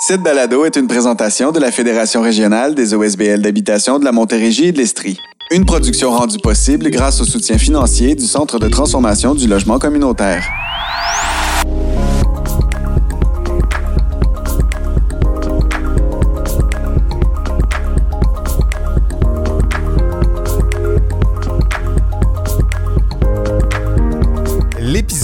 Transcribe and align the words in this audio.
Cette 0.00 0.22
balado 0.22 0.64
est 0.64 0.76
une 0.76 0.86
présentation 0.86 1.50
de 1.50 1.58
la 1.58 1.72
Fédération 1.72 2.22
régionale 2.22 2.76
des 2.76 2.94
OSBL 2.94 3.42
d'habitation 3.42 3.98
de 3.98 4.04
la 4.04 4.12
Montérégie 4.12 4.66
et 4.66 4.72
de 4.72 4.78
l'Estrie. 4.78 5.18
Une 5.50 5.64
production 5.64 6.12
rendue 6.12 6.38
possible 6.38 6.88
grâce 6.88 7.20
au 7.20 7.24
soutien 7.24 7.58
financier 7.58 8.14
du 8.14 8.24
Centre 8.24 8.60
de 8.60 8.68
transformation 8.68 9.34
du 9.34 9.48
logement 9.48 9.80
communautaire. 9.80 10.48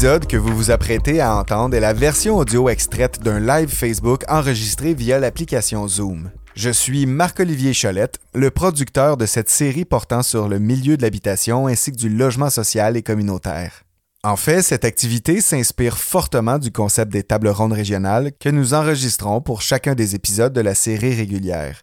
L'épisode 0.05 0.27
que 0.27 0.37
vous 0.37 0.55
vous 0.55 0.71
apprêtez 0.71 1.23
à 1.23 1.35
entendre 1.35 1.75
est 1.75 1.81
la 1.81 1.95
version 1.95 2.37
audio 2.37 2.69
extraite 2.69 3.23
d'un 3.23 3.41
live 3.41 3.71
Facebook 3.71 4.23
enregistré 4.29 4.93
via 4.93 5.19
l'application 5.19 5.89
Zoom. 5.89 6.31
Je 6.55 6.69
suis 6.69 7.07
Marc-Olivier 7.07 7.73
Cholette, 7.73 8.19
le 8.35 8.51
producteur 8.51 9.17
de 9.17 9.25
cette 9.25 9.49
série 9.49 9.87
portant 9.87 10.23
sur 10.23 10.47
le 10.47 10.59
milieu 10.59 10.99
de 10.99 11.03
l'habitation 11.03 11.69
ainsi 11.69 11.91
que 11.91 11.97
du 11.97 12.11
logement 12.11 12.51
social 12.51 12.99
et 12.99 13.03
communautaire. 13.03 13.85
En 14.23 14.37
fait, 14.37 14.61
cette 14.61 14.85
activité 14.85 15.41
s'inspire 15.41 15.97
fortement 15.97 16.59
du 16.59 16.71
concept 16.71 17.11
des 17.11 17.23
tables 17.23 17.49
rondes 17.49 17.73
régionales 17.73 18.33
que 18.39 18.51
nous 18.51 18.75
enregistrons 18.75 19.41
pour 19.41 19.63
chacun 19.63 19.95
des 19.95 20.15
épisodes 20.15 20.53
de 20.53 20.61
la 20.61 20.75
série 20.75 21.15
régulière. 21.15 21.81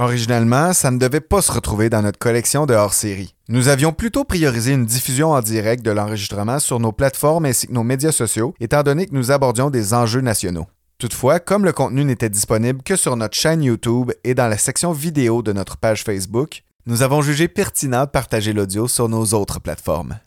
Originalement, 0.00 0.72
ça 0.74 0.92
ne 0.92 0.98
devait 0.98 1.20
pas 1.20 1.42
se 1.42 1.50
retrouver 1.50 1.90
dans 1.90 2.02
notre 2.02 2.20
collection 2.20 2.66
de 2.66 2.74
hors-série. 2.74 3.34
Nous 3.48 3.66
avions 3.66 3.92
plutôt 3.92 4.24
priorisé 4.24 4.72
une 4.72 4.86
diffusion 4.86 5.32
en 5.32 5.40
direct 5.40 5.84
de 5.84 5.90
l'enregistrement 5.90 6.60
sur 6.60 6.78
nos 6.78 6.92
plateformes 6.92 7.46
ainsi 7.46 7.66
que 7.66 7.72
nos 7.72 7.82
médias 7.82 8.12
sociaux, 8.12 8.54
étant 8.60 8.84
donné 8.84 9.06
que 9.06 9.14
nous 9.14 9.32
abordions 9.32 9.70
des 9.70 9.94
enjeux 9.94 10.20
nationaux. 10.20 10.66
Toutefois, 10.98 11.40
comme 11.40 11.64
le 11.64 11.72
contenu 11.72 12.04
n'était 12.04 12.30
disponible 12.30 12.82
que 12.84 12.94
sur 12.94 13.16
notre 13.16 13.36
chaîne 13.36 13.62
YouTube 13.64 14.12
et 14.22 14.34
dans 14.34 14.46
la 14.46 14.56
section 14.56 14.92
vidéo 14.92 15.42
de 15.42 15.52
notre 15.52 15.76
page 15.76 16.04
Facebook, 16.04 16.62
nous 16.86 17.02
avons 17.02 17.20
jugé 17.20 17.48
pertinent 17.48 18.04
de 18.04 18.10
partager 18.10 18.52
l'audio 18.52 18.86
sur 18.86 19.08
nos 19.08 19.24
autres 19.34 19.60
plateformes. 19.60 20.20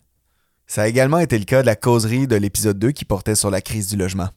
Ça 0.66 0.82
a 0.82 0.86
également 0.86 1.18
été 1.18 1.38
le 1.38 1.44
cas 1.44 1.62
de 1.62 1.66
la 1.66 1.76
causerie 1.76 2.26
de 2.26 2.36
l'épisode 2.36 2.78
2 2.78 2.92
qui 2.92 3.06
portait 3.06 3.34
sur 3.34 3.50
la 3.50 3.62
crise 3.62 3.88
du 3.88 3.96
logement. 3.96 4.28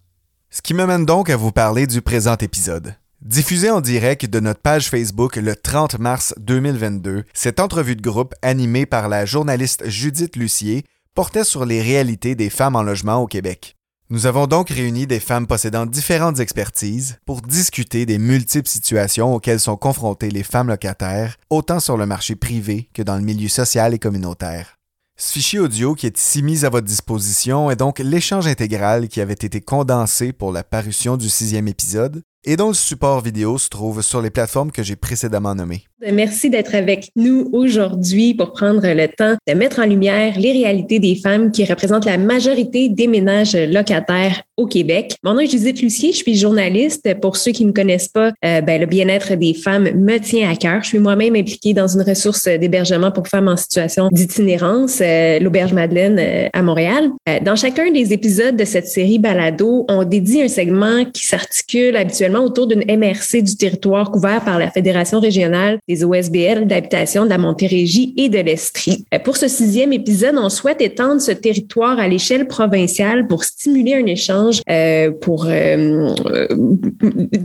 Ce 0.50 0.62
qui 0.62 0.74
me 0.74 0.86
mène 0.86 1.06
donc 1.06 1.30
à 1.30 1.36
vous 1.36 1.52
parler 1.52 1.88
du 1.88 2.02
présent 2.02 2.38
épisode. 2.38 2.96
Diffusée 3.26 3.72
en 3.72 3.82
direct 3.82 4.28
de 4.28 4.40
notre 4.40 4.62
page 4.62 4.88
Facebook 4.88 5.38
le 5.38 5.56
30 5.56 5.98
mars 5.98 6.36
2022, 6.38 7.24
cette 7.34 7.60
entrevue 7.60 7.96
de 7.96 8.02
groupe 8.04 8.36
animée 8.44 8.86
par 8.86 9.10
la 9.10 9.26
journaliste 9.26 9.90
Judith 9.90 10.36
Lucier 10.36 10.84
portait 11.16 11.44
sur 11.44 11.66
les 11.66 11.82
réalités 11.82 12.36
des 12.36 12.52
femmes 12.52 12.76
en 12.76 12.84
logement 12.84 13.16
au 13.16 13.26
Québec. 13.26 13.78
Nous 14.12 14.28
avons 14.28 14.46
donc 14.46 14.70
réuni 14.70 15.08
des 15.08 15.20
femmes 15.20 15.48
possédant 15.48 15.88
différentes 15.88 16.40
expertises 16.40 17.18
pour 17.26 17.42
discuter 17.42 18.06
des 18.06 18.20
multiples 18.20 18.70
situations 18.70 19.34
auxquelles 19.34 19.60
sont 19.60 19.76
confrontées 19.76 20.30
les 20.30 20.44
femmes 20.44 20.68
locataires, 20.68 21.38
autant 21.50 21.80
sur 21.80 21.98
le 21.98 22.06
marché 22.06 22.36
privé 22.36 22.92
que 22.94 23.02
dans 23.02 23.16
le 23.16 23.24
milieu 23.24 23.50
social 23.50 23.96
et 23.96 24.00
communautaire. 24.00 24.78
Ce 25.18 25.32
fichier 25.32 25.58
audio 25.58 25.96
qui 25.96 26.06
est 26.06 26.20
ici 26.20 26.44
mis 26.44 26.64
à 26.64 26.70
votre 26.70 26.86
disposition 26.86 27.72
est 27.72 27.76
donc 27.76 27.98
l'échange 27.98 28.46
intégral 28.46 29.08
qui 29.08 29.20
avait 29.20 29.34
été 29.34 29.62
condensé 29.62 30.32
pour 30.32 30.52
la 30.52 30.64
parution 30.64 31.18
du 31.18 31.28
sixième 31.28 31.68
épisode 31.68 32.22
et 32.46 32.56
dont 32.58 32.70
le 32.70 32.74
support 32.74 33.22
vidéo 33.22 33.58
se 33.58 33.70
trouve 33.70 34.02
sur 34.02 34.22
les 34.22 34.30
plateformes 34.30 34.72
que 34.72 34.84
j'ai 34.84 34.96
précédemment 34.96 35.56
nommées. 35.56 35.84
Merci 36.12 36.50
d'être 36.50 36.76
avec 36.76 37.10
nous 37.16 37.50
aujourd'hui 37.52 38.36
pour 38.36 38.52
prendre 38.52 38.86
le 38.86 39.08
temps 39.08 39.36
de 39.48 39.54
mettre 39.54 39.80
en 39.80 39.86
lumière 39.86 40.38
les 40.38 40.52
réalités 40.52 41.00
des 41.00 41.16
femmes 41.16 41.52
qui 41.52 41.66
représentent 41.66 42.06
la 42.06 42.18
majorité 42.18 42.90
des 42.90 43.08
ménages 43.08 43.56
locataires 43.56 44.44
au 44.58 44.68
Québec. 44.68 45.16
Mon 45.24 45.34
nom 45.34 45.40
est 45.40 45.48
Judith 45.48 45.82
Lucier, 45.82 46.12
je 46.12 46.18
suis 46.18 46.36
journaliste. 46.36 47.20
Pour 47.22 47.38
ceux 47.38 47.52
qui 47.52 47.66
ne 47.66 47.72
connaissent 47.72 48.08
pas, 48.08 48.32
euh, 48.44 48.62
ben, 48.62 48.80
le 48.80 48.86
bien-être 48.86 49.36
des 49.36 49.54
femmes 49.54 49.90
me 49.96 50.18
tient 50.18 50.50
à 50.50 50.56
cœur. 50.56 50.84
Je 50.84 50.90
suis 50.90 51.00
moi-même 51.00 51.36
impliquée 51.36 51.74
dans 51.74 51.88
une 51.88 52.02
ressource 52.02 52.48
d'hébergement 52.48 53.12
pour 53.12 53.28
femmes 53.28 53.48
en 53.48 53.58
situation 53.58 54.10
d'itinérance, 54.12 55.00
euh, 55.02 55.40
l'Auberge 55.40 55.74
Madeleine 55.74 56.18
euh, 56.20 56.50
à 56.54 56.62
Montréal. 56.62 57.10
dans 57.44 57.56
chacun 57.56 57.92
des 57.92 58.14
épisodes 58.14 58.56
de 58.56 58.66
cette 58.66 58.88
série 58.88 59.18
Balado, 59.18 59.86
on 59.90 60.04
dédie 60.04 60.42
un 60.42 60.48
segment 60.48 61.06
qui 61.06 61.26
s'articule 61.26 61.96
habituellement 61.96 62.35
autour 62.42 62.68
d'une 62.68 62.84
MRC 62.86 63.42
du 63.42 63.56
territoire 63.56 64.12
couvert 64.12 64.44
par 64.44 64.60
la 64.60 64.70
Fédération 64.72 65.20
régionale 65.20 65.80
des 65.88 66.04
OSBL 66.04 66.68
d'habitation 66.68 67.26
de 67.26 67.30
la 67.30 67.38
Montérégie 67.38 68.14
et 68.18 68.30
de 68.30 68.40
l'Estrie. 68.40 69.06
Euh, 69.14 69.20
pour 69.20 69.38
ce 69.38 69.48
sixième 69.48 69.94
épisode, 69.94 70.36
on 70.38 70.50
souhaite 70.50 70.82
étendre 70.82 71.22
ce 71.22 71.32
territoire 71.32 72.00
à 72.00 72.08
l'échelle 72.08 72.48
provinciale 72.48 73.28
pour 73.28 73.44
stimuler 73.44 73.96
un 73.96 74.06
échange, 74.06 74.62
euh, 74.70 75.12
pour 75.12 75.46
euh, 75.48 76.14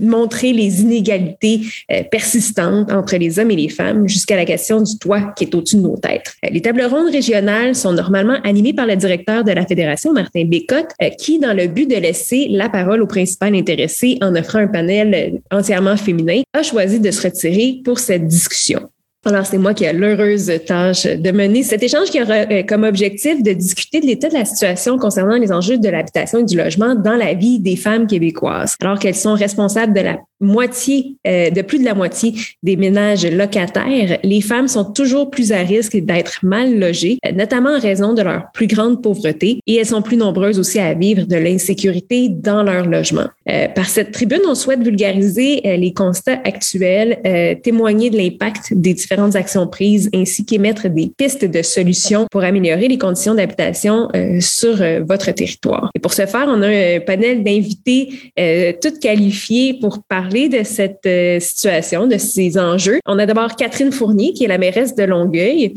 montrer 0.00 0.52
les 0.52 0.82
inégalités 0.82 1.60
persistantes 2.10 2.90
entre 2.92 3.16
les 3.16 3.38
hommes 3.38 3.50
et 3.50 3.56
les 3.56 3.68
femmes 3.68 4.08
jusqu'à 4.08 4.36
la 4.36 4.44
question 4.44 4.80
du 4.80 4.98
toit 4.98 5.32
qui 5.36 5.44
est 5.44 5.54
au-dessus 5.54 5.76
de 5.76 5.82
nos 5.82 5.96
têtes. 5.96 6.34
Les 6.50 6.60
tables 6.60 6.82
rondes 6.82 7.10
régionales 7.10 7.74
sont 7.74 7.92
normalement 7.92 8.38
animées 8.44 8.72
par 8.72 8.86
le 8.86 8.96
directeur 8.96 9.44
de 9.44 9.52
la 9.52 9.66
Fédération, 9.66 10.12
Martin 10.12 10.44
Bécotte, 10.44 10.90
qui, 11.18 11.38
dans 11.38 11.56
le 11.56 11.66
but 11.66 11.88
de 11.88 11.96
laisser 11.96 12.48
la 12.50 12.68
parole 12.68 13.02
au 13.02 13.06
principal 13.06 13.54
intéressé 13.54 14.18
en 14.20 14.34
offrant 14.34 14.58
un 14.58 14.66
panel 14.66 14.79
entièrement 15.50 15.96
féminin, 15.96 16.42
a 16.52 16.62
choisi 16.62 17.00
de 17.00 17.10
se 17.10 17.22
retirer 17.22 17.80
pour 17.84 17.98
cette 17.98 18.26
discussion. 18.26 18.90
Alors, 19.26 19.44
c'est 19.44 19.58
moi 19.58 19.74
qui 19.74 19.84
ai 19.84 19.92
l'heureuse 19.92 20.50
tâche 20.66 21.04
de 21.04 21.30
mener 21.30 21.62
cet 21.62 21.82
échange 21.82 22.08
qui 22.08 22.22
aura 22.22 22.46
euh, 22.50 22.62
comme 22.62 22.84
objectif 22.84 23.42
de 23.42 23.52
discuter 23.52 24.00
de 24.00 24.06
l'état 24.06 24.30
de 24.30 24.34
la 24.34 24.46
situation 24.46 24.96
concernant 24.96 25.36
les 25.36 25.52
enjeux 25.52 25.76
de 25.76 25.88
l'habitation 25.90 26.38
et 26.38 26.44
du 26.44 26.56
logement 26.56 26.94
dans 26.94 27.16
la 27.16 27.34
vie 27.34 27.58
des 27.58 27.76
femmes 27.76 28.06
québécoises, 28.06 28.76
alors 28.80 28.98
qu'elles 28.98 29.14
sont 29.14 29.34
responsables 29.34 29.92
de 29.92 30.00
la 30.00 30.20
moitié, 30.40 31.16
euh, 31.26 31.50
de 31.50 31.62
plus 31.62 31.78
de 31.78 31.84
la 31.84 31.94
moitié 31.94 32.34
des 32.62 32.76
ménages 32.76 33.26
locataires, 33.26 34.18
les 34.22 34.40
femmes 34.40 34.68
sont 34.68 34.84
toujours 34.84 35.30
plus 35.30 35.52
à 35.52 35.58
risque 35.58 35.96
d'être 35.98 36.38
mal 36.42 36.78
logées, 36.78 37.18
euh, 37.26 37.32
notamment 37.32 37.76
en 37.76 37.78
raison 37.78 38.14
de 38.14 38.22
leur 38.22 38.50
plus 38.52 38.66
grande 38.66 39.02
pauvreté, 39.02 39.60
et 39.66 39.76
elles 39.76 39.86
sont 39.86 40.02
plus 40.02 40.16
nombreuses 40.16 40.58
aussi 40.58 40.78
à 40.78 40.94
vivre 40.94 41.26
de 41.26 41.36
l'insécurité 41.36 42.28
dans 42.30 42.62
leur 42.62 42.86
logement. 42.86 43.26
Euh, 43.50 43.68
par 43.68 43.86
cette 43.86 44.12
tribune, 44.12 44.40
on 44.48 44.54
souhaite 44.54 44.82
vulgariser 44.82 45.60
les 45.76 45.92
constats 45.92 46.40
actuels, 46.44 47.18
témoigner 47.62 48.10
de 48.10 48.16
l'impact 48.16 48.72
des 48.72 48.94
différentes 49.10 49.36
actions 49.36 49.66
prises, 49.66 50.08
ainsi 50.14 50.44
qu'émettre 50.44 50.88
des 50.88 51.12
pistes 51.16 51.44
de 51.44 51.62
solutions 51.62 52.26
pour 52.30 52.44
améliorer 52.44 52.88
les 52.88 52.98
conditions 52.98 53.34
d'habitation 53.34 54.08
sur 54.40 54.76
votre 55.06 55.30
territoire. 55.32 55.90
Et 55.96 55.98
pour 55.98 56.12
ce 56.12 56.26
faire, 56.26 56.46
on 56.48 56.62
a 56.62 56.68
un 56.68 57.00
panel 57.00 57.42
d'invités 57.42 58.08
toutes 58.80 59.00
qualifiés 59.00 59.78
pour 59.80 60.02
parler 60.04 60.48
de 60.48 60.62
cette 60.64 61.06
euh, 61.06 61.40
situation, 61.40 62.06
de 62.06 62.18
ces 62.18 62.58
enjeux. 62.58 63.00
On 63.06 63.18
a 63.18 63.26
d'abord 63.26 63.56
Catherine 63.56 63.92
Fournier, 63.92 64.32
qui 64.32 64.44
est 64.44 64.48
la 64.48 64.58
mairesse 64.58 64.94
de 64.94 65.04
Longueuil, 65.04 65.74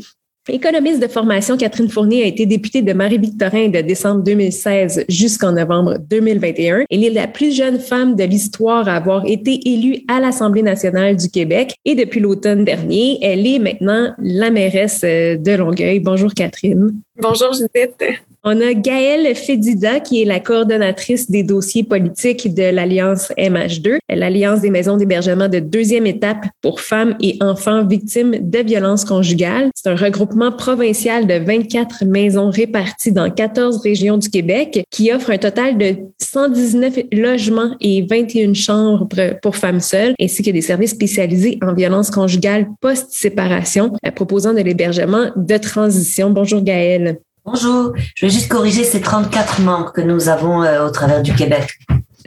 Économiste 0.50 1.00
de 1.00 1.08
formation, 1.08 1.56
Catherine 1.56 1.88
Fournier 1.88 2.22
a 2.22 2.26
été 2.26 2.44
députée 2.44 2.82
de 2.82 2.92
Marie-Victorin 2.92 3.68
de 3.68 3.80
décembre 3.80 4.22
2016 4.24 5.06
jusqu'en 5.08 5.52
novembre 5.52 5.96
2021. 5.98 6.84
Elle 6.90 7.04
est 7.04 7.10
la 7.10 7.26
plus 7.26 7.56
jeune 7.56 7.78
femme 7.78 8.14
de 8.14 8.24
l'histoire 8.24 8.86
à 8.86 8.96
avoir 8.96 9.24
été 9.24 9.58
élue 9.66 10.00
à 10.06 10.20
l'Assemblée 10.20 10.62
nationale 10.62 11.16
du 11.16 11.30
Québec 11.30 11.74
et 11.86 11.94
depuis 11.94 12.20
l'automne 12.20 12.62
dernier, 12.62 13.18
elle 13.22 13.46
est 13.46 13.58
maintenant 13.58 14.12
la 14.18 14.50
mairesse 14.50 15.00
euh, 15.04 15.38
de 15.38 15.52
Longueuil. 15.52 16.00
Bonjour 16.00 16.34
Catherine. 16.34 16.92
Bonjour 17.18 17.54
Judith. 17.54 18.04
On 18.46 18.60
a 18.60 18.74
Gaëlle 18.74 19.34
Fédida, 19.34 20.00
qui 20.00 20.20
est 20.20 20.26
la 20.26 20.38
coordonnatrice 20.38 21.30
des 21.30 21.42
dossiers 21.42 21.82
politiques 21.82 22.52
de 22.52 22.64
l'Alliance 22.64 23.32
MH2, 23.38 23.96
l'Alliance 24.10 24.60
des 24.60 24.68
maisons 24.68 24.98
d'hébergement 24.98 25.48
de 25.48 25.60
deuxième 25.60 26.06
étape 26.06 26.44
pour 26.60 26.82
femmes 26.82 27.16
et 27.22 27.38
enfants 27.40 27.86
victimes 27.86 28.36
de 28.42 28.58
violences 28.58 29.06
conjugales. 29.06 29.70
C'est 29.74 29.88
un 29.88 29.96
regroupement 29.96 30.52
provincial 30.52 31.26
de 31.26 31.42
24 31.42 32.04
maisons 32.04 32.50
réparties 32.50 33.12
dans 33.12 33.30
14 33.30 33.80
régions 33.80 34.18
du 34.18 34.28
Québec 34.28 34.84
qui 34.90 35.10
offre 35.10 35.30
un 35.30 35.38
total 35.38 35.78
de 35.78 35.96
119 36.20 36.98
logements 37.12 37.74
et 37.80 38.02
21 38.02 38.52
chambres 38.52 39.38
pour 39.40 39.56
femmes 39.56 39.80
seules, 39.80 40.12
ainsi 40.20 40.42
que 40.42 40.50
des 40.50 40.60
services 40.60 40.90
spécialisés 40.90 41.58
en 41.62 41.72
violences 41.72 42.10
conjugales 42.10 42.68
post-séparation, 42.82 43.92
proposant 44.14 44.52
de 44.52 44.60
l'hébergement 44.60 45.30
de 45.34 45.56
transition. 45.56 46.28
Bonjour 46.28 46.60
Gaëlle. 46.60 47.20
Bonjour, 47.46 47.92
je 48.14 48.24
vais 48.24 48.32
juste 48.32 48.48
corriger 48.48 48.84
ces 48.84 49.02
34 49.02 49.60
membres 49.60 49.92
que 49.92 50.00
nous 50.00 50.30
avons 50.30 50.62
euh, 50.62 50.86
au 50.86 50.90
travers 50.90 51.20
du 51.20 51.34
Québec. 51.34 51.78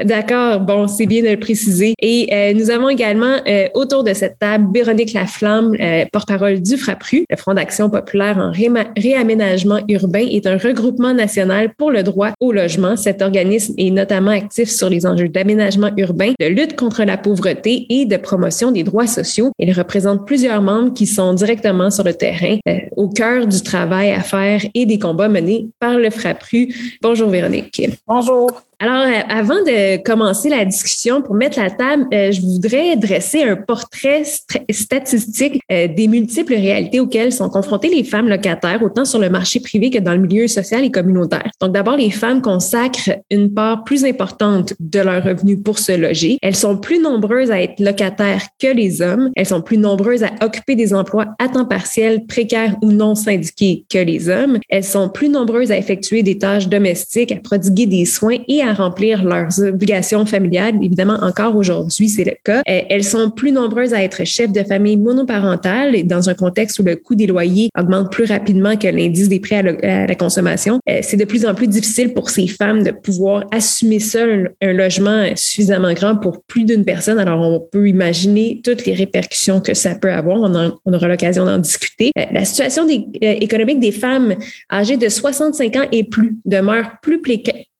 D'accord, 0.04 0.60
bon, 0.60 0.88
c'est 0.88 1.08
bien 1.08 1.24
de 1.24 1.30
le 1.30 1.40
préciser. 1.40 1.96
Et 2.00 2.30
euh, 2.32 2.54
nous 2.54 2.70
avons 2.70 2.88
également 2.88 3.38
euh, 3.48 3.68
autour 3.74 4.04
de 4.04 4.14
cette 4.14 4.38
table 4.38 4.68
Véronique 4.72 5.14
Laflamme, 5.14 5.74
euh, 5.80 6.06
porte-parole 6.12 6.62
du 6.62 6.78
FRAPRU, 6.78 7.26
le 7.28 7.36
Front 7.36 7.56
d'action 7.56 7.90
populaire 7.90 8.38
en 8.38 8.52
réaménagement 8.52 9.80
urbain, 9.90 10.26
est 10.30 10.46
un 10.46 10.58
regroupement 10.58 11.16
national 11.16 11.74
pour 11.76 11.90
le 11.90 12.04
droit 12.04 12.32
au 12.40 12.52
logement. 12.52 12.96
Cet 12.96 13.24
organisme 13.24 13.74
est 13.80 13.90
notamment 13.90 14.32
actif 14.32 14.70
sur 14.70 14.88
les 14.90 15.08
enjeux 15.08 15.30
d'aménagement 15.30 15.90
urbain, 15.98 16.34
de 16.40 16.46
lutte 16.46 16.76
contre 16.76 17.04
la 17.04 17.18
pauvreté 17.18 17.88
et 17.90 18.06
de 18.06 18.18
promotion 18.18 18.72
des 18.72 18.84
droits 18.84 19.08
sociaux. 19.08 19.52
Il 19.58 19.72
représente 19.74 20.28
plusieurs 20.28 20.62
membres 20.62 20.94
qui 20.94 21.08
sont 21.08 21.34
directement 21.34 21.90
sur 21.90 22.04
le 22.04 22.14
terrain, 22.14 22.58
au 22.96 23.10
cœur 23.10 23.48
du 23.48 23.64
travail 23.64 24.12
à 24.12 24.22
faire 24.22 24.62
et 24.76 24.86
des 24.86 25.00
combats 25.00 25.30
menés 25.30 25.70
par 25.80 25.98
le 25.98 26.12
FRAPRU. 26.12 26.74
Bonjour 27.02 27.30
Véronique. 27.30 27.82
Bonjour. 28.08 28.62
Alors, 28.80 29.08
euh, 29.08 29.22
avant 29.28 29.64
de 29.64 29.98
commencer 30.04 30.50
la 30.50 30.64
discussion, 30.64 31.24
pour 31.24 31.34
mettre 31.34 31.60
la 31.60 31.72
table, 31.72 32.06
euh, 32.14 32.32
je 32.32 32.42
voudrais 32.42 32.96
dresser 32.96 33.42
un 33.44 33.56
portrait 33.56 34.24
statistique 34.70 35.64
euh, 35.72 35.88
des 35.88 36.08
multiples 36.08 36.54
réalités 36.54 37.00
auxquelles 37.00 37.34
sont 37.34 37.50
confrontées 37.50 37.90
les 37.90 38.04
femmes 38.04 38.30
locataires, 38.30 38.84
autant 38.84 39.04
sur 39.04 39.18
le 39.18 39.32
marché 39.32 39.62
privé 39.62 39.90
que 39.90 39.98
dans 39.98 40.12
le 40.12 40.20
milieu 40.20 40.48
social 40.48 40.86
et 40.86 40.92
communautaire. 40.92 41.50
Donc, 41.60 41.72
d'abord, 41.72 41.98
les 41.98 42.12
femmes 42.12 42.40
consacrent 42.40 43.18
une 43.32 43.52
part 43.52 43.84
plus 43.84 44.06
importante 44.06 44.76
de 44.80 45.00
leurs 45.00 45.24
revenus 45.24 45.58
pour 45.64 45.80
se 45.80 45.94
loger. 45.94 46.38
Elles 46.44 46.56
sont 46.56 46.78
plus 46.78 47.00
nombreuses 47.00 47.50
à 47.50 47.60
être 47.60 47.80
locataires 47.80 48.44
que 48.62 48.68
les 48.68 49.02
hommes. 49.02 49.32
Elles 49.36 49.48
sont 49.48 49.64
plus 49.64 49.80
nombreuses 49.80 50.24
à 50.24 50.46
occuper 50.46 50.76
des 50.76 50.94
emplois 50.94 51.26
à 51.40 51.50
temps 51.50 51.66
partiel, 51.66 52.28
précaires 52.28 52.76
ou 52.84 52.92
non 52.92 53.16
syndiqués 53.16 53.86
que 53.90 53.98
les 53.98 54.30
hommes. 54.30 54.60
Elles 54.70 54.84
sont 54.84 55.10
plus 55.10 55.30
nombreuses 55.30 55.72
à 55.72 55.78
effectuer 55.78 56.22
des 56.22 56.38
tâches 56.38 56.68
domestiques, 56.68 57.32
à 57.32 57.38
prodiguer 57.38 57.88
des 57.88 58.06
soins 58.06 58.38
et 58.48 58.62
à 58.62 58.67
remplir 58.74 59.24
leurs 59.24 59.60
obligations 59.62 60.25
familiales. 60.25 60.75
Évidemment, 60.81 61.18
encore 61.22 61.56
aujourd'hui, 61.56 62.10
c'est 62.10 62.24
le 62.24 62.34
cas. 62.44 62.62
Euh, 62.69 62.81
elles 62.90 63.04
sont 63.04 63.30
plus 63.30 63.52
nombreuses 63.52 63.94
à 63.94 64.04
être 64.04 64.24
chefs 64.25 64.52
de 64.52 64.64
famille 64.64 64.98
monoparentale 64.98 66.04
dans 66.06 66.30
un 66.30 66.34
contexte 66.34 66.80
où 66.80 66.84
le 66.84 66.96
coût 66.96 67.16
des 67.16 67.28
loyers 67.28 67.69
augmente 67.78 68.12
plus 68.12 68.25
rapidement 68.25 68.75
que 68.75 68.88
l'indice 68.88 69.30
des 69.30 69.40
prêts 69.40 69.58
à, 69.84 70.08
la 70.08 70.16
consommation. 70.16 70.80
Euh, 70.90 71.00
c'est 71.02 71.18
de 71.18 71.25
plus 71.25 71.46
en 71.46 71.54
plus 71.54 71.68
difficile 71.68 72.14
pour 72.14 72.30
ces 72.30 72.48
femmes 72.48 72.84
de 72.84 72.92
pouvoir 72.92 73.46
assumer 73.52 74.00
seul 74.00 74.54
un 74.62 74.74
logement 74.74 75.25
suffisamment 75.36 75.94
grand 75.94 76.16
pour 76.16 76.44
plus 76.44 76.64
d'une 76.64 76.86
personne. 76.86 77.19
Alors, 77.19 77.42
on 77.42 77.60
peut 77.60 77.88
imaginer 77.88 78.62
toutes 78.64 78.86
les 78.86 78.94
répercussions 78.94 79.62
que 79.62 79.74
ça 79.74 79.96
peut 79.96 80.12
avoir. 80.12 80.40
On, 80.42 80.94
aura 80.94 81.08
l'occasion 81.08 81.46
d'en 81.46 81.58
discuter. 81.58 82.12
Euh, 82.18 82.24
la 82.31 82.46
situation 82.46 82.88
économique 83.22 83.80
des 83.80 83.92
femmes 83.92 84.36
âgées 84.72 84.98
de 84.98 85.10
65 85.10 85.75
ans 85.75 85.88
et 85.92 86.04
plus 86.04 86.38
demeure 86.46 86.92
plus, 87.02 87.22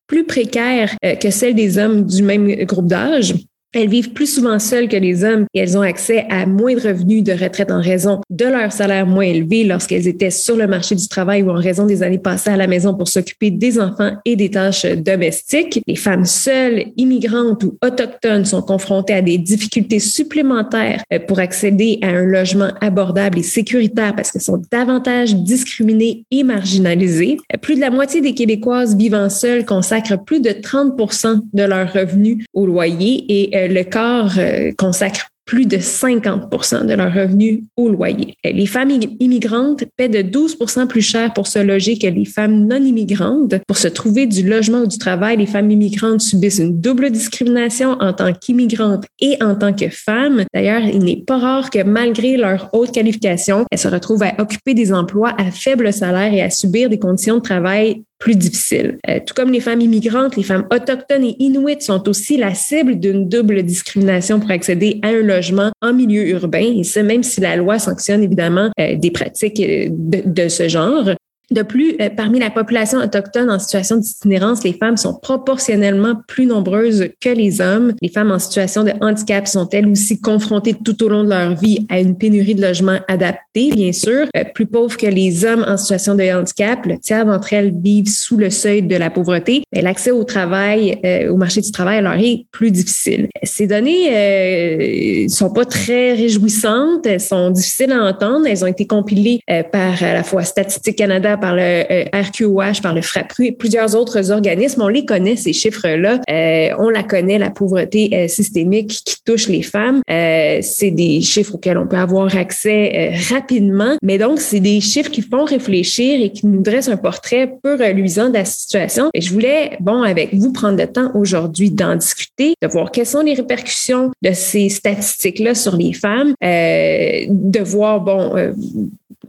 plus 0.07 0.25
précaire 0.25 0.95
euh, 1.06 1.15
que 1.15 1.30
celle 1.30 1.56
des 1.56 1.77
hommes 1.77 2.06
du 2.06 2.24
même 2.24 2.48
groupe 2.65 2.88
d'âge. 2.88 3.33
Elles 3.74 3.90
vivent 3.90 4.14
plus 4.14 4.34
souvent 4.34 4.60
seules 4.60 4.88
que 4.88 4.96
les 4.96 5.25
hommes 5.25 5.46
et 5.54 5.60
elles 5.60 5.78
ont 5.78 5.81
accès 5.81 6.25
à 6.30 6.46
moins 6.46 6.74
de 6.74 6.80
revenus 6.80 7.24
de 7.24 7.34
retraite 7.34 7.69
en 7.69 7.81
raison 7.81 8.22
de 8.30 8.46
leur 8.46 8.72
salaire 8.72 9.06
moins 9.06 9.25
élevé 9.25 9.66
lorsqu'elles 9.66 10.08
étaient 10.08 10.31
sur 10.31 10.56
le 10.56 10.68
marché 10.68 10.96
du 10.96 11.08
travail 11.08 11.44
ou 11.44 11.50
en 11.50 11.56
raison 11.56 11.86
des 11.86 12.02
années 12.02 12.18
passées 12.18 12.50
à 12.50 12.58
la 12.58 12.68
maison 12.68 12.96
pour 12.96 13.10
s'occuper 13.10 13.52
des 13.52 13.80
enfants 13.80 14.14
et 14.24 14.38
des 14.38 14.52
tâches 14.52 14.86
domestiques. 14.86 15.81
Les 15.86 15.96
femmes 15.96 16.25
seules, 16.25 16.86
immigrantes 16.96 17.64
ou 17.66 17.78
autochtones 17.84 18.46
sont 18.46 18.62
confrontées 18.62 19.14
à 19.14 19.22
des 19.22 19.38
difficultés 19.38 20.00
supplémentaires 20.00 21.04
euh, 21.12 21.20
pour 21.20 21.40
accéder 21.40 22.00
à 22.02 22.08
un 22.08 22.24
logement 22.24 22.72
abordable 22.80 23.40
et 23.40 23.44
sécuritaire 23.44 24.16
parce 24.16 24.31
qu'elles 24.31 24.42
sont 24.42 24.62
davantage 24.72 25.36
discriminées 25.36 26.24
et 26.31 26.44
marginalisées. 26.44 27.38
Plus 27.62 27.75
de 27.75 27.81
la 27.81 27.90
moitié 27.90 28.22
des 28.22 28.34
Québécoises 28.34 28.96
vivant 28.96 29.30
seules 29.30 29.66
consacrent 29.66 30.24
plus 30.24 30.40
de 30.40 30.52
30% 30.52 31.42
de 31.54 31.63
leurs 31.63 31.92
revenus 31.92 32.46
au 32.54 32.66
loyer 32.66 33.25
et 33.28 33.56
euh, 33.57 33.68
le 33.68 33.83
corps 33.83 34.33
euh, 34.38 34.71
consacre 34.77 35.30
plus 35.48 35.65
de 35.65 35.80
50 35.80 36.86
de 36.86 36.94
leurs 36.94 37.13
revenus 37.13 37.62
au 37.77 37.89
loyer. 37.89 38.36
Les 38.44 38.65
femmes 38.65 38.92
immigrantes 39.19 39.86
paient 39.95 40.09
de 40.09 40.21
12 40.21 40.57
plus 40.88 41.01
cher 41.01 41.33
pour 41.33 41.48
se 41.48 41.57
loger 41.57 41.98
que 41.98 42.06
les 42.06 42.25
femmes 42.25 42.68
non 42.68 42.83
immigrantes. 42.83 43.56
Pour 43.65 43.77
se 43.77 43.88
trouver 43.88 44.27
du 44.27 44.48
logement 44.48 44.80
ou 44.80 44.88
du 44.88 44.98
travail, 44.98 45.38
les 45.38 45.45
femmes 45.45 45.71
immigrantes 45.71 46.21
subissent 46.21 46.59
une 46.59 46.80
double 46.80 47.09
discrimination 47.09 47.92
en 48.01 48.12
tant 48.12 48.33
qu'immigrantes 48.33 49.06
et 49.21 49.42
en 49.42 49.56
tant 49.56 49.74
que 49.74 49.89
femmes. 49.89 50.44
D'ailleurs, 50.53 50.81
il 50.81 51.00
n'est 51.00 51.24
pas 51.25 51.38
rare 51.38 51.69
que 51.69 51.81
malgré 51.81 52.36
leur 52.36 52.69
haute 52.74 52.92
qualification, 52.92 53.65
elles 53.71 53.80
se 53.80 53.88
retrouvent 53.88 54.24
à 54.24 54.33
occuper 54.39 54.74
des 54.74 54.92
emplois 54.92 55.33
à 55.38 55.50
faible 55.50 55.94
salaire 55.94 56.33
et 56.33 56.42
à 56.42 56.50
subir 56.50 56.89
des 56.89 57.00
conditions 57.00 57.38
de 57.38 57.42
travail 57.42 58.03
plus 58.19 58.36
difficiles. 58.36 58.98
Euh, 59.10 59.19
tout 59.25 59.34
comme 59.34 59.52
les 59.52 59.60
femmes 59.60 59.81
immigrantes, 59.81 60.36
les 60.36 60.44
femmes 60.44 60.66
autochtones 60.72 61.24
et 61.24 61.36
inuites 61.40 61.81
sont 61.81 62.08
aussi 62.10 62.38
la 62.38 62.54
cible 62.54 63.00
d'une 63.00 63.30
double 63.30 63.64
discrimination 63.64 64.40
pour 64.40 64.52
accéder 64.52 65.00
à 65.04 65.10
un 65.10 65.22
logement 65.22 65.72
en 65.81 65.94
milieu 65.94 66.28
urbain, 66.30 66.74
et 66.78 66.84
ce, 66.84 67.00
même 67.00 67.24
si 67.24 67.42
la 67.42 67.56
loi 67.56 67.80
sanctionne 67.80 68.24
évidemment 68.24 68.72
euh, 68.80 68.96
des 68.96 69.12
pratiques 69.12 69.60
euh, 69.60 69.88
de, 69.92 70.48
ce 70.48 70.68
genre. 70.68 71.10
De 71.50 71.62
plus, 71.62 71.96
euh, 72.02 72.10
parmi 72.10 72.40
la 72.40 72.50
population 72.50 73.00
autochtone 73.00 73.50
en 73.50 73.58
situation 73.58 73.96
d'itinérance, 73.96 74.66
les 74.66 74.74
femmes 74.74 74.98
sont 74.98 75.14
proportionnellement 75.14 76.16
plus 76.28 76.46
nombreuses 76.46 77.08
que 77.22 77.30
les 77.30 77.62
hommes. 77.62 77.94
Les 78.02 78.10
femmes 78.10 78.32
en 78.32 78.40
situation 78.40 78.84
de 78.84 78.92
handicap 79.00 79.48
sont 79.48 79.68
elles 79.70 79.88
aussi 79.88 80.20
confrontées 80.20 80.76
tout 80.84 81.02
au 81.04 81.08
long 81.08 81.24
de 81.24 81.30
leur 81.30 81.56
vie 81.56 81.86
à 81.88 82.02
une 82.02 82.18
pénurie 82.18 82.54
de 82.54 82.62
logements 82.62 83.00
adaptés, 83.08 83.72
bien 83.72 83.94
sûr. 83.94 84.26
Euh, 84.36 84.44
plus 84.54 84.66
pauvres 84.66 84.98
que 84.98 85.08
les 85.08 85.46
hommes 85.46 85.64
en 85.66 85.78
situation 85.78 86.16
de 86.16 86.24
handicap, 86.24 86.86
le 86.86 87.00
tiers 87.00 87.26
d'entre 87.26 87.54
elles 87.54 87.74
vivent 87.74 88.10
sous 88.10 88.36
le 88.36 88.50
seuil 88.50 88.82
de 88.82 88.98
la 88.98 89.10
pauvreté. 89.10 89.64
L'accès 89.72 90.12
au 90.12 90.26
travail, 90.26 91.00
euh, 91.06 91.32
au 91.32 91.38
marché 91.38 91.62
du 91.62 91.72
travail, 91.72 92.02
leur 92.02 92.16
est 92.16 92.46
plus 92.52 92.72
difficile. 92.72 93.30
Ces 93.44 93.68
données 93.68 95.28
sont 95.30 95.52
pas 95.52 95.64
très 95.64 96.14
réjouissantes, 96.14 97.06
elles 97.06 97.22
sont 97.22 97.52
difficiles 97.52 97.94
à 97.94 98.04
entendre. 98.04 98.48
Elles 98.48 98.66
ont 98.66 98.68
été 98.68 98.86
compilées 98.86 99.40
par 99.72 100.04
à 100.04 100.14
la 100.14 100.24
fois 100.24 100.44
Statistique 100.44 100.98
Canada 100.98 101.37
par 101.38 101.56
le 101.56 101.62
euh, 101.62 102.04
RQOH, 102.13 102.81
par 102.81 102.94
le 102.94 103.01
FRAPRU 103.01 103.45
et 103.48 103.51
plusieurs 103.51 103.95
autres 103.95 104.31
organismes. 104.31 104.81
On 104.81 104.88
les 104.88 105.06
connaît, 105.06 105.36
ces 105.36 105.54
chiffres-là. 105.54 106.19
Euh, 106.30 106.75
on 106.80 106.89
la 106.89 107.04
connaît, 107.04 107.38
la 107.38 107.50
pauvreté 107.50 108.10
euh, 108.13 108.28
systémique 108.28 109.01
qui 109.06 109.16
touche 109.24 109.48
les 109.48 109.62
femmes. 109.62 110.01
c'est 110.07 110.92
des 110.92 111.22
chiffres 111.22 111.56
auxquels 111.56 111.78
on 111.78 111.88
peut 111.88 111.98
avoir 111.98 112.36
accès 112.36 113.13
rapidement. 113.30 113.95
Mais 114.01 114.18
donc, 114.18 114.39
c'est 114.39 114.60
des 114.60 114.81
chiffres 114.81 115.12
qui 115.12 115.22
font 115.22 115.45
réfléchir 115.45 116.22
et 116.22 116.31
qui 116.31 116.48
nous 116.48 116.62
dressent 116.62 116.89
un 116.89 116.98
portrait 116.98 117.54
peu 117.62 117.75
reluisant 117.75 118.30
de 118.30 118.36
la 118.36 118.45
situation. 118.45 119.10
Et 119.13 119.22
je 119.22 119.31
voulais, 119.34 119.78
bon, 119.80 120.01
avec 120.01 120.34
vous, 120.34 120.51
prendre 120.51 120.78
le 120.78 120.88
temps 120.88 121.12
aujourd'hui 121.13 121.72
d'en 121.72 121.95
discuter, 121.95 122.54
de 122.62 122.68
voir 122.68 122.92
quelles 122.92 123.06
sont 123.06 123.22
les 123.22 123.34
répercussions 123.34 124.12
de 124.22 124.31
ces 124.34 124.69
statistiques-là 124.69 125.56
sur 125.56 125.75
les 125.75 125.94
femmes, 125.94 126.34
de 126.42 127.60
voir, 127.60 128.01
bon, 128.01 128.34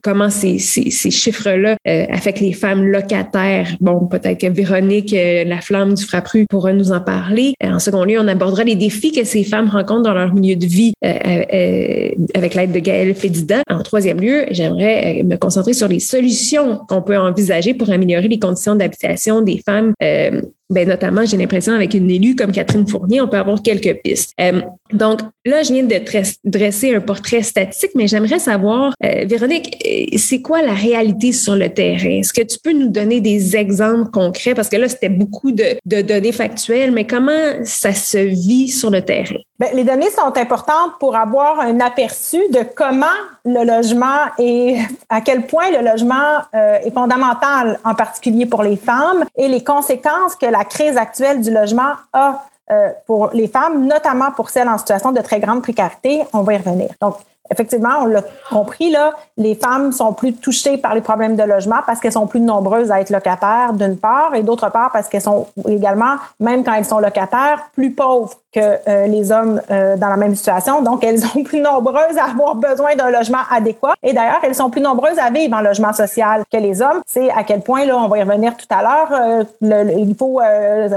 comment 0.03 0.31
ces, 0.31 0.59
ces, 0.59 1.11
chiffres-là 1.11 1.77
euh, 1.87 2.07
affectent 2.11 2.41
les 2.41 2.53
femmes 2.53 2.87
locataires. 2.87 3.69
Bon, 3.81 4.07
peut-être 4.07 4.41
que 4.41 4.47
Véronique, 4.47 5.13
euh, 5.13 5.45
la 5.45 5.61
flamme 5.61 5.95
du 5.95 6.05
Frappru, 6.05 6.47
pourra 6.49 6.73
nous 6.73 6.93
en 6.93 7.01
parler. 7.01 7.55
Euh, 7.63 7.73
en 7.73 7.79
second 7.79 8.05
lieu, 8.05 8.19
on 8.21 8.29
abordera 8.29 8.65
les 8.65 8.77
défis 8.77 9.13
que 9.13 9.25
ces 9.25 9.45
femmes 9.45 9.69
rencontrent 9.69 10.03
dans 10.03 10.15
leur 10.15 10.35
milieu 10.35 10.57
de 10.57 10.67
vie 10.67 10.93
avec 11.03 12.55
l'aide 12.55 12.73
de 12.73 12.79
Gaëlle 12.79 13.15
Fédida. 13.15 13.63
En 13.71 13.83
troisième 13.83 14.21
lieu, 14.21 14.47
j'aimerais 14.51 15.23
me 15.25 15.37
concentrer 15.37 15.73
sur 15.73 15.89
les 15.89 16.01
solutions 16.01 16.81
qu'on 16.89 17.03
peut 17.03 17.17
envisager 17.17 17.75
pour 17.75 17.91
améliorer 17.91 18.29
les 18.29 18.39
conditions 18.39 18.75
d'habitation 18.75 19.41
des 19.41 19.63
femmes 19.65 19.95
ben 20.71 20.87
notamment, 20.87 21.25
j'ai 21.25 21.39
l'impression 21.39 21.73
avec 21.73 21.95
une 21.95 22.11
élue 22.11 22.37
comme 22.37 22.53
Catherine 22.53 22.87
Fournier, 22.87 23.23
on 23.23 23.29
peut 23.29 23.39
avoir 23.39 23.63
quelques 23.63 24.03
pistes. 24.03 24.35
Euh, 24.39 24.61
donc 24.93 25.21
là, 25.47 25.63
je 25.63 25.73
viens 25.73 25.83
de 25.83 25.97
dresser 26.45 26.95
un 26.95 27.01
portrait 27.01 27.43
statistique, 27.43 27.93
mais 27.95 28.07
j'aimerais 28.07 28.39
savoir, 28.39 28.93
euh, 29.03 29.25
Véronique, 29.27 29.83
euh, 29.87 30.17
c'est 30.19 30.43
quoi 30.43 30.61
la 30.61 30.75
réalité 30.75 31.33
sur 31.33 31.57
le 31.57 31.71
terrain? 31.71 32.19
Est-ce 32.19 32.35
que 32.35 32.43
tu 32.43 32.59
peux 32.63 32.73
nous 32.73 32.89
donner 32.89 33.21
des 33.21 33.57
exemples 33.57 34.11
concrets? 34.11 34.55
Parce 34.55 34.69
que 34.69 34.77
là, 34.77 34.89
c'était 34.89 35.09
beaucoup 35.09 35.53
de, 35.53 35.79
de, 35.87 36.03
données 36.03 36.33
factuelles, 36.33 36.93
mais 36.93 37.07
comment 37.07 37.65
ça 37.65 37.95
se 37.95 38.19
vit 38.19 38.69
sur 38.69 38.91
le 38.91 39.01
terrain? 39.01 39.37
Bien, 39.59 39.71
les 39.73 39.85
données 39.85 40.11
sont 40.11 40.37
importantes 40.37 40.93
pour 41.01 41.17
avoir 41.17 41.61
un 41.61 41.81
aperçu 41.81 42.39
de 42.53 42.61
comment 42.77 43.07
le 43.45 43.65
logement 43.65 44.27
et 44.39 44.77
à 45.09 45.21
quel 45.21 45.47
point 45.47 45.71
le 45.71 45.85
logement 45.85 46.43
est 46.53 46.93
fondamental, 46.93 47.81
en 47.85 47.95
particulier 47.95 48.47
pour 48.47 48.63
les 48.63 48.77
femmes, 48.77 49.25
et 49.37 49.49
les 49.49 49.65
conséquences 49.65 50.37
que 50.41 50.47
la 50.47 50.58
la 50.59 50.65
crise 50.65 50.97
actuelle 50.97 51.41
du 51.41 51.51
logement 51.53 51.93
a 52.13 52.45
euh, 52.71 52.91
pour 53.07 53.31
les 53.33 53.49
femmes, 53.49 53.87
notamment 53.87 54.33
pour 54.33 54.51
celles 54.51 54.69
en 54.69 54.77
situation 54.77 55.13
de 55.13 55.21
très 55.21 55.41
grande 55.41 55.63
précarité. 55.63 56.25
On 56.33 56.43
va 56.43 56.55
y 56.55 56.57
revenir. 56.59 56.91
Donc, 57.01 57.15
effectivement, 57.51 58.01
on 58.03 58.07
l'a 58.07 58.23
compris, 58.51 58.91
là, 58.91 59.13
les 59.37 59.55
femmes 59.55 59.93
sont 59.93 60.13
plus 60.13 60.35
touchées 60.35 60.79
par 60.79 60.95
les 60.95 61.01
problèmes 61.01 61.37
de 61.37 61.43
logement 61.43 61.79
parce 61.87 62.01
qu'elles 62.01 62.13
sont 62.13 62.27
plus 62.27 62.41
nombreuses 62.41 62.91
à 62.91 63.01
être 63.01 63.11
locataires, 63.11 63.73
d'une 63.73 63.97
part, 63.97 64.35
et 64.35 64.43
d'autre 64.43 64.71
part, 64.71 64.91
parce 64.93 65.09
qu'elles 65.09 65.23
sont 65.23 65.47
également, 65.67 66.17
même 66.41 66.65
quand 66.65 66.75
elles 66.75 66.85
sont 66.85 66.99
locataires, 66.99 67.69
plus 67.75 67.93
pauvres 67.93 68.35
que 68.53 68.61
euh, 68.61 69.07
les 69.07 69.31
hommes 69.31 69.61
euh, 69.71 69.97
dans 69.97 70.09
la 70.09 70.17
même 70.17 70.35
situation. 70.35 70.83
Donc, 70.83 71.05
elles 71.05 71.21
sont 71.21 71.43
plus 71.43 71.61
nombreuses 71.61 72.17
à 72.19 72.31
avoir 72.31 72.55
besoin 72.55 72.97
d'un 72.97 73.11
logement 73.11 73.39
adéquat. 73.51 73.95
Et 74.03 74.13
d'ailleurs, 74.13 74.41
elles 74.43 74.55
sont 74.55 74.71
plus 74.71 74.81
nombreuses 74.81 75.19
à 75.19 75.31
vivre 75.31 75.57
en 75.57 75.61
logement 75.61 75.93
social 75.93 76.45
que 76.51 76.57
les 76.57 76.81
hommes. 76.81 77.03
C'est 77.07 77.31
à 77.31 77.45
quel 77.45 77.61
point, 77.61 77.85
là, 77.85 77.97
on 77.99 78.09
va 78.09 78.19
y 78.19 78.23
revenir 78.23 78.57
tout 78.57 78.67
à 78.71 78.83
l'heure, 78.83 79.45
euh, 79.63 79.85
il 79.97 80.15
faut 80.17 80.41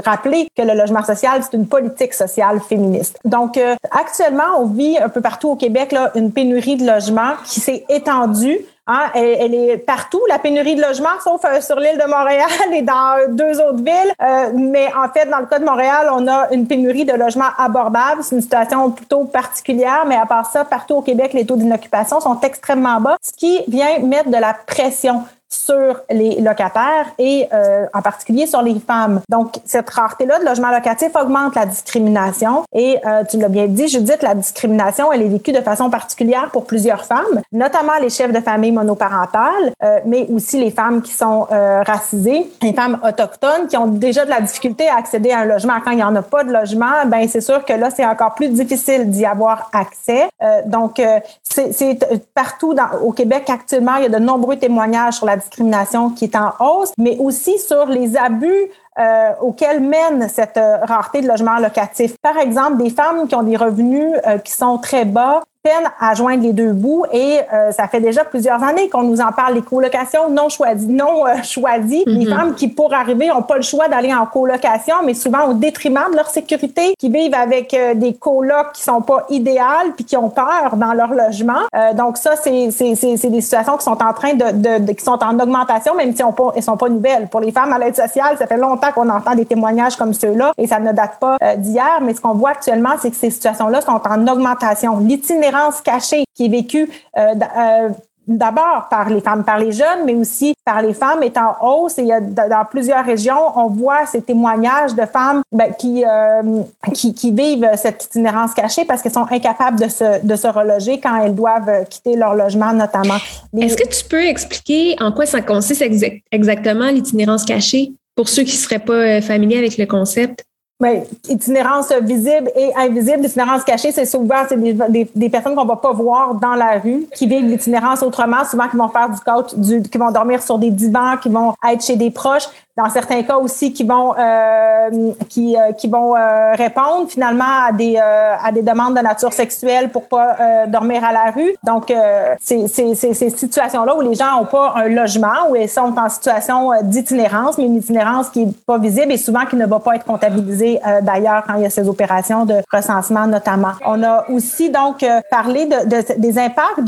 rappeler 0.05 0.47
que 0.55 0.63
le 0.63 0.73
logement 0.73 1.03
social, 1.03 1.41
c'est 1.43 1.55
une 1.55 1.67
politique 1.67 2.13
sociale 2.13 2.59
féministe. 2.61 3.19
Donc, 3.25 3.59
actuellement, 3.91 4.59
on 4.59 4.65
vit 4.65 4.97
un 4.97 5.09
peu 5.09 5.21
partout 5.21 5.49
au 5.49 5.55
Québec 5.55 5.91
là, 5.91 6.11
une 6.15 6.31
pénurie 6.41 6.75
de 6.75 6.85
logements 6.85 7.33
qui 7.45 7.59
s'est 7.59 7.83
étendue 7.89 8.59
Hein, 8.87 9.11
elle, 9.13 9.53
est 9.53 9.77
partout, 9.77 10.21
la 10.27 10.39
pénurie 10.39 10.75
de 10.75 10.81
logements, 10.81 11.19
sauf 11.23 11.45
euh, 11.45 11.61
sur 11.61 11.79
l'île 11.79 11.97
de 11.97 12.09
Montréal 12.09 12.49
et 12.73 12.81
dans 12.81 13.15
deux 13.29 13.61
autres 13.61 13.77
villes. 13.77 14.11
Euh, 14.21 14.51
mais 14.55 14.87
en 14.93 15.07
fait, 15.07 15.29
dans 15.29 15.37
le 15.37 15.45
cas 15.45 15.59
de 15.59 15.65
Montréal, 15.65 16.09
on 16.11 16.27
a 16.27 16.51
une 16.51 16.65
pénurie 16.67 17.05
de 17.05 17.13
logements 17.13 17.51
abordables. 17.59 18.23
C'est 18.23 18.35
une 18.35 18.41
situation 18.41 18.89
plutôt 18.89 19.25
particulière, 19.25 20.03
mais 20.07 20.15
à 20.15 20.25
part 20.25 20.47
ça, 20.47 20.65
partout 20.65 20.95
au 20.95 21.01
Québec, 21.01 21.33
les 21.33 21.45
taux 21.45 21.57
d'inoccupation 21.57 22.19
sont 22.19 22.39
extrêmement 22.41 22.99
bas, 22.99 23.17
ce 23.21 23.31
qui 23.33 23.61
vient 23.67 23.99
mettre 23.99 24.29
de 24.29 24.37
la 24.37 24.53
pression 24.53 25.23
sur 25.51 26.01
les 26.09 26.39
locataires 26.39 27.07
et 27.19 27.47
euh, 27.53 27.85
en 27.93 28.01
particulier 28.01 28.47
sur 28.47 28.61
les 28.61 28.79
femmes. 28.79 29.19
Donc, 29.29 29.55
cette 29.65 29.89
rareté-là 29.89 30.39
de 30.39 30.45
logement 30.45 30.71
locatif 30.71 31.09
augmente 31.21 31.55
la 31.55 31.65
discrimination. 31.65 32.63
Et 32.73 32.97
euh, 33.05 33.23
tu 33.29 33.37
l'as 33.37 33.49
bien 33.49 33.67
dit, 33.67 33.87
Judith, 33.87 34.21
la 34.21 34.33
discrimination, 34.33 35.11
elle 35.11 35.23
est 35.23 35.27
vécue 35.27 35.51
de 35.51 35.61
façon 35.61 35.89
particulière 35.89 36.49
pour 36.51 36.65
plusieurs 36.65 37.05
femmes, 37.05 37.41
notamment 37.51 37.93
les 38.01 38.09
chefs 38.09 38.31
de 38.31 38.39
famille 38.39 38.71
monoparentales, 38.71 39.73
euh, 39.83 39.99
mais 40.05 40.25
aussi 40.33 40.59
les 40.59 40.71
femmes 40.71 41.01
qui 41.01 41.11
sont 41.11 41.47
euh, 41.51 41.81
racisées, 41.85 42.49
les 42.61 42.73
femmes 42.73 42.99
autochtones 43.03 43.67
qui 43.67 43.75
ont 43.75 43.87
déjà 43.87 44.23
de 44.23 44.29
la 44.29 44.41
difficulté 44.41 44.87
à 44.87 44.95
accéder 44.95 45.31
à 45.31 45.39
un 45.39 45.45
logement. 45.45 45.73
Quand 45.83 45.91
il 45.91 45.97
n'y 45.97 46.03
en 46.03 46.15
a 46.15 46.21
pas 46.21 46.43
de 46.43 46.51
logement, 46.51 47.05
ben 47.07 47.27
c'est 47.27 47.41
sûr 47.41 47.65
que 47.65 47.73
là, 47.73 47.89
c'est 47.89 48.05
encore 48.05 48.35
plus 48.35 48.49
difficile 48.49 49.09
d'y 49.09 49.25
avoir 49.25 49.69
accès. 49.73 50.29
donc, 50.65 51.01
c'est 51.43 51.99
partout 52.33 52.73
dans, 52.73 52.99
au 53.03 53.11
Québec 53.11 53.49
actuellement, 53.49 53.95
il 53.97 54.03
y 54.03 54.05
a 54.05 54.09
de 54.09 54.23
nombreux 54.23 54.55
témoignages 54.55 55.15
sur 55.15 55.25
la 55.25 55.40
discrimination 55.41 56.09
qui 56.09 56.25
est 56.25 56.35
en 56.35 56.53
hausse, 56.59 56.93
mais 56.97 57.17
aussi 57.19 57.59
sur 57.59 57.85
les 57.85 58.15
abus 58.17 58.69
euh, 58.99 59.31
auxquels 59.41 59.79
mène 59.79 60.27
cette 60.27 60.57
euh, 60.57 60.77
rareté 60.83 61.21
de 61.21 61.27
logements 61.27 61.59
locatifs. 61.59 62.15
Par 62.21 62.37
exemple, 62.37 62.77
des 62.83 62.89
femmes 62.89 63.27
qui 63.27 63.35
ont 63.35 63.43
des 63.43 63.55
revenus 63.55 64.11
euh, 64.27 64.37
qui 64.37 64.51
sont 64.51 64.77
très 64.77 65.05
bas 65.05 65.41
peine 65.63 65.91
à 65.99 66.15
joindre 66.15 66.41
les 66.41 66.53
deux 66.53 66.73
bouts 66.73 67.05
et 67.13 67.39
euh, 67.53 67.71
ça 67.71 67.87
fait 67.87 67.99
déjà 67.99 68.23
plusieurs 68.23 68.63
années 68.63 68.89
qu'on 68.89 69.03
nous 69.03 69.21
en 69.21 69.31
parle, 69.31 69.53
les 69.55 69.61
colocations 69.61 70.29
non 70.29 70.49
choisies, 70.49 70.87
non 70.87 71.27
euh, 71.27 71.43
choisies, 71.43 72.03
les 72.07 72.25
mhm. 72.25 72.35
femmes 72.35 72.55
qui 72.55 72.67
pour 72.67 72.93
arriver 72.93 73.27
n'ont 73.27 73.43
pas 73.43 73.57
le 73.57 73.61
choix 73.61 73.87
d'aller 73.87 74.11
en 74.11 74.25
colocation, 74.25 74.95
mais 75.05 75.13
souvent 75.13 75.49
au 75.49 75.53
détriment 75.53 76.09
de 76.11 76.15
leur 76.15 76.29
sécurité, 76.29 76.95
qui 76.97 77.09
vivent 77.09 77.35
avec 77.35 77.75
euh, 77.75 77.93
des 77.93 78.15
colocs 78.15 78.71
qui 78.73 78.81
sont 78.81 79.01
pas 79.01 79.25
idéales 79.29 79.91
puis 79.95 80.03
qui 80.03 80.17
ont 80.17 80.29
peur 80.29 80.75
dans 80.75 80.93
leur 80.93 81.13
logement. 81.13 81.61
donc 81.93 82.17
ça, 82.17 82.35
c'est, 82.35 82.71
c'est, 82.71 82.95
c'est, 82.95 83.29
des 83.29 83.41
situations 83.41 83.77
qui 83.77 83.83
sont 83.83 84.01
en 84.01 84.13
train 84.13 84.33
de, 84.33 84.79
de, 84.79 84.91
qui 84.93 85.03
sont 85.03 85.19
en 85.23 85.39
augmentation, 85.39 85.95
même 85.95 86.15
si 86.15 86.23
on 86.23 86.33
pas, 86.33 86.53
elles 86.55 86.63
sont 86.63 86.77
pas 86.77 86.89
nouvelles. 86.89 87.27
Pour 87.27 87.39
les 87.39 87.51
femmes 87.51 87.71
à 87.71 87.77
l'aide 87.77 87.95
sociale, 87.95 88.37
ça 88.37 88.47
fait 88.47 88.57
longtemps 88.57 88.91
qu'on 88.93 89.09
entend 89.09 89.35
des 89.35 89.45
témoignages 89.45 89.95
comme 89.95 90.13
ceux-là 90.13 90.53
et 90.57 90.67
ça 90.67 90.79
ne 90.79 90.91
date 90.91 91.19
pas 91.19 91.37
d'hier, 91.57 91.99
mais 92.01 92.13
ce 92.13 92.21
qu'on 92.21 92.33
voit 92.33 92.51
actuellement, 92.51 92.91
c'est 93.01 93.11
que 93.11 93.15
ces 93.15 93.29
situations-là 93.29 93.81
sont 93.81 94.01
en 94.07 94.27
augmentation. 94.27 94.97
L'itinéraire 94.99 95.50
cachée 95.83 96.23
qui 96.35 96.45
est 96.45 96.49
vécue 96.49 96.89
euh, 97.17 97.33
euh, 97.57 97.89
d'abord 98.27 98.87
par 98.89 99.09
les 99.09 99.19
femmes, 99.19 99.43
par 99.43 99.59
les 99.59 99.71
jeunes, 99.71 100.05
mais 100.05 100.13
aussi 100.13 100.53
par 100.63 100.81
les 100.81 100.93
femmes 100.93 101.23
est 101.23 101.37
en 101.37 101.55
hausse. 101.61 101.97
Et 101.97 102.05
dans 102.05 102.65
plusieurs 102.69 103.03
régions, 103.03 103.57
on 103.57 103.67
voit 103.67 104.05
ces 104.05 104.21
témoignages 104.21 104.93
de 104.93 105.05
femmes 105.05 105.41
ben, 105.51 105.73
qui, 105.77 106.05
euh, 106.05 106.61
qui, 106.93 107.13
qui, 107.13 107.31
vivent 107.31 107.69
cette 107.75 108.05
itinérance 108.05 108.53
cachée 108.53 108.85
parce 108.85 109.01
qu'elles 109.01 109.11
sont 109.11 109.27
incapables 109.29 109.79
de 109.79 109.89
se, 109.89 110.25
de 110.25 110.35
se 110.35 110.47
reloger 110.47 110.99
quand 110.99 111.17
elles 111.21 111.35
doivent 111.35 111.85
quitter 111.89 112.15
leur 112.15 112.35
logement, 112.35 112.73
notamment. 112.73 113.17
Est-ce 113.59 113.75
que 113.75 113.87
tu 113.87 114.05
peux 114.05 114.23
expliquer 114.23 114.95
en 115.01 115.11
quoi 115.11 115.25
ça 115.25 115.41
consiste 115.41 115.83
exactement 116.31 116.89
l'itinérance 116.89 117.43
cachée 117.43 117.93
pour 118.15 118.29
ceux 118.29 118.43
qui 118.43 118.55
ne 118.55 118.61
seraient 118.61 118.79
pas 118.79 119.19
familiers 119.21 119.57
avec 119.57 119.77
le 119.77 119.87
concept? 119.87 120.45
Bien, 120.81 121.03
itinérance 121.29 121.91
visible 122.01 122.49
et 122.55 122.71
invisible. 122.75 123.21
L'itinérance 123.21 123.63
cachée, 123.63 123.91
c'est 123.91 124.05
souvent 124.05 124.43
c'est 124.49 124.59
des, 124.59 125.07
des, 125.13 125.29
personnes 125.29 125.53
qu'on 125.53 125.63
va 125.65 125.75
pas 125.75 125.91
voir 125.91 126.33
dans 126.33 126.55
la 126.55 126.79
rue, 126.79 127.05
qui 127.15 127.27
vivent 127.27 127.45
l'itinérance 127.45 128.01
autrement, 128.01 128.43
souvent 128.49 128.67
qui 128.67 128.77
vont 128.77 128.87
faire 128.87 129.07
du 129.07 129.19
coach, 129.19 129.53
du, 129.53 129.83
qui 129.83 129.97
vont 129.99 130.09
dormir 130.09 130.41
sur 130.41 130.57
des 130.57 130.71
divans, 130.71 131.17
qui 131.21 131.29
vont 131.29 131.53
être 131.71 131.83
chez 131.85 131.97
des 131.97 132.09
proches 132.09 132.47
dans 132.77 132.89
certains 132.89 133.21
cas 133.23 133.37
aussi 133.37 133.73
qui 133.73 133.83
vont 133.83 134.13
euh, 134.17 135.11
qui, 135.29 135.57
euh, 135.57 135.73
qui 135.73 135.87
vont 135.87 136.15
euh, 136.15 136.53
répondre 136.53 137.09
finalement 137.09 137.67
à 137.67 137.71
des 137.71 137.97
à 137.97 138.51
des 138.51 138.61
demandes 138.61 138.95
de 138.95 139.01
nature 139.01 139.33
sexuelle 139.33 139.89
pour 139.89 140.07
pas 140.07 140.37
dormir 140.67 141.03
à 141.03 141.11
la 141.11 141.31
rue. 141.31 141.53
Donc 141.63 141.93
c'est 142.39 142.67
c'est 142.67 142.95
ces 142.95 143.29
situations 143.29 143.83
là 143.83 143.95
où 143.95 144.01
les 144.01 144.15
gens 144.15 144.41
ont 144.41 144.45
pas 144.45 144.73
un 144.77 144.87
logement 144.87 145.49
où 145.49 145.55
ils 145.55 145.69
sont 145.69 145.93
en 145.97 146.09
situation 146.09 146.71
d'itinérance, 146.83 147.57
mais 147.57 147.65
une 147.65 147.77
itinérance 147.77 148.29
qui 148.29 148.43
est 148.43 148.65
pas 148.65 148.77
visible 148.77 149.11
et 149.11 149.17
souvent 149.17 149.45
qui 149.45 149.55
ne 149.55 149.65
va 149.65 149.79
pas 149.79 149.95
être 149.95 150.05
comptabilisée 150.05 150.70
d'ailleurs 151.01 151.43
quand 151.47 151.55
il 151.55 151.63
y 151.63 151.65
a 151.65 151.69
ces 151.69 151.87
opérations 151.87 152.45
de 152.45 152.55
recensement 152.71 153.27
notamment. 153.27 153.73
On 153.85 154.01
a 154.03 154.25
aussi 154.29 154.69
donc 154.69 155.05
parlé 155.29 155.65
de, 155.65 155.87
de 155.87 156.01
des 156.17 156.37
impacts 156.39 156.81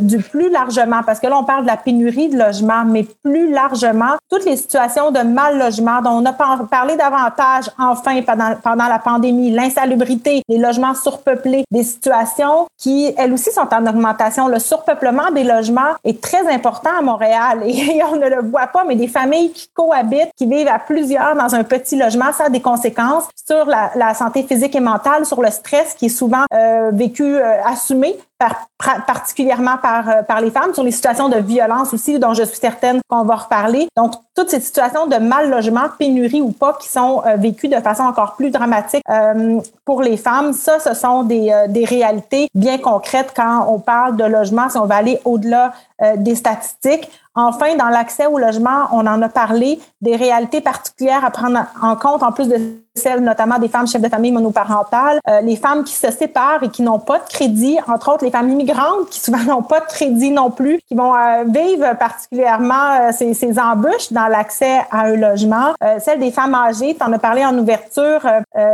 du 0.00 0.18
plus 0.18 0.50
largement 0.50 1.02
parce 1.04 1.20
que 1.20 1.26
là 1.26 1.38
on 1.38 1.44
parle 1.44 1.62
de 1.62 1.68
la 1.68 1.76
pénurie 1.76 2.28
de 2.28 2.38
logements, 2.38 2.84
mais 2.84 3.06
plus 3.24 3.50
largement 3.50 4.16
toutes 4.30 4.44
les 4.44 4.56
situations 4.56 5.10
de 5.10 5.20
mal 5.20 5.58
logement 5.58 6.00
dont 6.02 6.10
on 6.10 6.24
a 6.24 6.32
parlé 6.32 6.96
davantage 6.96 7.70
enfin 7.78 8.20
pendant 8.62 8.88
la 8.88 8.98
pandémie, 8.98 9.50
l'insalubrité, 9.50 10.42
les 10.48 10.58
logements 10.58 10.94
surpeuplés, 10.94 11.64
des 11.70 11.82
situations 11.82 12.66
qui, 12.78 13.12
elles 13.16 13.32
aussi, 13.32 13.50
sont 13.50 13.68
en 13.72 13.86
augmentation. 13.86 14.48
Le 14.48 14.58
surpeuplement 14.58 15.30
des 15.34 15.44
logements 15.44 15.94
est 16.04 16.20
très 16.20 16.46
important 16.52 16.90
à 16.98 17.02
Montréal 17.02 17.62
et 17.66 18.00
on 18.04 18.16
ne 18.16 18.28
le 18.28 18.42
voit 18.42 18.66
pas, 18.68 18.84
mais 18.84 18.96
des 18.96 19.08
familles 19.08 19.52
qui 19.52 19.68
cohabitent, 19.74 20.30
qui 20.36 20.46
vivent 20.46 20.68
à 20.68 20.78
plusieurs 20.78 21.34
dans 21.36 21.54
un 21.54 21.64
petit 21.64 21.96
logement, 21.96 22.32
ça 22.32 22.44
a 22.44 22.48
des 22.48 22.60
conséquences 22.60 23.11
sur 23.20 23.64
la, 23.66 24.14
santé 24.14 24.42
physique 24.44 24.74
et 24.74 24.80
mentale, 24.80 25.26
sur 25.26 25.42
le 25.42 25.50
stress 25.50 25.94
qui 25.94 26.06
est 26.06 26.08
souvent 26.08 26.44
euh, 26.54 26.90
vécu, 26.92 27.24
euh, 27.24 27.62
assumé 27.64 28.16
particulièrement 29.06 29.76
par, 29.80 30.08
euh, 30.08 30.22
par 30.22 30.40
les 30.40 30.50
femmes, 30.50 30.74
sur 30.74 30.82
les 30.82 30.90
situations 30.90 31.28
de 31.28 31.36
violence 31.36 31.94
aussi, 31.94 32.18
dont 32.18 32.34
je 32.34 32.42
suis 32.42 32.58
certaine 32.58 33.00
qu'on 33.08 33.22
va 33.22 33.36
reparler. 33.36 33.86
Donc, 33.96 34.14
toutes 34.34 34.50
ces 34.50 34.58
situations 34.58 35.06
de 35.06 35.16
mal 35.16 35.48
logement, 35.48 35.84
pénurie 35.96 36.40
ou 36.40 36.50
pas, 36.50 36.76
qui 36.80 36.88
sont 36.88 37.22
vécues 37.36 37.68
de 37.68 37.76
façon 37.76 38.02
encore 38.02 38.34
plus 38.34 38.50
dramatique 38.50 39.04
pour 39.84 40.02
les 40.02 40.16
femmes, 40.16 40.52
ça, 40.54 40.80
ce 40.80 40.94
sont 40.94 41.22
des, 41.22 41.52
des 41.68 41.84
réalités 41.84 42.48
bien 42.54 42.78
concrètes 42.78 43.32
quand 43.36 43.66
on 43.68 43.78
parle 43.78 44.16
de 44.16 44.24
logement, 44.24 44.68
si 44.68 44.78
on 44.78 44.86
va 44.86 44.96
aller 44.96 45.20
au-delà 45.24 45.72
des 46.16 46.34
statistiques. 46.34 47.08
Enfin, 47.34 47.76
dans 47.76 47.88
l'accès 47.88 48.26
au 48.26 48.38
logement, 48.38 48.88
on 48.92 49.06
en 49.06 49.22
a 49.22 49.28
parlé, 49.28 49.80
des 50.00 50.16
réalités 50.16 50.60
particulières 50.60 51.24
à 51.24 51.30
prendre 51.30 51.64
en 51.80 51.96
compte, 51.96 52.22
en 52.22 52.32
plus 52.32 52.48
de 52.48 52.56
celles 52.94 53.20
notamment 53.20 53.58
des 53.58 53.68
femmes 53.68 53.86
chefs 53.86 54.02
de 54.02 54.08
famille 54.08 54.32
monoparentales, 54.32 55.20
euh, 55.28 55.40
les 55.40 55.56
femmes 55.56 55.84
qui 55.84 55.94
se 55.94 56.10
séparent 56.10 56.62
et 56.62 56.68
qui 56.68 56.82
n'ont 56.82 56.98
pas 56.98 57.18
de 57.18 57.28
crédit, 57.28 57.78
entre 57.86 58.12
autres 58.12 58.24
les 58.24 58.30
femmes 58.30 58.50
immigrantes 58.50 59.08
qui 59.10 59.20
souvent 59.20 59.42
n'ont 59.46 59.62
pas 59.62 59.80
de 59.80 59.86
crédit 59.86 60.30
non 60.30 60.50
plus, 60.50 60.80
qui 60.88 60.94
vont 60.94 61.14
euh, 61.14 61.44
vivre 61.46 61.96
particulièrement 61.98 63.00
euh, 63.00 63.12
ces, 63.12 63.34
ces, 63.34 63.58
embûches 63.58 64.12
dans 64.12 64.28
l'accès 64.28 64.80
à 64.90 65.02
un 65.02 65.16
logement. 65.16 65.74
celle 65.98 66.18
des 66.18 66.30
femmes 66.30 66.54
âgées, 66.54 66.96
tu 66.98 67.04
en 67.04 67.12
as 67.12 67.18
parlé 67.18 67.44
en 67.44 67.56
ouverture, 67.58 68.20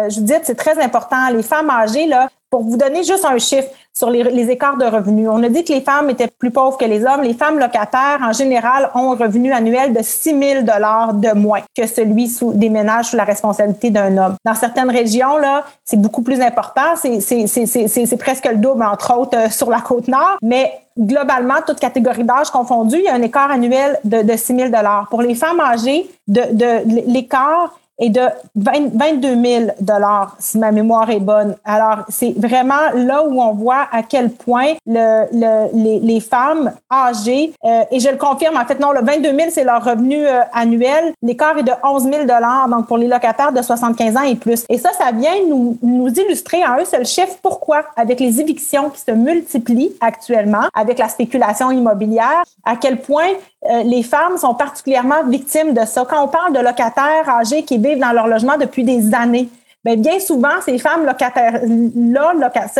Judith, 0.08 0.40
c'est 0.44 0.54
très 0.54 0.80
important. 0.82 1.28
Les 1.32 1.42
femmes 1.42 1.68
âgées, 1.70 2.06
là, 2.06 2.28
pour 2.50 2.62
vous 2.62 2.76
donner 2.76 3.04
juste 3.04 3.24
un 3.24 3.38
chiffre 3.38 3.68
sur 3.92 4.10
les, 4.10 4.22
les, 4.22 4.50
écarts 4.50 4.78
de 4.78 4.84
revenus, 4.84 5.28
on 5.30 5.42
a 5.42 5.48
dit 5.48 5.64
que 5.64 5.72
les 5.72 5.80
femmes 5.80 6.08
étaient 6.08 6.28
plus 6.28 6.50
pauvres 6.50 6.78
que 6.78 6.84
les 6.84 7.04
hommes. 7.04 7.22
Les 7.22 7.34
femmes 7.34 7.58
locataires, 7.58 8.20
en 8.22 8.32
général, 8.32 8.90
ont 8.94 9.12
un 9.12 9.16
revenu 9.16 9.52
annuel 9.52 9.92
de 9.92 10.00
6 10.02 10.38
000 10.38 10.62
de 10.62 11.34
moins 11.34 11.60
que 11.76 11.86
celui 11.86 12.28
sous, 12.28 12.52
des 12.52 12.70
ménages 12.70 13.06
sous 13.06 13.16
la 13.16 13.24
responsabilité 13.24 13.90
d'un 13.90 14.07
Dans 14.10 14.54
certaines 14.54 14.90
régions, 14.90 15.36
là, 15.38 15.64
c'est 15.84 16.00
beaucoup 16.00 16.22
plus 16.22 16.40
important. 16.40 16.96
C'est 16.96 18.18
presque 18.18 18.46
le 18.46 18.56
double, 18.56 18.84
entre 18.84 19.16
autres, 19.16 19.36
euh, 19.36 19.50
sur 19.50 19.70
la 19.70 19.80
côte 19.80 20.08
nord. 20.08 20.38
Mais 20.42 20.72
globalement, 20.98 21.56
toute 21.66 21.80
catégorie 21.80 22.24
d'âge 22.24 22.50
confondue, 22.50 22.98
il 22.98 23.04
y 23.04 23.08
a 23.08 23.14
un 23.14 23.22
écart 23.22 23.50
annuel 23.50 23.98
de, 24.04 24.22
de 24.22 24.36
6 24.36 24.56
000 24.56 24.70
Pour 25.10 25.22
les 25.22 25.34
femmes 25.34 25.60
âgées, 25.60 26.10
de, 26.26 26.42
de 26.52 27.12
l'écart 27.12 27.78
et 27.98 28.10
de 28.10 28.20
22 28.54 29.42
000 29.42 29.64
dollars, 29.80 30.36
si 30.38 30.58
ma 30.58 30.70
mémoire 30.70 31.10
est 31.10 31.20
bonne. 31.20 31.56
Alors, 31.64 32.04
c'est 32.08 32.32
vraiment 32.36 32.90
là 32.94 33.24
où 33.24 33.40
on 33.40 33.52
voit 33.52 33.88
à 33.90 34.02
quel 34.02 34.30
point 34.30 34.74
le, 34.86 35.26
le, 35.32 35.68
les, 35.74 36.00
les, 36.00 36.20
femmes 36.20 36.72
âgées, 36.92 37.52
euh, 37.64 37.82
et 37.90 38.00
je 38.00 38.08
le 38.08 38.16
confirme, 38.16 38.56
en 38.56 38.64
fait, 38.64 38.78
non, 38.78 38.92
le 38.92 39.00
22 39.02 39.36
000, 39.36 39.50
c'est 39.50 39.64
leur 39.64 39.84
revenu 39.84 40.26
euh, 40.26 40.40
annuel. 40.52 41.12
L'écart 41.22 41.58
est 41.58 41.62
de 41.62 41.72
11 41.82 42.04
000 42.04 42.22
dollars, 42.24 42.68
donc 42.68 42.86
pour 42.86 42.98
les 42.98 43.08
locataires 43.08 43.52
de 43.52 43.62
75 43.62 44.16
ans 44.16 44.22
et 44.22 44.36
plus. 44.36 44.64
Et 44.68 44.78
ça, 44.78 44.90
ça 44.92 45.10
vient 45.12 45.34
nous, 45.48 45.76
nous 45.82 46.08
illustrer 46.08 46.64
en 46.64 46.72
un 46.72 46.84
seul 46.84 47.06
chiffre 47.06 47.36
pourquoi, 47.42 47.84
avec 47.96 48.20
les 48.20 48.40
évictions 48.40 48.90
qui 48.90 49.00
se 49.00 49.10
multiplient 49.10 49.92
actuellement, 50.00 50.68
avec 50.74 50.98
la 50.98 51.08
spéculation 51.08 51.70
immobilière, 51.70 52.44
à 52.64 52.76
quel 52.76 52.98
point 53.00 53.28
euh, 53.64 53.82
les 53.82 54.02
femmes 54.02 54.36
sont 54.36 54.54
particulièrement 54.54 55.24
victimes 55.24 55.74
de 55.74 55.84
ça. 55.84 56.04
Quand 56.08 56.24
on 56.24 56.28
parle 56.28 56.52
de 56.52 56.60
locataires 56.60 57.28
âgés 57.28 57.64
qui 57.64 57.78
vivent 57.78 57.98
dans 57.98 58.12
leur 58.12 58.28
logement 58.28 58.56
depuis 58.56 58.84
des 58.84 59.14
années, 59.14 59.48
mais 59.88 59.96
bien 59.96 60.20
souvent, 60.20 60.60
ces 60.62 60.76
femmes 60.76 61.06
locataires-là, 61.06 62.34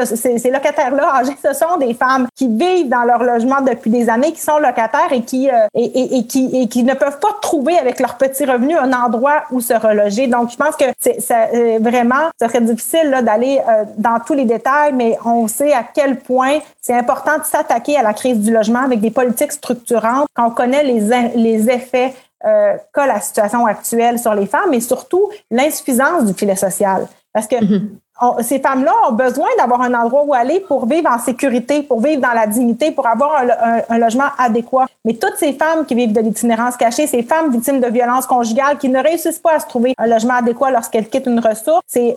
ces 0.05 0.51
locataires-là 0.51 1.15
âgés, 1.15 1.39
ce 1.43 1.55
sont 1.55 1.79
des 1.79 1.95
femmes 1.95 2.27
qui 2.35 2.49
vivent 2.49 2.91
dans 2.91 3.05
leur 3.05 3.25
logement 3.25 3.63
depuis 3.63 3.91
des 3.91 4.11
années, 4.11 4.33
qui 4.33 4.43
sont 4.43 4.59
locataires 4.59 5.11
et 5.11 5.23
qui, 5.23 5.49
euh, 5.49 5.69
et, 5.73 6.27
qui, 6.27 6.51
et 6.53 6.69
qui 6.69 6.83
ne 6.83 6.93
peuvent 6.93 7.19
pas 7.19 7.35
trouver 7.41 7.79
avec 7.79 7.99
leurs 7.99 8.19
petits 8.19 8.45
revenus 8.45 8.77
un 8.79 8.93
endroit 8.93 9.45
où 9.51 9.63
se 9.63 9.73
reloger. 9.73 10.27
Donc, 10.27 10.51
je 10.51 10.57
pense 10.57 10.77
que 10.77 10.85
c'est 10.99 11.19
euh, 11.31 11.79
vraiment, 11.81 12.29
ce 12.39 12.47
serait 12.47 12.61
difficile 12.61 13.19
d'aller 13.23 13.59
euh, 13.67 13.85
dans 13.97 14.21
tous 14.21 14.35
les 14.35 14.45
détails, 14.45 14.93
mais 14.93 15.17
on 15.25 15.49
sait 15.49 15.73
à 15.73 15.85
quel 15.85 16.19
point 16.19 16.59
c'est 16.83 16.95
important 16.95 17.39
de 17.39 17.45
s'attaquer 17.45 17.97
à 17.97 18.03
la 18.03 18.13
crise 18.13 18.39
du 18.39 18.53
logement 18.53 18.81
avec 18.81 19.01
des 19.01 19.11
politiques 19.11 19.53
structurantes 19.53 20.27
quand 20.35 20.49
on 20.49 20.51
connaît 20.51 20.85
les, 20.85 21.01
les 21.37 21.71
effets 21.71 22.13
euh, 22.45 22.77
qu'a 22.95 23.07
la 23.07 23.21
situation 23.21 23.67
actuelle 23.67 24.19
sur 24.19 24.35
les 24.35 24.47
femmes, 24.47 24.71
mais 24.71 24.81
surtout 24.81 25.31
l'insuffisance 25.51 26.25
du 26.25 26.35
filet 26.35 26.57
social. 26.57 27.07
Parce 27.33 27.47
que 27.47 27.57
mm-hmm. 27.57 28.43
ces 28.43 28.59
femmes-là 28.61 28.93
ont 29.09 29.13
besoin 29.13 29.49
d'avoir 29.59 29.83
un 29.83 29.95
endroit 29.95 30.25
où 30.25 30.35
aller 30.35 30.61
pour 30.61 30.87
vivre 30.87 31.11
en 31.11 31.19
sécurité, 31.19 31.83
pour 31.83 32.01
vivre 32.01 32.23
dans 32.23 32.33
la 32.33 32.47
dignité, 32.47 32.93
pour 32.93 33.07
avoir 33.07 33.43
un, 33.89 33.99
logement 33.99 34.29
adéquat. 34.39 34.87
Mais 35.05 35.15
toutes 35.15 35.37
ces 35.37 35.53
femmes 35.53 35.85
qui 35.85 35.95
vivent 35.95 36.13
de 36.13 36.21
l'itinérance 36.21 36.77
cachée, 36.77 37.07
ces 37.07 37.23
femmes 37.23 37.51
victimes 37.51 37.81
de 37.81 37.89
violences 37.89 38.27
conjugales 38.27 38.79
qui 38.79 38.89
ne 38.89 39.03
réussissent 39.03 39.41
pas 39.41 39.55
à 39.55 39.61
se 39.61 39.67
trouver 39.67 39.95
un 39.99 40.07
logement 40.07 40.35
adéquat 40.35 40.71
lorsqu'elles 40.71 41.09
quittent 41.09 41.27
une 41.27 41.41
ressource, 41.41 41.83
c'est 41.87 42.17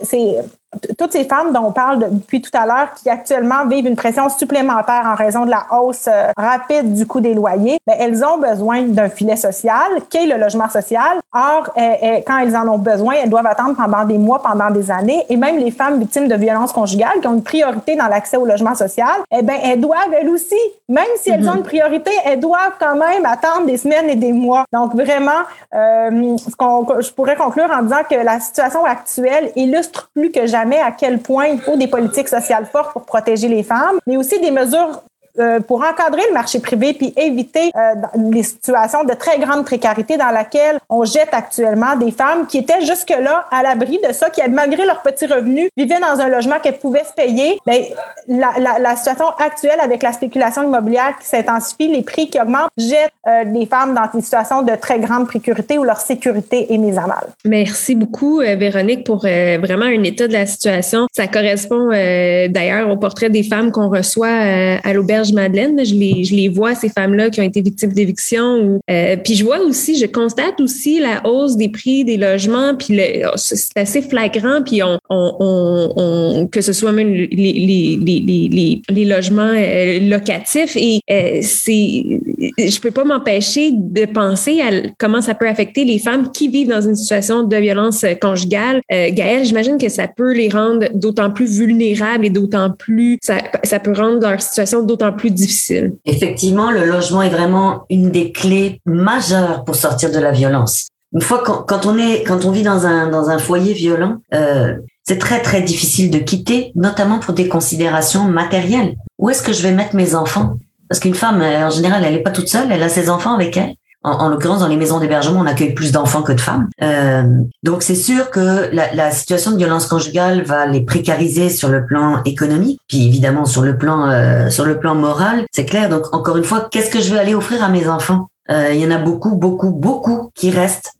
toutes 0.98 1.12
ces 1.12 1.24
femmes 1.24 1.52
dont 1.52 1.66
on 1.66 1.72
parle 1.72 1.98
depuis 2.10 2.40
tout 2.40 2.50
à 2.54 2.66
l'heure 2.66 2.94
qui 2.94 3.08
actuellement 3.10 3.66
vivent 3.66 3.86
une 3.86 3.96
pression 3.96 4.28
supplémentaire 4.28 5.02
en 5.06 5.14
raison 5.14 5.44
de 5.44 5.50
la 5.50 5.66
hausse 5.70 6.08
euh, 6.08 6.28
rapide 6.36 6.94
du 6.94 7.06
coût 7.06 7.20
des 7.20 7.34
loyers, 7.34 7.78
bien, 7.86 7.96
elles 7.98 8.24
ont 8.24 8.38
besoin 8.38 8.82
d'un 8.82 9.08
filet 9.08 9.36
social, 9.36 10.00
qu'est 10.08 10.26
le 10.26 10.38
logement 10.38 10.68
social. 10.68 11.20
Or, 11.34 11.70
euh, 11.76 11.80
euh, 11.80 12.20
quand 12.26 12.38
elles 12.38 12.56
en 12.56 12.66
ont 12.68 12.78
besoin, 12.78 13.14
elles 13.22 13.30
doivent 13.30 13.46
attendre 13.46 13.76
pendant 13.76 14.04
des 14.04 14.18
mois, 14.18 14.42
pendant 14.42 14.70
des 14.70 14.90
années. 14.90 15.24
Et 15.28 15.36
même 15.36 15.58
les 15.58 15.70
femmes 15.70 15.98
victimes 15.98 16.28
de 16.28 16.34
violences 16.34 16.72
conjugales 16.72 17.20
qui 17.20 17.26
ont 17.26 17.34
une 17.34 17.42
priorité 17.42 17.94
dans 17.96 18.08
l'accès 18.08 18.36
au 18.36 18.46
logement 18.46 18.74
social, 18.74 19.20
eh 19.30 19.42
bien, 19.42 19.56
elles 19.62 19.80
doivent, 19.80 20.12
elles 20.18 20.28
aussi, 20.28 20.56
même 20.88 21.04
si 21.16 21.30
elles 21.30 21.46
ont 21.48 21.52
mhm. 21.52 21.58
une 21.58 21.64
priorité, 21.64 22.10
elles 22.24 22.40
doivent 22.40 22.76
quand 22.80 22.96
même 22.96 23.26
attendre 23.26 23.66
des 23.66 23.76
semaines 23.76 24.08
et 24.08 24.16
des 24.16 24.32
mois. 24.32 24.64
Donc, 24.72 24.94
vraiment, 24.94 25.30
ce 25.72 26.56
qu'on, 26.56 26.86
je 27.00 27.10
pourrais 27.12 27.36
conclure 27.36 27.70
en 27.70 27.82
disant 27.82 28.02
que 28.08 28.16
la 28.16 28.40
situation 28.40 28.84
actuelle 28.84 29.52
illustre 29.56 30.10
plus 30.14 30.30
que 30.30 30.46
jamais 30.46 30.61
à 30.80 30.92
quel 30.92 31.18
point 31.18 31.46
il 31.46 31.60
faut 31.60 31.76
des 31.76 31.88
politiques 31.88 32.28
sociales 32.28 32.66
fortes 32.66 32.92
pour 32.92 33.04
protéger 33.04 33.48
les 33.48 33.62
femmes, 33.62 33.98
mais 34.06 34.16
aussi 34.16 34.40
des 34.40 34.50
mesures 34.50 35.02
euh, 35.38 35.60
pour 35.60 35.82
encadrer 35.82 36.20
le 36.28 36.34
marché 36.34 36.60
privé 36.60 36.92
puis 36.92 37.14
éviter 37.16 37.72
euh, 37.74 37.94
les 38.30 38.42
situations 38.42 39.02
de 39.04 39.14
très 39.14 39.38
grande 39.38 39.64
précarité 39.64 40.18
dans 40.18 40.30
laquelle 40.30 40.78
on 40.90 41.06
jette 41.06 41.30
actuellement 41.32 41.96
des 41.96 42.10
femmes 42.10 42.46
qui 42.46 42.58
étaient 42.58 42.82
jusque-là 42.82 43.46
à 43.50 43.62
l'abri 43.62 43.98
de 44.06 44.12
ça, 44.12 44.28
qui, 44.28 44.42
malgré 44.50 44.84
leurs 44.84 45.00
petits 45.00 45.24
revenus, 45.24 45.70
vivaient 45.74 46.00
dans 46.00 46.20
un 46.20 46.28
logement 46.28 46.56
qu'elles 46.62 46.78
pouvaient 46.78 47.04
se 47.04 47.14
payer. 47.14 47.58
Ben, 47.66 47.82
la, 48.28 48.94
situation 48.96 49.24
actuelle 49.38 49.80
avec 49.82 50.02
la 50.02 50.12
spéculation 50.12 50.64
immobilière 50.64 51.14
qui 51.18 51.26
s'intensifie, 51.26 51.88
les 51.88 52.02
prix 52.02 52.28
qui 52.28 52.38
augmentent, 52.38 52.70
jettent 52.76 53.10
euh, 53.26 53.44
les 53.44 53.64
femmes 53.64 53.94
dans 53.94 54.08
des 54.12 54.22
situations 54.22 54.60
de 54.60 54.74
très 54.76 54.98
grande 54.98 55.26
précarité 55.26 55.78
où 55.78 55.84
leur 55.84 55.98
sécurité 55.98 56.74
est 56.74 56.78
mise 56.78 56.98
à 56.98 57.06
mal. 57.06 57.28
Merci 57.46 57.94
beaucoup, 57.94 58.40
Véronique, 58.40 59.04
pour 59.06 59.20
vraiment 59.20 59.86
un 59.86 60.02
état 60.02 60.28
de 60.28 60.34
la 60.34 60.44
situation. 60.44 61.06
Ça 61.10 61.26
correspond 61.26 61.88
d'ailleurs 61.88 62.90
au 62.90 62.96
portrait 62.96 63.30
des 63.30 63.42
femmes 63.42 63.72
qu'on 63.72 63.88
reçoit 63.88 64.28
à 64.28 64.92
l'auberge 64.92 65.21
Madeleine. 65.30 65.84
Je 65.84 65.94
les, 65.94 66.24
je 66.24 66.34
les 66.34 66.48
vois, 66.48 66.74
ces 66.74 66.88
femmes-là 66.88 67.30
qui 67.30 67.40
ont 67.40 67.44
été 67.44 67.62
victimes 67.62 67.92
d'éviction. 67.92 68.80
Euh, 68.90 69.16
puis 69.22 69.34
je 69.34 69.44
vois 69.44 69.60
aussi, 69.60 69.96
je 69.96 70.06
constate 70.06 70.60
aussi 70.60 71.00
la 71.00 71.26
hausse 71.26 71.56
des 71.56 71.68
prix 71.68 72.04
des 72.04 72.16
logements. 72.16 72.74
Puis 72.74 72.98
c'est 73.36 73.76
assez 73.78 74.02
flagrant. 74.02 74.62
Puis 74.64 74.82
on, 74.82 74.98
on, 75.10 75.92
on, 75.96 76.46
que 76.46 76.60
ce 76.60 76.72
soit 76.72 76.92
même 76.92 77.12
les, 77.12 77.26
les, 77.26 77.98
les, 78.02 78.82
les 78.88 79.04
logements 79.04 79.52
euh, 79.54 80.00
locatifs. 80.00 80.76
Et 80.76 81.00
euh, 81.10 81.38
c'est, 81.42 82.20
je 82.58 82.80
peux 82.80 82.90
pas 82.90 83.04
m'empêcher 83.04 83.70
de 83.72 84.06
penser 84.06 84.60
à 84.60 84.70
comment 84.98 85.20
ça 85.20 85.34
peut 85.34 85.48
affecter 85.48 85.84
les 85.84 85.98
femmes 85.98 86.30
qui 86.32 86.48
vivent 86.48 86.68
dans 86.68 86.80
une 86.80 86.96
situation 86.96 87.42
de 87.42 87.56
violence 87.56 88.04
conjugale. 88.20 88.80
Euh, 88.92 89.10
Gaëlle, 89.10 89.44
j'imagine 89.44 89.78
que 89.78 89.88
ça 89.88 90.08
peut 90.08 90.32
les 90.32 90.48
rendre 90.48 90.86
d'autant 90.94 91.30
plus 91.30 91.58
vulnérables 91.58 92.26
et 92.26 92.30
d'autant 92.30 92.70
plus, 92.70 93.18
ça, 93.22 93.38
ça 93.64 93.78
peut 93.78 93.92
rendre 93.92 94.20
leur 94.20 94.40
situation 94.40 94.82
d'autant 94.82 95.11
plus 95.12 95.30
difficile. 95.30 95.94
Effectivement, 96.04 96.70
le 96.70 96.84
logement 96.84 97.22
est 97.22 97.30
vraiment 97.30 97.84
une 97.90 98.10
des 98.10 98.32
clés 98.32 98.80
majeures 98.86 99.64
pour 99.64 99.76
sortir 99.76 100.10
de 100.10 100.18
la 100.18 100.32
violence. 100.32 100.88
Une 101.14 101.20
fois 101.20 101.42
quand, 101.42 101.86
on 101.86 101.98
est 101.98 102.22
quand 102.22 102.44
on 102.46 102.50
vit 102.50 102.62
dans 102.62 102.86
un 102.86 103.08
dans 103.08 103.28
un 103.28 103.38
foyer 103.38 103.74
violent, 103.74 104.18
euh, 104.32 104.74
c'est 105.04 105.18
très 105.18 105.42
très 105.42 105.60
difficile 105.60 106.10
de 106.10 106.18
quitter, 106.18 106.72
notamment 106.74 107.18
pour 107.18 107.34
des 107.34 107.48
considérations 107.48 108.24
matérielles. 108.24 108.94
Où 109.18 109.28
est-ce 109.28 109.42
que 109.42 109.52
je 109.52 109.62
vais 109.62 109.72
mettre 109.72 109.94
mes 109.94 110.14
enfants? 110.14 110.56
Parce 110.88 111.00
qu'une 111.00 111.14
femme, 111.14 111.42
en 111.42 111.70
général, 111.70 112.04
elle 112.04 112.14
n'est 112.14 112.22
pas 112.22 112.30
toute 112.30 112.48
seule, 112.48 112.70
elle 112.70 112.82
a 112.82 112.88
ses 112.88 113.10
enfants 113.10 113.34
avec 113.34 113.56
elle 113.56 113.74
en, 114.04 114.28
l'occurrence 114.28 114.60
dans 114.60 114.68
les 114.68 114.76
maisons 114.76 114.98
d'hébergement, 114.98 115.40
on 115.40 115.46
accueille 115.46 115.74
plus 115.74 115.92
d'enfants 115.92 116.22
que 116.22 116.32
de 116.32 116.40
femmes. 116.40 116.68
Euh, 116.82 117.22
donc 117.62 117.82
c'est 117.82 117.94
sûr 117.94 118.30
que 118.30 118.68
la, 118.72 118.92
la, 118.94 119.10
situation 119.10 119.52
de 119.52 119.56
violence 119.56 119.86
conjugale 119.86 120.42
va 120.42 120.66
les 120.66 120.80
précariser 120.80 121.48
sur 121.48 121.68
le 121.68 121.86
plan 121.86 122.22
économique, 122.24 122.80
puis 122.88 123.06
évidemment 123.06 123.44
sur 123.44 123.62
le 123.62 123.78
plan 123.78 124.08
euh, 124.08 124.50
sur 124.50 124.64
le 124.64 124.78
plan 124.78 124.94
moral, 124.94 125.44
c'est 125.52 125.64
clair. 125.64 125.88
Donc 125.88 126.14
encore 126.14 126.36
une 126.36 126.44
fois, 126.44 126.68
qu'est-ce 126.70 126.90
que 126.90 127.00
je 127.00 127.12
vais 127.12 127.20
aller 127.20 127.34
offrir 127.34 127.62
à 127.62 127.68
mes 127.68 127.88
enfants? 127.88 128.28
Euh, 128.50 128.70
Il 128.72 128.80
y 128.80 128.86
en 128.86 128.90
a 128.90 128.98
beaucoup, 128.98 129.36
beaucoup, 129.36 129.70
beaucoup 129.70 130.30
qui 130.34 130.50
restent 130.50 130.92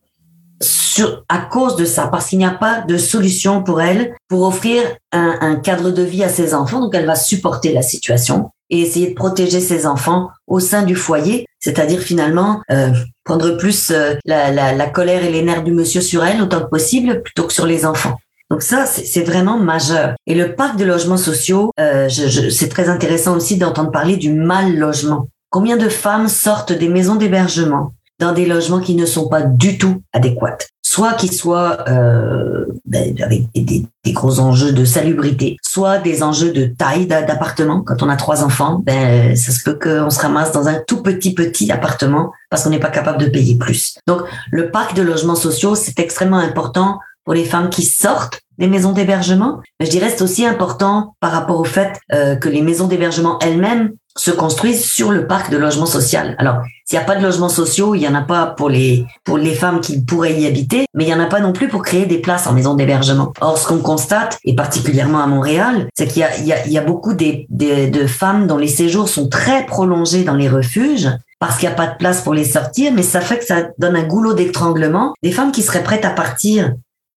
sur, 0.60 1.24
à 1.28 1.38
cause 1.38 1.74
de 1.74 1.84
ça, 1.84 2.06
parce 2.06 2.26
qu'il 2.26 2.38
n'y 2.38 2.44
a 2.44 2.50
pas 2.50 2.82
de 2.82 2.96
solution 2.96 3.64
pour 3.64 3.80
elle 3.80 4.14
pour 4.28 4.42
offrir 4.42 4.82
un, 5.10 5.36
un 5.40 5.56
cadre 5.56 5.90
de 5.90 6.02
vie 6.02 6.22
à 6.22 6.28
ses 6.28 6.54
enfants. 6.54 6.80
Donc 6.80 6.94
elle 6.94 7.06
va 7.06 7.16
supporter 7.16 7.72
la 7.72 7.82
situation 7.82 8.50
et 8.70 8.80
essayer 8.80 9.10
de 9.10 9.14
protéger 9.14 9.60
ses 9.60 9.86
enfants 9.86 10.30
au 10.46 10.60
sein 10.60 10.82
du 10.82 10.94
foyer, 10.94 11.46
c'est-à-dire 11.58 12.00
finalement 12.00 12.62
euh, 12.70 12.90
prendre 13.24 13.56
plus 13.56 13.90
euh, 13.90 14.14
la, 14.24 14.50
la, 14.50 14.86
colère 14.88 15.24
et 15.24 15.30
les 15.30 15.42
nerfs 15.42 15.64
du 15.64 15.72
monsieur 15.72 16.00
sur 16.00 16.24
elle 16.24 16.42
autant 16.42 16.60
que 16.60 16.70
possible 16.70 17.22
plutôt 17.22 17.44
que 17.44 17.52
sur 17.52 17.66
les 17.66 17.84
enfants. 17.84 18.16
Donc 18.50 18.62
ça, 18.62 18.84
c'est 18.84 19.22
vraiment 19.22 19.58
majeur. 19.58 20.14
Et 20.26 20.34
le 20.34 20.54
parc 20.54 20.76
de 20.76 20.84
logements 20.84 21.16
sociaux, 21.16 21.70
euh, 21.80 22.08
c'est 22.08 22.68
très 22.68 22.90
intéressant 22.90 23.34
aussi 23.34 23.56
d'entendre 23.56 23.90
parler 23.90 24.16
du 24.16 24.30
mal 24.30 24.76
logement. 24.76 25.28
Combien 25.48 25.78
de 25.78 25.88
femmes 25.88 26.28
sortent 26.28 26.72
des 26.72 26.88
maisons 26.88 27.14
d'hébergement 27.14 27.94
dans 28.18 28.32
des 28.32 28.46
logements 28.46 28.80
qui 28.80 28.94
ne 28.94 29.06
sont 29.06 29.28
pas 29.28 29.42
du 29.42 29.78
tout 29.78 30.02
adéquats 30.12 30.58
soit 30.92 31.14
qu'ils 31.14 31.32
soient 31.32 31.88
euh, 31.88 32.66
ben, 32.84 33.14
avec 33.22 33.50
des, 33.54 33.86
des, 34.04 34.12
gros 34.12 34.40
enjeux 34.40 34.72
de 34.72 34.84
salubrité, 34.84 35.56
soit 35.62 35.96
des 35.96 36.22
enjeux 36.22 36.52
de 36.52 36.66
taille 36.66 37.06
d'appartement. 37.06 37.80
Quand 37.80 38.02
on 38.02 38.10
a 38.10 38.16
trois 38.16 38.44
enfants, 38.44 38.82
ben 38.84 39.34
ça 39.34 39.52
se 39.52 39.62
peut 39.62 39.78
qu'on 39.82 40.10
se 40.10 40.20
ramasse 40.20 40.52
dans 40.52 40.68
un 40.68 40.78
tout 40.86 41.02
petit 41.02 41.32
petit 41.32 41.72
appartement 41.72 42.30
parce 42.50 42.64
qu'on 42.64 42.70
n'est 42.70 42.78
pas 42.78 42.90
capable 42.90 43.24
de 43.24 43.30
payer 43.30 43.56
plus. 43.56 43.96
Donc 44.06 44.20
le 44.50 44.70
parc 44.70 44.94
de 44.94 45.00
logements 45.00 45.34
sociaux, 45.34 45.74
c'est 45.74 45.98
extrêmement 45.98 46.36
important 46.36 46.98
pour 47.24 47.32
les 47.32 47.46
femmes 47.46 47.70
qui 47.70 47.84
sortent 47.84 48.42
des 48.58 48.66
maisons 48.66 48.92
d'hébergement. 48.92 49.60
Mais 49.80 49.86
je 49.86 49.90
dirais 49.90 50.10
c'est 50.10 50.22
aussi 50.22 50.44
important 50.44 51.14
par 51.20 51.32
rapport 51.32 51.58
au 51.58 51.64
fait 51.64 51.98
euh, 52.12 52.36
que 52.36 52.50
les 52.50 52.60
maisons 52.60 52.86
d'hébergement 52.86 53.38
elles-mêmes 53.38 53.92
se 54.16 54.30
construisent 54.30 54.84
sur 54.84 55.10
le 55.10 55.26
parc 55.26 55.50
de 55.50 55.56
logement 55.56 55.86
social. 55.86 56.34
Alors, 56.38 56.62
s'il 56.84 56.98
n'y 56.98 57.04
a 57.04 57.06
pas 57.06 57.16
de 57.16 57.22
logements 57.22 57.48
sociaux, 57.48 57.94
il 57.94 58.00
n'y 58.00 58.08
en 58.08 58.14
a 58.14 58.22
pas 58.22 58.46
pour 58.46 58.68
les, 58.68 59.06
pour 59.24 59.38
les 59.38 59.54
femmes 59.54 59.80
qui 59.80 60.02
pourraient 60.02 60.38
y 60.38 60.46
habiter, 60.46 60.84
mais 60.94 61.04
il 61.04 61.06
n'y 61.06 61.14
en 61.14 61.20
a 61.20 61.26
pas 61.26 61.40
non 61.40 61.52
plus 61.52 61.68
pour 61.68 61.82
créer 61.82 62.06
des 62.06 62.18
places 62.18 62.46
en 62.46 62.52
maison 62.52 62.74
d'hébergement. 62.74 63.32
Or, 63.40 63.56
ce 63.56 63.66
qu'on 63.66 63.78
constate, 63.78 64.38
et 64.44 64.54
particulièrement 64.54 65.22
à 65.22 65.26
Montréal, 65.26 65.88
c'est 65.94 66.06
qu'il 66.06 66.20
y 66.20 66.24
a, 66.24 66.36
il 66.38 66.46
y 66.46 66.52
a, 66.52 66.66
il 66.66 66.72
y 66.72 66.78
a 66.78 66.82
beaucoup 66.82 67.14
des, 67.14 67.46
de 67.48 68.06
femmes 68.06 68.46
dont 68.46 68.58
les 68.58 68.68
séjours 68.68 69.08
sont 69.08 69.28
très 69.28 69.64
prolongés 69.64 70.24
dans 70.24 70.34
les 70.34 70.48
refuges, 70.48 71.08
parce 71.38 71.58
qu'il 71.58 71.68
n'y 71.68 71.74
a 71.74 71.76
pas 71.76 71.88
de 71.88 71.96
place 71.96 72.20
pour 72.20 72.34
les 72.34 72.44
sortir, 72.44 72.92
mais 72.92 73.02
ça 73.02 73.20
fait 73.20 73.38
que 73.38 73.44
ça 73.44 73.68
donne 73.78 73.96
un 73.96 74.04
goulot 74.04 74.34
d'étranglement. 74.34 75.14
Des 75.22 75.32
femmes 75.32 75.50
qui 75.52 75.62
seraient 75.62 75.82
prêtes 75.82 76.04
à 76.04 76.10
partir, 76.10 76.74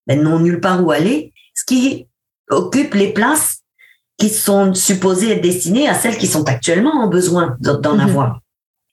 ben, 0.08 0.22
n'ont 0.22 0.40
nulle 0.40 0.62
part 0.62 0.84
où 0.84 0.92
aller, 0.92 1.32
ce 1.54 1.66
qui 1.66 2.08
occupe 2.50 2.94
les 2.94 3.12
places 3.12 3.60
qui 4.18 4.30
sont 4.30 4.74
supposées 4.74 5.32
être 5.32 5.42
destinées 5.44 5.88
à 5.88 5.94
celles 5.94 6.18
qui 6.18 6.28
sont 6.28 6.48
actuellement 6.48 7.04
en 7.04 7.08
besoin 7.08 7.58
d'en 7.60 7.96
mhm. 7.96 8.00
avoir. 8.00 8.40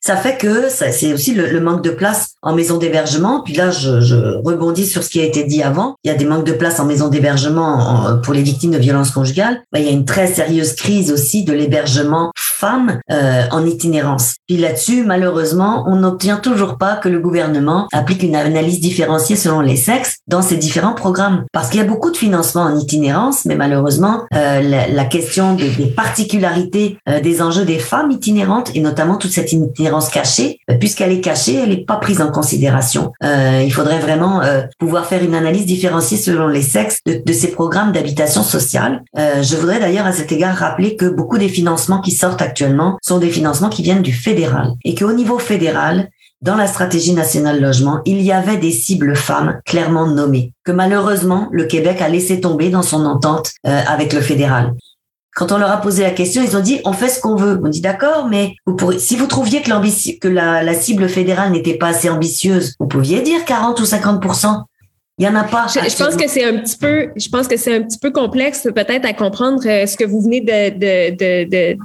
Ça 0.05 0.17
fait 0.17 0.37
que 0.37 0.67
c'est 0.69 1.13
aussi 1.13 1.33
le, 1.33 1.61
manque 1.61 1.81
de 1.81 1.89
place 1.89 2.31
en 2.41 2.53
maison 2.53 2.77
d'hébergement. 2.77 3.41
Puis 3.41 3.53
là, 3.53 3.71
je, 3.71 4.01
je, 4.01 4.15
rebondis 4.43 4.85
sur 4.85 5.01
ce 5.01 5.09
qui 5.09 5.21
a 5.21 5.23
été 5.23 5.45
dit 5.45 5.63
avant. 5.63 5.95
Il 6.03 6.09
y 6.09 6.11
a 6.11 6.15
des 6.15 6.25
manques 6.25 6.45
de 6.45 6.51
place 6.51 6.79
en 6.81 6.85
maison 6.85 7.07
d'hébergement 7.07 8.19
pour 8.21 8.33
les 8.33 8.41
victimes 8.41 8.71
de 8.71 8.77
violences 8.77 9.11
conjugales. 9.11 9.61
Ben, 9.71 9.79
il 9.79 9.85
y 9.85 9.87
a 9.87 9.91
une 9.91 10.03
très 10.03 10.27
sérieuse 10.27 10.75
crise 10.75 11.09
aussi 11.09 11.45
de 11.45 11.53
l'hébergement 11.53 12.31
femmes 12.35 12.99
euh, 13.11 13.43
en 13.51 13.65
itinérance. 13.65 14.35
Puis 14.47 14.57
là-dessus, 14.57 15.03
malheureusement, 15.03 15.83
on 15.87 15.97
n'obtient 15.97 16.37
toujours 16.37 16.77
pas 16.77 16.95
que 16.95 17.09
le 17.09 17.19
gouvernement 17.19 17.87
applique 17.91 18.23
une 18.23 18.35
analyse 18.35 18.79
différenciée 18.79 19.35
selon 19.35 19.59
les 19.59 19.75
sexes 19.75 20.17
dans 20.27 20.41
ces 20.41 20.55
différents 20.55 20.93
programmes. 20.93 21.45
Parce 21.51 21.69
qu'il 21.69 21.79
y 21.79 21.83
a 21.83 21.87
beaucoup 21.87 22.11
de 22.11 22.17
financement 22.17 22.63
en 22.63 22.77
itinérance, 22.77 23.45
mais 23.45 23.55
malheureusement, 23.55 24.23
euh, 24.33 24.61
la, 24.61 24.87
la, 24.87 25.05
question 25.05 25.55
des, 25.55 25.69
des 25.71 25.87
particularités 25.87 26.97
euh, 27.09 27.19
des 27.19 27.41
enjeux 27.41 27.65
des 27.65 27.79
femmes 27.79 28.11
itinérantes 28.11 28.71
et 28.75 28.79
notamment 28.79 29.17
toute 29.17 29.31
cette 29.31 29.51
itinérance 29.51 29.92
cachée, 30.01 30.59
euh, 30.69 30.75
puisqu'elle 30.77 31.11
est 31.11 31.21
cachée, 31.21 31.55
elle 31.55 31.69
n'est 31.69 31.85
pas 31.85 31.97
prise 31.97 32.21
en 32.21 32.31
considération. 32.31 33.11
Euh, 33.23 33.61
il 33.63 33.71
faudrait 33.71 33.99
vraiment 33.99 34.41
euh, 34.41 34.63
pouvoir 34.79 35.05
faire 35.05 35.23
une 35.23 35.35
analyse 35.35 35.65
différenciée 35.65 36.17
selon 36.17 36.47
les 36.47 36.61
sexes 36.61 36.99
de, 37.05 37.33
ces 37.33 37.51
programmes 37.51 37.91
d'habitation 37.91 38.43
sociale. 38.43 39.03
je 39.15 39.55
voudrais 39.55 39.79
d'ailleurs 39.79 40.05
à 40.05 40.11
cet 40.11 40.31
égard 40.31 40.55
rappeler 40.55 40.95
que 40.95 41.05
beaucoup 41.05 41.37
des 41.37 41.49
financements 41.49 41.99
qui 41.99 42.11
sortent 42.11 42.41
actuellement 42.41 42.97
sont 43.01 43.17
des 43.17 43.29
financements 43.29 43.69
qui 43.69 43.81
viennent 43.81 44.03
du 44.03 44.13
fédéral 44.13 44.73
et 44.85 44.93
qu'au 44.95 45.13
niveau 45.13 45.39
fédéral, 45.39 46.09
dans 46.41 46.55
la 46.55 46.67
stratégie 46.67 47.13
nationale 47.13 47.59
logement, 47.59 48.01
il 48.05 48.21
y 48.21 48.31
avait 48.31 48.57
des 48.57 48.71
cibles 48.71 49.15
femmes 49.15 49.59
clairement 49.65 50.07
nommées, 50.07 50.53
que 50.63 50.71
malheureusement 50.71 51.47
le 51.51 51.65
Québec 51.65 52.01
a 52.01 52.09
laissé 52.09 52.39
tomber 52.39 52.69
dans 52.69 52.83
son 52.83 53.05
entente 53.05 53.51
avec 53.63 54.13
le 54.13 54.21
fédéral. 54.21 54.73
Quand 55.35 55.51
on 55.51 55.57
leur 55.57 55.71
a 55.71 55.81
posé 55.81 56.03
la 56.03 56.11
question, 56.11 56.43
ils 56.43 56.55
ont 56.55 56.61
dit 56.61 56.79
on 56.85 56.93
fait 56.93 57.09
ce 57.09 57.19
qu'on 57.19 57.35
veut. 57.35 57.59
On 57.63 57.69
dit 57.69 57.81
d'accord, 57.81 58.27
mais 58.27 58.53
vous 58.65 58.75
pourrez, 58.75 58.99
si 58.99 59.15
vous 59.15 59.25
trouviez 59.25 59.61
que, 59.61 60.19
que 60.19 60.27
la, 60.27 60.63
la 60.63 60.73
cible 60.73 61.09
fédérale 61.09 61.51
n'était 61.51 61.77
pas 61.77 61.87
assez 61.87 62.09
ambitieuse, 62.09 62.75
vous 62.79 62.87
pouviez 62.87 63.21
dire 63.21 63.43
40 63.45 63.79
ou 63.79 63.83
50% 63.83 64.63
Il 65.17 65.25
y 65.25 65.27
en 65.27 65.35
a 65.35 65.43
pas. 65.43 65.65
Je, 65.67 65.79
pense 65.97 66.15
que 66.15 66.27
c'est 66.27 66.43
un 66.43 66.57
petit 66.57 66.77
peu, 66.77 67.09
je 67.15 67.29
pense 67.29 67.47
que 67.47 67.57
c'est 67.57 67.75
un 67.75 67.81
petit 67.81 67.97
peu 67.97 68.11
complexe 68.11 68.67
peut-être 68.75 69.05
à 69.05 69.13
comprendre 69.13 69.61
euh, 69.65 69.87
ce 69.87 69.97
que 69.97 70.05
vous 70.05 70.21
venez 70.21 70.41
de, 70.41 71.77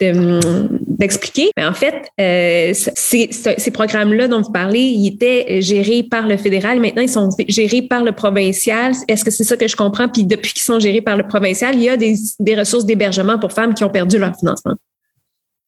d'expliquer. 0.00 1.50
Mais 1.56 1.64
en 1.64 1.74
fait, 1.74 2.10
euh, 2.20 2.72
ces, 2.74 3.70
programmes-là 3.72 4.28
dont 4.28 4.40
vous 4.40 4.52
parlez, 4.52 4.80
ils 4.80 5.08
étaient 5.08 5.60
gérés 5.60 6.02
par 6.02 6.26
le 6.26 6.36
fédéral. 6.36 6.80
Maintenant, 6.80 7.02
ils 7.02 7.08
sont 7.08 7.30
gérés 7.48 7.82
par 7.82 8.04
le 8.04 8.12
provincial. 8.12 8.92
Est-ce 9.08 9.24
que 9.24 9.30
c'est 9.30 9.44
ça 9.44 9.56
que 9.56 9.66
je 9.66 9.76
comprends? 9.76 10.08
Puis 10.08 10.24
depuis 10.24 10.52
qu'ils 10.52 10.62
sont 10.62 10.78
gérés 10.78 11.00
par 11.00 11.16
le 11.16 11.26
provincial, 11.26 11.74
il 11.74 11.82
y 11.82 11.88
a 11.88 11.96
des, 11.96 12.14
des 12.38 12.56
ressources 12.56 12.86
d'hébergement 12.86 13.38
pour 13.38 13.52
femmes 13.52 13.74
qui 13.74 13.84
ont 13.84 13.90
perdu 13.90 14.18
leur 14.18 14.36
financement. 14.36 14.74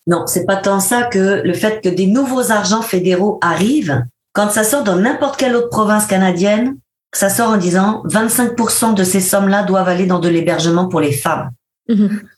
Non, 0.07 0.27
c'est 0.27 0.47
pas 0.47 0.57
tant 0.57 0.81
ça 0.81 1.05
que 1.05 1.43
le 1.45 1.53
fait 1.53 1.83
que 1.83 1.89
des 1.89 2.07
nouveaux 2.07 2.51
argents 2.51 2.83
fédéraux 2.83 3.39
arrivent. 3.43 4.03
Quand 4.33 4.51
ça 4.51 4.65
sort 4.65 4.85
dans 4.85 4.97
n'importe 4.97 5.39
quelle 5.39 5.57
autre 5.57 5.69
province 5.69 6.07
canadienne, 6.07 6.77
ça 7.13 7.29
sort 7.29 7.51
en 7.51 7.57
disant 7.57 8.03
25% 8.07 8.95
de 8.95 9.05
ces 9.05 9.21
sommes-là 9.21 9.65
doivent 9.65 9.89
aller 9.89 10.07
dans 10.07 10.21
de 10.21 10.29
l'hébergement 10.29 10.89
pour 10.89 11.01
les 11.01 11.13
femmes. 11.13 11.51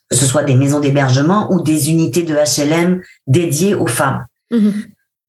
Que 0.09 0.15
ce 0.15 0.25
soit 0.25 0.43
des 0.43 0.55
maisons 0.55 0.79
d'hébergement 0.79 1.51
ou 1.51 1.61
des 1.61 1.89
unités 1.89 2.23
de 2.23 2.33
HLM 2.35 3.01
dédiées 3.27 3.75
aux 3.75 3.87
femmes. 3.87 4.25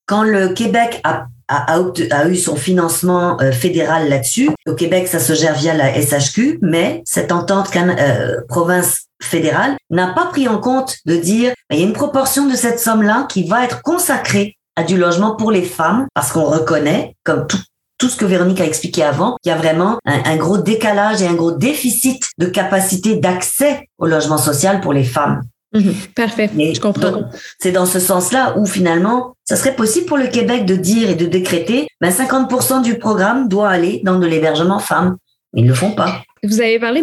Quand 0.07 0.23
le 0.23 0.49
Québec 0.49 1.01
a, 1.05 1.27
a, 1.49 1.77
a, 1.77 2.29
eu 2.29 2.37
son 2.37 2.57
financement 2.57 3.41
euh, 3.41 3.53
fédéral 3.53 4.09
là-dessus, 4.09 4.51
au 4.67 4.75
Québec, 4.75 5.09
ça 5.09 5.19
se 5.19 5.33
gère 5.33 5.55
via 5.55 5.75
la 5.75 5.93
SHQ, 6.01 6.59
mais 6.63 7.03
cette 7.07 7.33
entente 7.33 7.71
euh, 7.77 8.41
province 8.49 9.05
fédérale 9.23 9.77
n'a 9.91 10.09
pas 10.09 10.27
pris 10.27 10.49
en 10.49 10.59
compte 10.59 10.97
de 11.07 11.17
dire 11.17 11.53
il 11.71 11.79
y 11.79 11.83
a 11.83 11.87
une 11.87 11.93
proportion 11.93 12.47
de 12.49 12.55
cette 12.55 12.81
somme-là 12.81 13.27
qui 13.29 13.49
va 13.49 13.65
être 13.65 13.83
consacrée 13.83 14.57
à 14.77 14.83
du 14.83 14.97
logement 14.99 15.37
pour 15.37 15.51
les 15.51 15.63
femmes 15.63 16.07
parce 16.15 16.33
qu'on 16.33 16.45
reconnaît, 16.45 17.17
comme 17.25 17.47
tout, 17.47 17.61
tout 17.99 18.09
ce 18.09 18.17
que 18.17 18.25
Véronique 18.25 18.61
a 18.61 18.67
expliqué 18.67 19.03
avant, 19.03 19.37
qu'il 19.43 19.51
y 19.51 19.55
a 19.55 19.59
vraiment 19.59 19.99
un, 20.05 20.37
gros 20.37 20.59
décalage 20.59 21.23
et 21.23 21.27
un 21.27 21.35
gros 21.35 21.53
déficit 21.53 22.23
de 22.39 22.47
capacité 22.47 23.17
d'accès 23.17 23.89
au 23.99 24.07
logement 24.07 24.39
social 24.39 24.81
pour 24.81 24.93
les 24.93 25.05
femmes. 25.05 25.43
Mhm. 25.73 25.93
parfait, 26.15 26.49
je 26.57 26.81
comprends. 26.81 27.25
C'est 27.59 27.73
dans 27.73 27.87
ce 27.87 27.99
sens-là 27.99 28.57
où 28.57 28.65
finalement, 28.65 29.35
ça 29.45 29.57
serait 29.57 29.75
possible 29.75 30.07
pour 30.07 30.17
le 30.17 30.29
Québec 30.29 30.67
de 30.67 30.77
dire 30.77 31.11
et 31.11 31.17
de 31.17 31.27
décréter, 31.27 31.89
ben 32.01 32.11
50% 32.11 32.83
du 32.83 32.97
programme 32.99 33.49
doit 33.49 33.71
aller 33.71 34.01
dans 34.05 34.19
de 34.19 34.27
l'hébergement 34.27 34.79
femmes. 34.79 35.17
Ils 35.53 35.65
ne 35.65 35.69
le 35.69 35.75
font 35.75 35.93
pas. 35.93 36.23
Vous 36.45 36.61
avez 36.61 36.79
parlé 36.79 37.03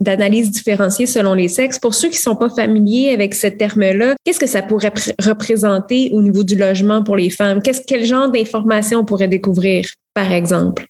d'analyse 0.00 0.50
différenciée 0.50 1.06
selon 1.06 1.34
les 1.34 1.48
sexes. 1.48 1.78
Pour 1.78 1.94
ceux 1.94 2.08
qui 2.08 2.16
ne 2.16 2.22
sont 2.22 2.36
pas 2.36 2.48
familiers 2.48 3.10
avec 3.10 3.34
ce 3.34 3.48
terme-là, 3.48 4.14
qu'est-ce 4.24 4.38
que 4.38 4.46
ça 4.46 4.62
pourrait 4.62 4.92
représenter 5.20 6.10
au 6.12 6.22
niveau 6.22 6.44
du 6.44 6.54
logement 6.54 7.02
pour 7.02 7.16
les 7.16 7.30
femmes? 7.30 7.60
Quel 7.62 8.04
genre 8.04 8.30
d'informations 8.30 9.00
on 9.00 9.04
pourrait 9.04 9.28
découvrir, 9.28 9.86
par 10.14 10.30
exemple? 10.32 10.86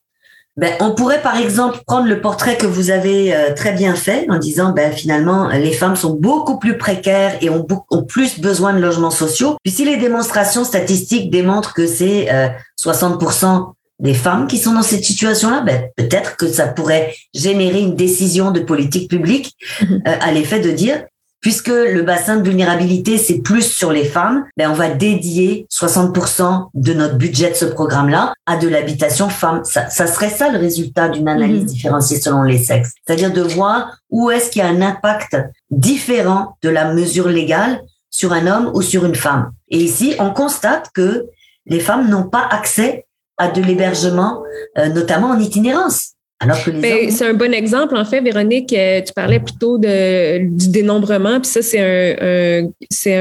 Ben, 0.58 0.72
on 0.80 0.92
pourrait 0.92 1.20
par 1.20 1.36
exemple 1.36 1.80
prendre 1.86 2.08
le 2.08 2.22
portrait 2.22 2.56
que 2.56 2.64
vous 2.66 2.90
avez 2.90 3.36
euh, 3.36 3.52
très 3.54 3.72
bien 3.72 3.94
fait 3.94 4.26
en 4.30 4.38
disant 4.38 4.72
ben 4.72 4.90
finalement 4.90 5.48
les 5.48 5.72
femmes 5.72 5.96
sont 5.96 6.14
beaucoup 6.14 6.58
plus 6.58 6.78
précaires 6.78 7.36
et 7.42 7.50
ont, 7.50 7.66
ont 7.90 8.04
plus 8.04 8.40
besoin 8.40 8.72
de 8.72 8.78
logements 8.78 9.10
sociaux. 9.10 9.58
Puis 9.62 9.74
si 9.74 9.84
les 9.84 9.98
démonstrations 9.98 10.64
statistiques 10.64 11.30
démontrent 11.30 11.74
que 11.74 11.86
c'est 11.86 12.28
60% 12.82 13.75
des 13.98 14.14
femmes 14.14 14.46
qui 14.46 14.58
sont 14.58 14.72
dans 14.72 14.82
cette 14.82 15.04
situation-là, 15.04 15.62
ben, 15.62 15.88
peut-être 15.96 16.36
que 16.36 16.48
ça 16.48 16.66
pourrait 16.66 17.14
générer 17.34 17.80
une 17.80 17.96
décision 17.96 18.50
de 18.50 18.60
politique 18.60 19.08
publique 19.08 19.54
mhm. 19.80 20.02
euh, 20.06 20.16
à 20.20 20.32
l'effet 20.32 20.60
de 20.60 20.70
dire, 20.70 21.04
puisque 21.40 21.68
le 21.68 22.02
bassin 22.02 22.36
de 22.36 22.42
vulnérabilité, 22.42 23.18
c'est 23.18 23.38
plus 23.38 23.62
sur 23.62 23.92
les 23.92 24.04
femmes, 24.04 24.44
ben, 24.56 24.70
on 24.70 24.74
va 24.74 24.88
dédier 24.88 25.66
60% 25.72 26.68
de 26.74 26.92
notre 26.92 27.16
budget 27.16 27.50
de 27.50 27.54
ce 27.54 27.64
programme-là 27.64 28.34
à 28.44 28.56
de 28.56 28.68
l'habitation 28.68 29.28
femme. 29.28 29.62
Ça, 29.64 29.88
ça, 29.88 30.06
serait 30.06 30.30
ça 30.30 30.50
le 30.50 30.58
résultat 30.58 31.08
d'une 31.08 31.28
analyse 31.28 31.62
mhm. 31.62 31.68
différenciée 31.68 32.20
selon 32.20 32.42
les 32.42 32.58
sexes. 32.58 32.92
C'est-à-dire 33.06 33.32
de 33.32 33.42
voir 33.42 33.96
où 34.10 34.30
est-ce 34.30 34.50
qu'il 34.50 34.60
y 34.60 34.64
a 34.64 34.68
un 34.68 34.82
impact 34.82 35.36
différent 35.70 36.56
de 36.62 36.68
la 36.68 36.92
mesure 36.92 37.28
légale 37.28 37.80
sur 38.10 38.32
un 38.32 38.46
homme 38.46 38.70
ou 38.74 38.82
sur 38.82 39.04
une 39.04 39.14
femme. 39.14 39.52
Et 39.68 39.78
ici, 39.78 40.14
on 40.18 40.30
constate 40.30 40.90
que 40.94 41.26
les 41.66 41.80
femmes 41.80 42.08
n'ont 42.08 42.28
pas 42.28 42.46
accès 42.50 43.05
à 43.38 43.48
de 43.48 43.60
l'hébergement, 43.62 44.42
euh, 44.78 44.88
notamment 44.88 45.28
en 45.28 45.38
itinérance. 45.38 46.12
Alors 46.38 46.62
que 46.62 46.70
ben, 46.70 47.10
c'est 47.10 47.26
un 47.26 47.32
bon 47.32 47.54
exemple. 47.54 47.96
En 47.96 48.04
fait, 48.04 48.20
Véronique, 48.20 48.70
euh, 48.74 49.00
tu 49.00 49.10
parlais 49.14 49.40
plutôt 49.40 49.78
de, 49.78 50.46
du 50.46 50.68
dénombrement, 50.68 51.40
puis 51.40 51.48
ça, 51.48 51.62
c'est 51.62 51.80
un, 51.80 52.68
c'est 52.90 53.14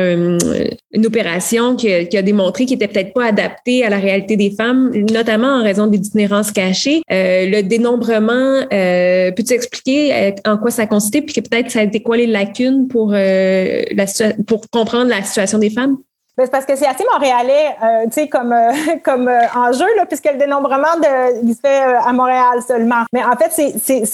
une 0.91 1.05
opération 1.05 1.77
qui 1.77 1.93
a, 1.93 2.03
qui 2.03 2.17
a 2.17 2.21
démontré 2.21 2.65
qu'il 2.65 2.75
était 2.75 2.89
peut-être 2.89 3.13
pas 3.13 3.27
adaptée 3.27 3.85
à 3.85 3.89
la 3.89 3.99
réalité 3.99 4.35
des 4.35 4.51
femmes, 4.51 4.91
notamment 5.13 5.47
en 5.47 5.63
raison 5.63 5.87
des 5.87 5.99
itinérances 5.99 6.51
cachées. 6.51 7.03
Euh, 7.09 7.45
le 7.45 7.61
dénombrement, 7.61 8.65
euh, 8.73 9.31
peux-tu 9.31 9.53
expliquer 9.53 10.33
en 10.45 10.57
quoi 10.57 10.71
ça 10.71 10.85
consistait, 10.85 11.21
puis 11.21 11.33
que 11.33 11.39
peut-être 11.39 11.71
ça 11.71 11.79
a 11.79 11.83
été 11.83 12.01
quoi 12.01 12.17
les 12.17 12.27
lacunes 12.27 12.89
pour, 12.89 13.11
la, 13.11 14.05
pour 14.45 14.69
comprendre 14.69 15.09
la 15.09 15.23
situation 15.23 15.57
des 15.57 15.69
femmes? 15.69 15.95
Ben, 16.37 16.43
c'est 16.43 16.51
parce 16.51 16.65
que 16.65 16.75
c'est 16.75 16.85
assez 16.85 17.05
montréalais, 17.13 17.77
euh, 17.81 18.03
tu 18.05 18.11
sais, 18.11 18.27
comme, 18.27 18.51
euh, 18.51 18.71
comme 19.03 19.29
euh, 19.29 19.39
enjeu, 19.55 19.85
là, 19.95 20.05
puisque 20.05 20.25
le 20.25 20.37
dénombrement 20.37 20.97
de, 20.97 21.45
il 21.45 21.55
se 21.55 21.61
fait 21.61 21.81
à 21.81 22.11
Montréal 22.11 22.61
seulement. 22.67 23.03
Mais 23.13 23.23
en 23.23 23.37
fait, 23.37 23.51
c'est, 23.79 24.05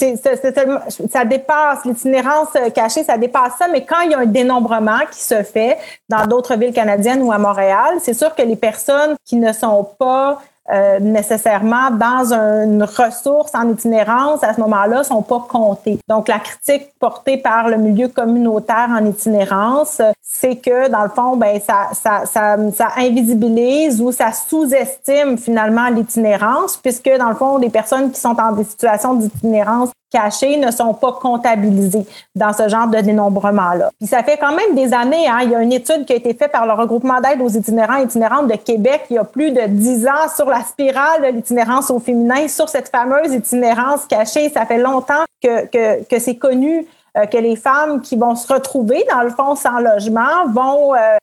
ça 1.10 1.26
dépasse 1.26 1.84
l'itinérance 1.84 2.50
cachée, 2.76 3.04
ça 3.04 3.18
dépasse 3.18 3.54
ça. 3.58 3.68
Mais 3.72 3.86
quand 3.86 4.02
il 4.02 4.12
y 4.12 4.14
a 4.14 4.20
un 4.20 4.28
dénombrement 4.28 5.00
qui 5.12 5.20
se 5.20 5.42
fait 5.42 5.80
dans 6.10 6.28
d'autres 6.28 6.56
villes 6.56 6.74
canadiennes 6.74 7.24
ou 7.24 7.32
à 7.32 7.40
Montréal, 7.40 7.96
c'est 8.00 8.14
sûr 8.14 8.36
que 8.36 8.44
les 8.44 8.56
personnes 8.56 9.16
qui 9.26 9.38
ne 9.38 9.52
sont 9.52 9.90
pas 9.98 10.40
euh, 10.72 11.00
nécessairement 11.00 11.90
dans 11.92 12.34
une 12.34 12.84
ressource 12.84 13.52
en 13.56 13.70
itinérance 13.70 14.44
à 14.44 14.54
ce 14.54 14.62
moment-là 14.62 15.04
sont 15.04 15.24
pas 15.24 15.46
comptées. 15.50 16.00
Donc 16.08 16.28
la 16.28 16.40
critique 16.40 16.90
portée 17.00 17.38
par 17.38 17.68
le 17.68 17.78
milieu 17.78 18.08
communautaire 18.08 18.90
en 18.90 19.04
itinérance, 19.06 20.02
c'est 20.22 20.58
que 20.58 20.88
dans 20.90 21.04
le 21.04 21.10
fond, 21.10 21.36
ben 21.36 21.60
ça, 21.60 21.90
ça, 21.94 22.26
ça, 22.26 22.58
ça 22.74 22.90
invisibilise 22.98 24.02
ou 24.02 24.12
ça 24.12 24.32
sous-estime 24.32 25.38
finalement 25.38 25.90
l'itinérance, 25.90 26.78
puisque 26.78 27.10
dans 27.18 27.30
le 27.30 27.36
fond, 27.36 27.60
des 27.60 27.70
personnes 27.70 28.12
qui 28.12 28.20
sont 28.20 28.34
dans 28.34 28.52
des 28.52 28.64
situations 28.64 29.16
d'itinérance 29.16 29.90
cachés 30.12 30.58
ne 30.58 30.72
sont 30.72 30.94
pas 30.94 31.14
comptabilisés 31.14 32.06
dans 32.36 32.54
ce 32.54 32.68
genre 32.68 32.88
de 32.88 32.98
dénombrement-là. 32.98 33.92
Puis 34.00 34.08
ça 34.08 34.24
fait 34.24 34.38
quand 34.38 34.54
même 34.54 34.76
des 34.76 34.94
années, 34.94 35.28
hein, 35.28 35.40
il 35.44 35.52
y 35.52 35.56
a 35.56 35.62
une 35.62 35.74
étude 35.74 36.06
qui 36.06 36.14
a 36.14 36.16
été 36.18 36.34
faite 36.34 36.52
par 36.52 36.66
le 36.66 36.74
regroupement 36.74 37.22
d'aide 37.22 37.42
aux 37.42 37.50
itinérants 37.50 37.98
et 37.98 38.04
itinérantes 38.04 38.48
de 38.48 38.56
Québec 38.56 39.06
il 39.10 39.16
y 39.16 39.20
a 39.20 39.24
plus 39.24 39.52
de 39.52 39.62
dix 39.68 40.08
ans 40.08 40.30
sur 40.36 40.50
la 40.50 40.64
spirale 40.64 41.22
de 41.24 41.28
l'itinérance 41.38 41.90
au 41.92 42.00
féminin, 42.00 42.48
sur 42.48 42.70
cette 42.70 42.90
fameuse 42.90 43.34
itinérance 43.34 44.06
cachée. 44.06 44.50
Ça 44.50 44.66
fait 44.66 44.78
longtemps 44.78 45.24
que, 45.42 45.66
que, 45.68 46.04
que 46.04 46.20
c'est 46.20 46.36
connu 46.36 46.86
euh, 47.18 47.26
que 47.26 47.38
les 47.38 47.58
femmes 47.58 48.00
qui 48.00 48.16
vont 48.16 48.36
se 48.36 48.52
retrouver 48.54 49.04
dans 49.12 49.22
le 49.22 49.32
fond 49.32 49.56
sans 49.56 49.80
logement 49.80 50.48
vont, 50.48 50.96
euh, 50.96 51.18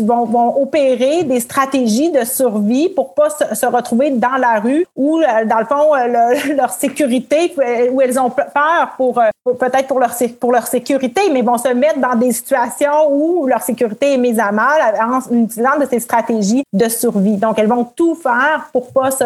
vont, 0.00 0.62
opérer 0.62 1.22
des 1.22 1.40
stratégies 1.40 2.10
de 2.10 2.24
survie 2.26 2.90
pour 2.90 3.14
pas 3.14 3.30
se, 3.30 3.64
retrouver 3.64 4.10
dans 4.10 4.36
la 4.38 4.60
rue 4.60 4.86
ou 4.94 5.18
euh, 5.18 5.46
dans 5.46 5.60
le 5.60 5.64
fond 5.64 6.54
leur 6.56 6.72
sécurité 6.72 7.54
où 7.90 8.02
elles 8.02 8.20
ont 8.20 8.28
peur 8.28 8.92
pour, 8.98 9.14
peut-être 9.58 9.86
pour 9.86 9.98
leur 9.98 10.12
pour 10.38 10.52
leur 10.52 10.66
sécurité 10.66 11.22
mais 11.32 11.40
vont 11.40 11.56
se 11.56 11.68
mettre 11.68 11.98
dans 11.98 12.14
des 12.14 12.32
situations 12.32 13.10
où 13.10 13.46
leur 13.46 13.62
sécurité 13.62 14.12
est 14.12 14.18
mise 14.18 14.38
à 14.38 14.52
mal 14.52 14.94
en 15.00 15.20
utilisant 15.34 15.78
de 15.80 15.86
ces 15.86 16.00
stratégies 16.00 16.64
de 16.74 16.88
survie. 16.90 17.38
Donc 17.38 17.58
elles 17.58 17.66
vont 17.66 17.84
tout 17.84 18.14
faire 18.14 18.68
pour 18.74 18.92
pas 18.92 19.10
se 19.10 19.24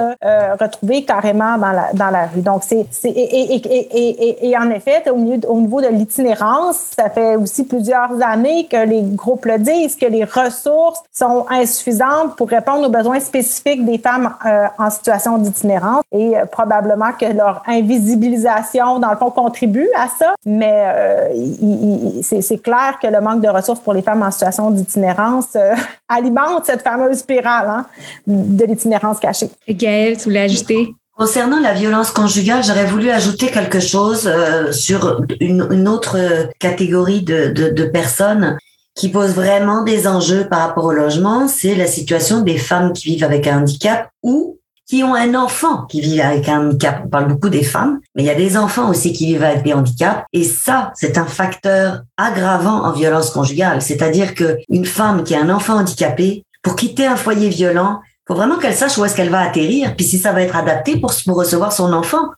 retrouver 0.62 1.04
carrément 1.04 1.58
dans 1.58 1.72
la 1.72 1.92
dans 1.92 2.10
la 2.10 2.26
rue. 2.26 2.42
Donc 2.42 2.62
c'est 2.62 2.86
et, 3.02 4.48
et 4.48 4.56
en 4.56 4.70
effet 4.70 5.02
au 5.10 5.16
milieu 5.16 5.39
au 5.46 5.60
niveau 5.60 5.80
de 5.80 5.88
l'itinérance, 5.88 6.76
ça 6.96 7.10
fait 7.10 7.36
aussi 7.36 7.64
plusieurs 7.64 8.10
années 8.22 8.66
que 8.70 8.84
les 8.84 9.02
groupes 9.02 9.44
le 9.46 9.58
disent, 9.58 9.96
que 9.96 10.06
les 10.06 10.24
ressources 10.24 11.02
sont 11.12 11.46
insuffisantes 11.50 12.36
pour 12.36 12.48
répondre 12.48 12.86
aux 12.86 12.90
besoins 12.90 13.20
spécifiques 13.20 13.84
des 13.84 13.98
femmes 13.98 14.34
euh, 14.46 14.66
en 14.78 14.90
situation 14.90 15.38
d'itinérance 15.38 16.02
et 16.12 16.36
euh, 16.36 16.44
probablement 16.46 17.12
que 17.12 17.26
leur 17.26 17.62
invisibilisation, 17.66 18.98
dans 18.98 19.10
le 19.10 19.16
fond, 19.16 19.30
contribue 19.30 19.88
à 19.96 20.08
ça. 20.08 20.34
Mais 20.44 20.84
euh, 20.86 22.22
c'est 22.22 22.62
clair 22.62 22.98
que 23.00 23.06
le 23.06 23.20
manque 23.20 23.40
de 23.40 23.48
ressources 23.48 23.80
pour 23.80 23.92
les 23.92 24.02
femmes 24.02 24.22
en 24.22 24.30
situation 24.30 24.70
d'itinérance 24.70 25.56
alimente 26.08 26.66
cette 26.66 26.82
fameuse 26.82 27.18
spirale 27.18 27.68
hein, 27.68 27.86
de 28.26 28.64
l'itinérance 28.64 29.18
cachée. 29.18 29.50
Gaëlle, 29.68 30.16
tu 30.16 30.24
voulais 30.24 30.40
ajouter? 30.40 30.94
Concernant 31.20 31.60
la 31.60 31.74
violence 31.74 32.12
conjugale, 32.12 32.64
j'aurais 32.64 32.86
voulu 32.86 33.10
ajouter 33.10 33.48
quelque 33.48 33.78
chose 33.78 34.26
euh, 34.26 34.72
sur 34.72 35.20
une, 35.38 35.86
autre 35.86 36.16
catégorie 36.58 37.20
de, 37.20 37.48
de, 37.48 37.84
personnes 37.84 38.56
qui 38.94 39.10
pose 39.10 39.32
vraiment 39.32 39.82
des 39.82 40.08
enjeux 40.08 40.48
par 40.48 40.60
rapport 40.60 40.86
au 40.86 40.92
logement, 40.92 41.46
c'est 41.46 41.74
la 41.74 41.86
situation 41.86 42.40
des 42.40 42.56
femmes 42.56 42.94
qui 42.94 43.08
vivent 43.08 43.24
avec 43.24 43.46
un 43.46 43.60
handicap 43.60 44.08
ou 44.22 44.60
qui 44.88 45.04
ont 45.04 45.14
un 45.14 45.34
enfant 45.34 45.84
qui 45.90 46.00
vit 46.00 46.22
avec 46.22 46.48
un 46.48 46.68
handicap. 46.68 47.02
On 47.04 47.08
parle 47.10 47.28
beaucoup 47.28 47.50
des 47.50 47.64
femmes, 47.64 48.00
mais 48.16 48.22
il 48.22 48.26
y 48.26 48.30
a 48.30 48.34
des 48.34 48.56
enfants 48.56 48.88
aussi 48.88 49.12
qui 49.12 49.26
vivent 49.26 49.44
avec 49.44 49.62
des 49.62 49.74
handicaps. 49.74 50.24
Et 50.32 50.44
ça, 50.44 50.90
c'est 50.94 51.18
un 51.18 51.26
facteur 51.26 52.00
aggravant 52.16 52.82
en 52.82 52.92
violence 52.92 53.28
conjugale. 53.28 53.82
C'est-à-dire 53.82 54.34
que 54.34 54.56
une 54.70 54.86
femme 54.86 55.22
qui 55.22 55.34
a 55.34 55.42
un 55.42 55.50
enfant 55.50 55.74
handicapé, 55.74 56.46
pour 56.62 56.76
quitter 56.76 57.06
un 57.06 57.16
foyer 57.16 57.50
violent, 57.50 58.00
faut 58.30 58.36
vraiment 58.36 58.58
qu'elle 58.58 58.74
sache 58.74 58.96
où 58.96 59.04
est-ce 59.04 59.16
qu'elle 59.16 59.30
va 59.30 59.40
atterrir, 59.40 59.96
puis 59.96 60.06
si 60.06 60.16
ça 60.16 60.32
va 60.32 60.42
être 60.42 60.54
adapté 60.54 60.96
pour, 60.96 61.12
pour 61.26 61.36
recevoir 61.36 61.72
son 61.72 61.92
enfant. 61.92 62.28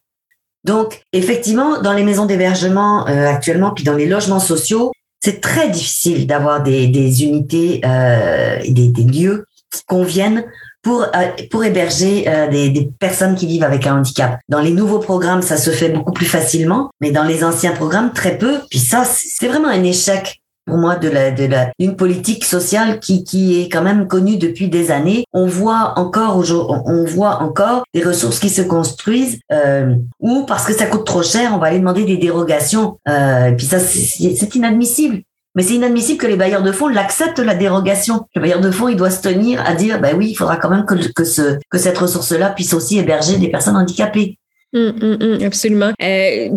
Donc, 0.64 1.02
effectivement, 1.12 1.83
dans 1.83 1.92
les 1.92 2.02
maisons 2.02 2.24
d'hébergement 2.24 3.07
euh, 3.09 3.28
actuellement, 3.28 3.72
puis 3.72 3.85
dans 3.85 3.94
les 3.94 4.07
logements 4.07 4.40
sociaux, 4.40 4.92
c'est 5.22 5.42
très 5.42 5.68
difficile 5.68 6.26
d'avoir 6.26 6.62
des, 6.62 6.88
des 6.88 7.24
unités 7.24 7.83
euh, 7.85 8.59
des, 8.66 8.88
des, 8.88 9.02
lieux 9.02 9.44
qui 9.70 9.83
conviennent 9.85 10.44
pour, 10.83 11.02
euh, 11.02 11.09
pour 11.50 11.62
héberger 11.62 12.24
euh, 12.26 12.48
des, 12.48 12.70
des, 12.70 12.90
personnes 12.98 13.35
qui 13.35 13.46
vivent 13.46 13.64
avec 13.64 13.87
un 13.87 13.98
handicap. 13.98 14.40
Dans 14.48 14.61
les 14.61 14.72
nouveaux 14.72 14.98
programmes, 14.98 15.42
ça 15.42 15.59
se 15.59 15.70
fait 15.70 15.90
beaucoup 15.90 16.12
plus 16.12 16.26
facilement, 16.26 16.90
mais 17.02 17.11
dans 17.11 17.24
les 17.24 17.44
anciens 17.44 17.72
programmes, 17.72 18.12
très 18.14 18.38
peu. 18.38 18.61
Puis 18.70 18.78
ça, 18.78 19.05
c'est 19.05 19.46
vraiment 19.46 19.68
un 19.68 19.85
échec 19.85 20.41
pour 20.66 20.79
moi 20.79 20.96
de 20.96 21.09
la 21.09 21.31
de 21.31 21.48
d'une 21.79 21.96
politique 21.96 22.44
sociale 22.44 23.01
qui 23.01 23.25
qui 23.25 23.61
est 23.61 23.68
quand 23.68 23.83
même 23.83 24.07
connue 24.07 24.37
depuis 24.37 24.68
des 24.68 24.90
années. 24.90 25.25
On 25.33 25.46
voit 25.46 25.94
encore 25.96 26.44
on 26.87 27.05
voit 27.05 27.42
encore 27.42 27.85
des 27.94 28.03
ressources 28.03 28.38
qui 28.38 28.51
se 28.51 28.62
construisent 28.62 29.40
euh, 29.53 29.94
ou 30.20 30.44
parce 30.46 30.64
que 30.64 30.72
ça 30.72 30.87
coûte 30.87 31.07
trop 31.07 31.22
cher, 31.22 31.53
on 31.55 31.59
va 31.59 31.68
aller 31.68 31.79
demander 31.79 32.05
des 32.05 32.16
dérogations. 32.16 32.98
Euh, 33.09 33.55
et 33.57 33.62
ça 33.62 33.79
c'est 33.79 34.55
inadmissible. 34.55 35.22
Mais 35.55 35.62
c'est 35.62 35.75
inadmissible 35.75 36.18
que 36.18 36.27
les 36.27 36.37
bailleurs 36.37 36.62
de 36.62 36.72
fonds 36.72 36.88
l'acceptent 36.88 37.38
la 37.38 37.55
dérogation. 37.55 38.27
Le 38.35 38.40
bailleur 38.40 38.61
de 38.61 38.70
fonds, 38.70 38.88
il 38.88 38.96
doit 38.96 39.11
se 39.11 39.20
tenir 39.20 39.62
à 39.66 39.75
dire, 39.75 40.01
ben 40.01 40.16
oui, 40.16 40.31
il 40.31 40.35
faudra 40.35 40.57
quand 40.57 40.70
même 40.70 40.87
que, 40.87 40.94
que 41.12 41.79
cette 41.79 41.98
ressource-là 41.98 42.51
puisse 42.51 42.72
aussi 42.72 42.98
héberger 42.98 43.37
des 43.37 43.51
personnes 43.51 43.77
handicapées. 43.77 44.38
Hum, 44.74 44.94
hum, 45.02 45.18
hum, 45.20 45.42
absolument. 45.42 45.92
Euh, 46.02 46.48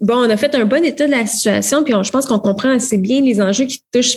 bon, 0.00 0.14
on 0.16 0.30
a 0.30 0.36
fait 0.36 0.54
un 0.54 0.64
bon 0.64 0.84
état 0.84 1.06
de 1.06 1.12
la 1.12 1.26
situation, 1.26 1.84
puis 1.84 1.94
je 2.02 2.10
pense 2.10 2.26
qu'on 2.26 2.40
comprend 2.40 2.70
assez 2.70 2.98
bien 2.98 3.20
les 3.20 3.40
enjeux 3.40 3.66
qui 3.66 3.82
touchent 3.92 4.16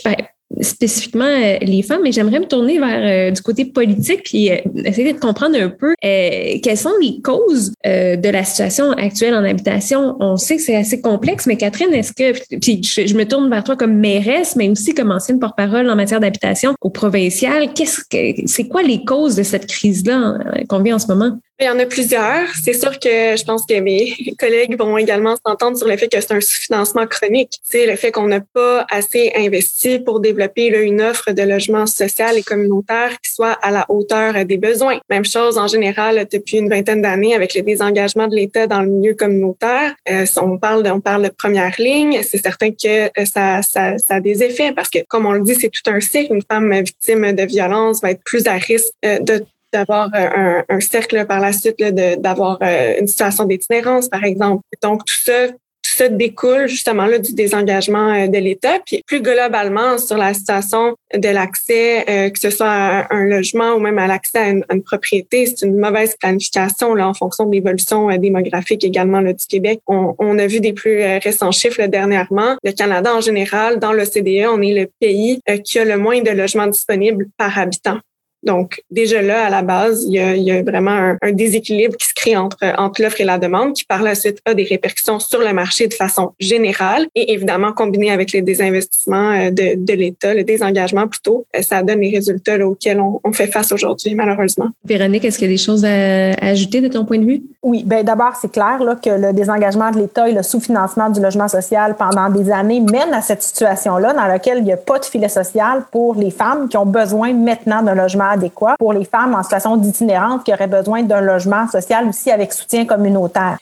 spécifiquement 0.62 1.26
euh, 1.26 1.58
les 1.62 1.82
femmes, 1.82 2.02
mais 2.04 2.12
j'aimerais 2.12 2.40
me 2.40 2.46
tourner 2.46 2.80
vers 2.80 3.30
euh, 3.30 3.32
du 3.32 3.42
côté 3.42 3.66
politique 3.66 4.24
puis 4.24 4.52
euh, 4.52 4.58
essayer 4.86 5.14
de 5.14 5.20
comprendre 5.20 5.58
un 5.60 5.70
peu 5.70 5.94
quelles 6.02 6.78
sont 6.78 6.94
les 7.02 7.22
causes 7.22 7.72
de 7.86 8.30
la 8.30 8.44
situation 8.44 8.92
actuelle 8.92 9.34
en 9.36 9.44
habitation. 9.44 10.16
On 10.20 10.38
sait 10.38 10.58
que 10.58 10.62
c'est 10.62 10.76
assez 10.76 11.02
complexe, 11.02 11.48
mais 11.48 11.58
Catherine, 11.58 11.94
est-ce 11.94 12.12
que 12.14 12.58
puis 12.60 12.82
je, 12.84 13.16
me 13.16 13.26
tourne 13.26 13.50
vers 13.50 13.64
toi 13.64 13.76
comme 13.76 13.96
mairesse, 13.96 14.56
mais 14.56 14.70
aussi 14.70 14.94
comme 14.94 15.12
ancienne 15.12 15.40
porte-parole 15.40 15.90
en 15.90 15.96
matière 15.96 16.20
d'habitation 16.20 16.76
au 16.82 16.90
provincial, 16.90 17.74
qu'est-ce 17.74 18.02
que 18.10 18.48
c'est 18.48 18.68
quoi 18.68 18.84
les 18.84 19.04
causes 19.06 19.36
de 19.36 19.44
cette 19.44 19.68
crise-là 19.68 20.38
qu'on 20.68 20.82
vit 20.82 20.94
en 20.94 21.00
ce 21.00 21.08
moment? 21.08 21.40
Il 21.64 21.68
y 21.68 21.70
en 21.70 21.80
a 21.80 21.86
plusieurs. 21.86 22.50
C'est 22.62 22.74
sûr 22.74 23.00
que 23.00 23.38
je 23.38 23.44
pense 23.46 23.66
que 23.66 23.80
mes 23.80 24.14
collègues 24.38 24.78
vont 24.78 24.98
également 24.98 25.38
s'entendre 25.48 25.78
sur 25.78 25.88
le 25.88 25.96
fait 25.96 26.10
que 26.10 26.20
c'est 26.20 26.34
un 26.34 26.42
sous-financement 26.42 27.08
chronique. 27.08 27.58
C'est 27.64 27.86
le 27.86 27.96
fait 27.96 28.12
qu'on 28.12 28.28
n'a 28.28 28.42
pas 28.42 28.86
assez 28.92 29.32
investi 29.34 30.00
pour 30.00 30.20
développer 30.20 30.68
une 30.68 31.02
offre 31.02 31.32
de 31.32 31.42
logement 31.42 31.86
social 31.86 32.38
et 32.38 32.44
communautaire 32.44 33.12
qui 33.24 33.32
soit 33.32 33.54
à 33.62 33.72
la 33.72 33.86
hauteur 33.88 34.44
des 34.44 34.58
besoins. 34.58 35.00
Même 35.10 35.24
chose 35.24 35.58
en 35.58 35.68
général 35.68 36.28
depuis 36.30 36.58
une 36.58 36.68
vingtaine 36.68 37.02
d'années 37.02 37.34
avec 37.34 37.56
le 37.56 37.62
désengagement 37.62 38.28
de 38.28 38.36
l'État 38.36 38.68
dans 38.68 38.82
le 38.82 38.90
milieu 38.90 39.14
communautaire. 39.14 39.96
Euh, 40.10 40.26
on 40.42 40.58
parle 40.58 40.84
de, 40.84 40.90
on 40.90 41.00
parle 41.00 41.24
de 41.24 41.30
première 41.30 41.76
ligne. 41.80 42.24
C'est 42.24 42.44
certain 42.44 42.72
que 42.72 43.06
euh, 43.06 43.26
ça, 43.26 43.62
ça, 43.62 43.98
ça 44.00 44.16
a 44.16 44.20
des 44.20 44.44
effets 44.44 44.74
parce 44.74 44.90
que, 44.90 45.00
comme 45.08 45.26
on 45.26 45.32
le 45.32 45.44
dit, 45.44 45.56
c'est 45.56 45.70
tout 45.70 45.90
un 45.90 46.02
cycle. 46.02 46.34
Une 46.34 46.44
femme 46.44 46.74
victime 46.82 47.32
de 47.32 47.44
violence 47.44 48.02
va 48.02 48.12
être 48.12 48.24
plus 48.26 48.48
à 48.48 48.56
risque 48.56 48.92
euh, 49.06 49.20
de 49.20 49.46
d'avoir 49.74 50.10
un, 50.14 50.64
un, 50.70 50.80
cercle 50.80 51.26
par 51.26 51.40
la 51.40 51.52
suite, 51.52 51.80
d'avoir 51.80 52.60
euh, 52.62 52.96
une 53.00 53.08
situation 53.08 53.46
d'itinérance, 53.46 54.08
par 54.08 54.24
exemple. 54.24 54.62
Donc, 54.82 55.04
tout 55.06 55.16
ça, 55.24 55.48
tout 55.48 55.98
ça 55.98 56.08
découle 56.10 56.68
justement 56.68 57.06
là, 57.06 57.18
du 57.18 57.34
désengagement 57.34 58.14
euh, 58.14 58.28
de 58.28 58.38
l'État. 58.38 58.80
Puis 58.86 59.02
plus 59.06 59.22
globalement 59.22 59.98
sur 59.98 60.18
la 60.18 60.34
situation 60.34 60.96
de 61.14 61.30
l'accès, 61.30 62.06
euh, 62.08 62.30
que 62.30 62.40
ce 62.40 62.52
soit 62.52 62.70
à 62.70 63.14
un 63.14 63.26
logement 63.26 63.74
ou 63.74 63.80
même 63.80 63.98
à 63.98 64.08
l'accès 64.08 64.38
à, 64.38 64.50
une, 64.50 64.84
propriété, 64.84 65.48
c'est 65.48 65.66
une 65.66 65.78
mauvaise 65.78 66.16
planification 66.20 66.94
là, 66.94 67.08
en 67.08 67.14
fonction 67.14 67.46
de 67.46 67.52
l'évolution 67.54 68.16
démographique 68.18 68.84
également 68.84 69.22
là, 69.22 69.34
du 69.34 69.46
Québec. 69.48 69.80
On, 69.88 70.16
on, 70.20 70.38
a 70.38 70.46
vu 70.46 70.60
des 70.60 70.74
plus 70.74 71.02
récents 71.24 71.52
chiffres 71.52 71.80
là, 71.80 71.88
dernièrement. 71.88 72.58
Le 72.64 72.72
Canada 72.72 73.14
en 73.16 73.22
général, 73.22 73.80
dans 73.80 73.92
l'OCDE, 73.92 74.48
on 74.50 74.62
est 74.62 74.74
le 74.74 74.90
pays 75.00 75.40
qui 75.64 75.80
a 75.80 75.86
le 75.86 75.98
moins 75.98 76.22
de 76.22 76.32
logements 76.32 76.68
disponibles 76.68 77.28
par 77.38 77.58
habitant. 77.58 78.00
Donc, 78.44 78.84
déjà 78.92 79.22
là, 79.22 79.46
à 79.46 79.50
la 79.50 79.62
base, 79.62 80.04
il 80.06 80.14
y 80.14 80.20
a, 80.20 80.36
il 80.36 80.44
y 80.44 80.52
a 80.52 80.62
vraiment 80.62 81.16
un, 81.22 81.32
déséquilibre 81.32 81.96
qui 81.98 82.08
se 82.08 82.14
crée 82.14 82.36
entre, 82.36 82.58
entre 82.78 83.02
l'offre 83.02 83.22
et 83.22 83.24
la 83.24 83.38
demande, 83.38 83.74
qui 83.74 83.86
par 83.86 84.04
la 84.04 84.16
suite 84.16 84.40
a 84.46 84.54
des 84.54 84.64
répercussions 84.64 85.20
sur 85.20 85.40
le 85.40 85.54
marché 85.54 85.88
de 85.88 85.94
façon 85.94 86.34
générale 86.40 87.08
et 87.16 87.34
évidemment 87.34 87.72
combiné 87.74 88.12
avec 88.12 88.32
les 88.32 88.42
désinvestissements 88.42 89.32
euh, 89.32 89.50
de, 89.50 89.76
de 89.78 89.94
l'État, 89.94 90.34
le 90.34 90.44
désengagement 90.44 91.08
plutôt, 91.08 91.46
euh, 91.56 91.62
ça 91.62 91.82
donne 91.82 92.02
les 92.02 92.12
résultats 92.12 92.58
auxquels 92.66 93.00
on, 93.00 93.20
on, 93.24 93.34
fait 93.34 93.48
face 93.48 93.72
aujourd'hui, 93.72 94.14
malheureusement. 94.16 94.70
Véronique, 94.86 95.26
est-ce 95.26 95.38
qu'il 95.38 95.48
y 95.48 95.52
a 95.52 95.54
des 95.54 95.62
choses 95.62 95.86
à, 95.86 96.34
ajouter 96.34 96.82
de 96.82 96.88
ton 96.88 97.06
point 97.06 97.20
de 97.20 97.26
vue? 97.26 97.44
Oui, 97.64 97.84
ben 97.86 98.04
d'abord, 98.04 98.34
c'est 98.40 98.52
clair 98.52 98.84
là, 98.84 98.96
que 98.96 99.10
le 99.10 99.34
désengagement 99.34 99.92
de 99.92 100.00
l'État 100.00 100.30
et 100.30 100.34
le 100.34 100.44
sous-financement 100.44 101.10
du 101.10 101.22
logement 101.22 101.48
social 101.48 101.96
pendant 101.98 102.30
des 102.30 102.52
années 102.52 102.80
mènent 102.80 103.14
à 103.14 103.22
cette 103.22 103.42
situation-là 103.42 104.14
dans 104.14 104.26
laquelle 104.26 104.60
il 104.60 104.66
n'y 104.66 104.74
a 104.74 104.78
pas 104.78 105.00
de 105.00 105.06
filet 105.06 105.30
social 105.30 105.84
pour 105.92 106.16
les 106.16 106.32
femmes 106.32 106.68
qui 106.68 106.78
ont 106.78 106.86
besoin 106.86 107.34
maintenant 107.34 107.82
d'un 107.82 107.96
logement 107.96 108.33
pour 108.78 108.94
les 108.94 109.06
femmes 109.06 109.36
en 109.36 109.44
situation 109.44 109.78
d'itinérance 109.78 110.44
qui 110.44 110.54
auraient 110.54 110.68
besoin 110.68 111.04
d'un 111.04 111.22
logement 111.22 111.68
social 111.68 112.08
aussi 112.08 112.32
avec 112.32 112.54
soutien 112.54 112.86
communautaire. 112.86 113.58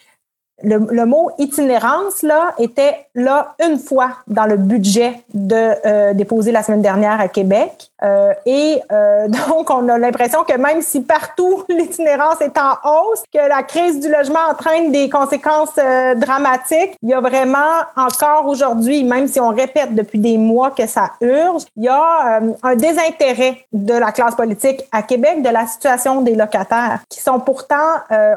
Le, 0.64 1.06
mot 1.06 1.32
itinérance 1.40 2.22
là 2.22 2.54
était 2.60 3.08
là 3.16 3.56
une 3.66 3.80
fois 3.80 4.18
dans 4.28 4.46
le 4.46 4.58
budget 4.58 5.24
euh, 5.36 6.14
déposé 6.14 6.52
la 6.52 6.62
semaine 6.62 6.84
dernière 6.84 7.20
à 7.20 7.28
Québec 7.28 7.91
euh, 8.04 8.34
et 8.46 8.82
euh, 8.92 9.28
donc, 9.50 9.70
on 9.70 9.88
a 9.90 9.98
l'impression 9.98 10.44
que 10.44 10.58
même 10.58 10.82
si 10.82 11.02
partout 11.02 11.64
l'itinérance 11.70 12.42
est 12.42 12.58
en 12.58 12.74
hausse, 12.84 13.24
que 13.34 13.48
la 13.48 13.64
crise 13.64 14.00
du 14.00 14.10
logement 14.10 14.40
entraîne 14.50 14.92
des 14.92 15.10
conséquences 15.10 15.78
euh, 15.78 16.16
dramatiques, 16.16 16.98
il 17.02 17.10
y 17.10 17.14
a 17.14 17.22
vraiment 17.22 17.58
encore 17.96 18.48
aujourd'hui, 18.48 19.04
même 19.04 19.28
si 19.28 19.40
on 19.40 19.50
répète 19.50 19.94
depuis 19.96 20.20
des 20.20 20.38
mois 20.38 20.72
que 20.72 20.88
ça 20.88 21.12
urge, 21.22 21.64
il 21.76 21.84
y 21.84 21.88
a 21.88 22.42
un 22.64 22.76
désintérêt 22.76 23.66
de 23.72 23.94
la 23.94 24.12
classe 24.12 24.36
politique 24.36 24.82
à 24.92 25.04
Québec 25.04 25.42
de 25.42 25.50
la 25.50 25.68
situation 25.68 26.22
des 26.22 26.36
locataires, 26.36 27.00
qui 27.10 27.20
sont 27.22 27.40
pourtant, 27.40 27.76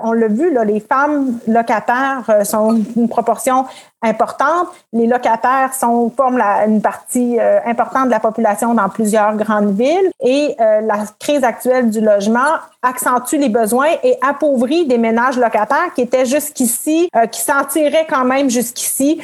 on 0.02 0.12
l'a 0.12 0.28
vu, 0.28 0.52
là, 0.52 0.64
les 0.64 0.80
femmes 0.80 1.38
locataires 1.46 2.40
sont 2.44 2.80
une 2.96 3.08
proportion 3.08 3.64
importante. 4.04 4.68
Les 4.92 5.06
locataires 5.06 5.72
sont, 5.74 6.10
forment 6.14 6.40
une 6.66 6.80
partie 6.80 7.38
euh, 7.40 7.58
importante 7.66 8.06
de 8.06 8.10
la 8.10 8.20
population 8.20 8.74
dans 8.74 8.88
plusieurs 8.88 9.34
grandes 9.36 9.74
villes 9.74 10.10
et 10.20 10.54
euh, 10.60 10.80
la 10.82 10.98
crise 11.18 11.44
actuelle 11.44 11.90
du 11.90 12.00
logement 12.00 12.40
accentue 12.82 13.36
les 13.36 13.48
besoins 13.48 13.88
et 14.02 14.18
appauvrit 14.26 14.86
des 14.86 14.98
ménages 14.98 15.38
locataires 15.38 15.92
qui 15.94 16.02
étaient 16.02 16.26
jusqu'ici, 16.26 17.08
euh, 17.16 17.26
qui 17.26 17.40
s'en 17.40 17.64
tiraient 17.64 18.06
quand 18.08 18.24
même 18.24 18.50
jusqu'ici 18.50 19.20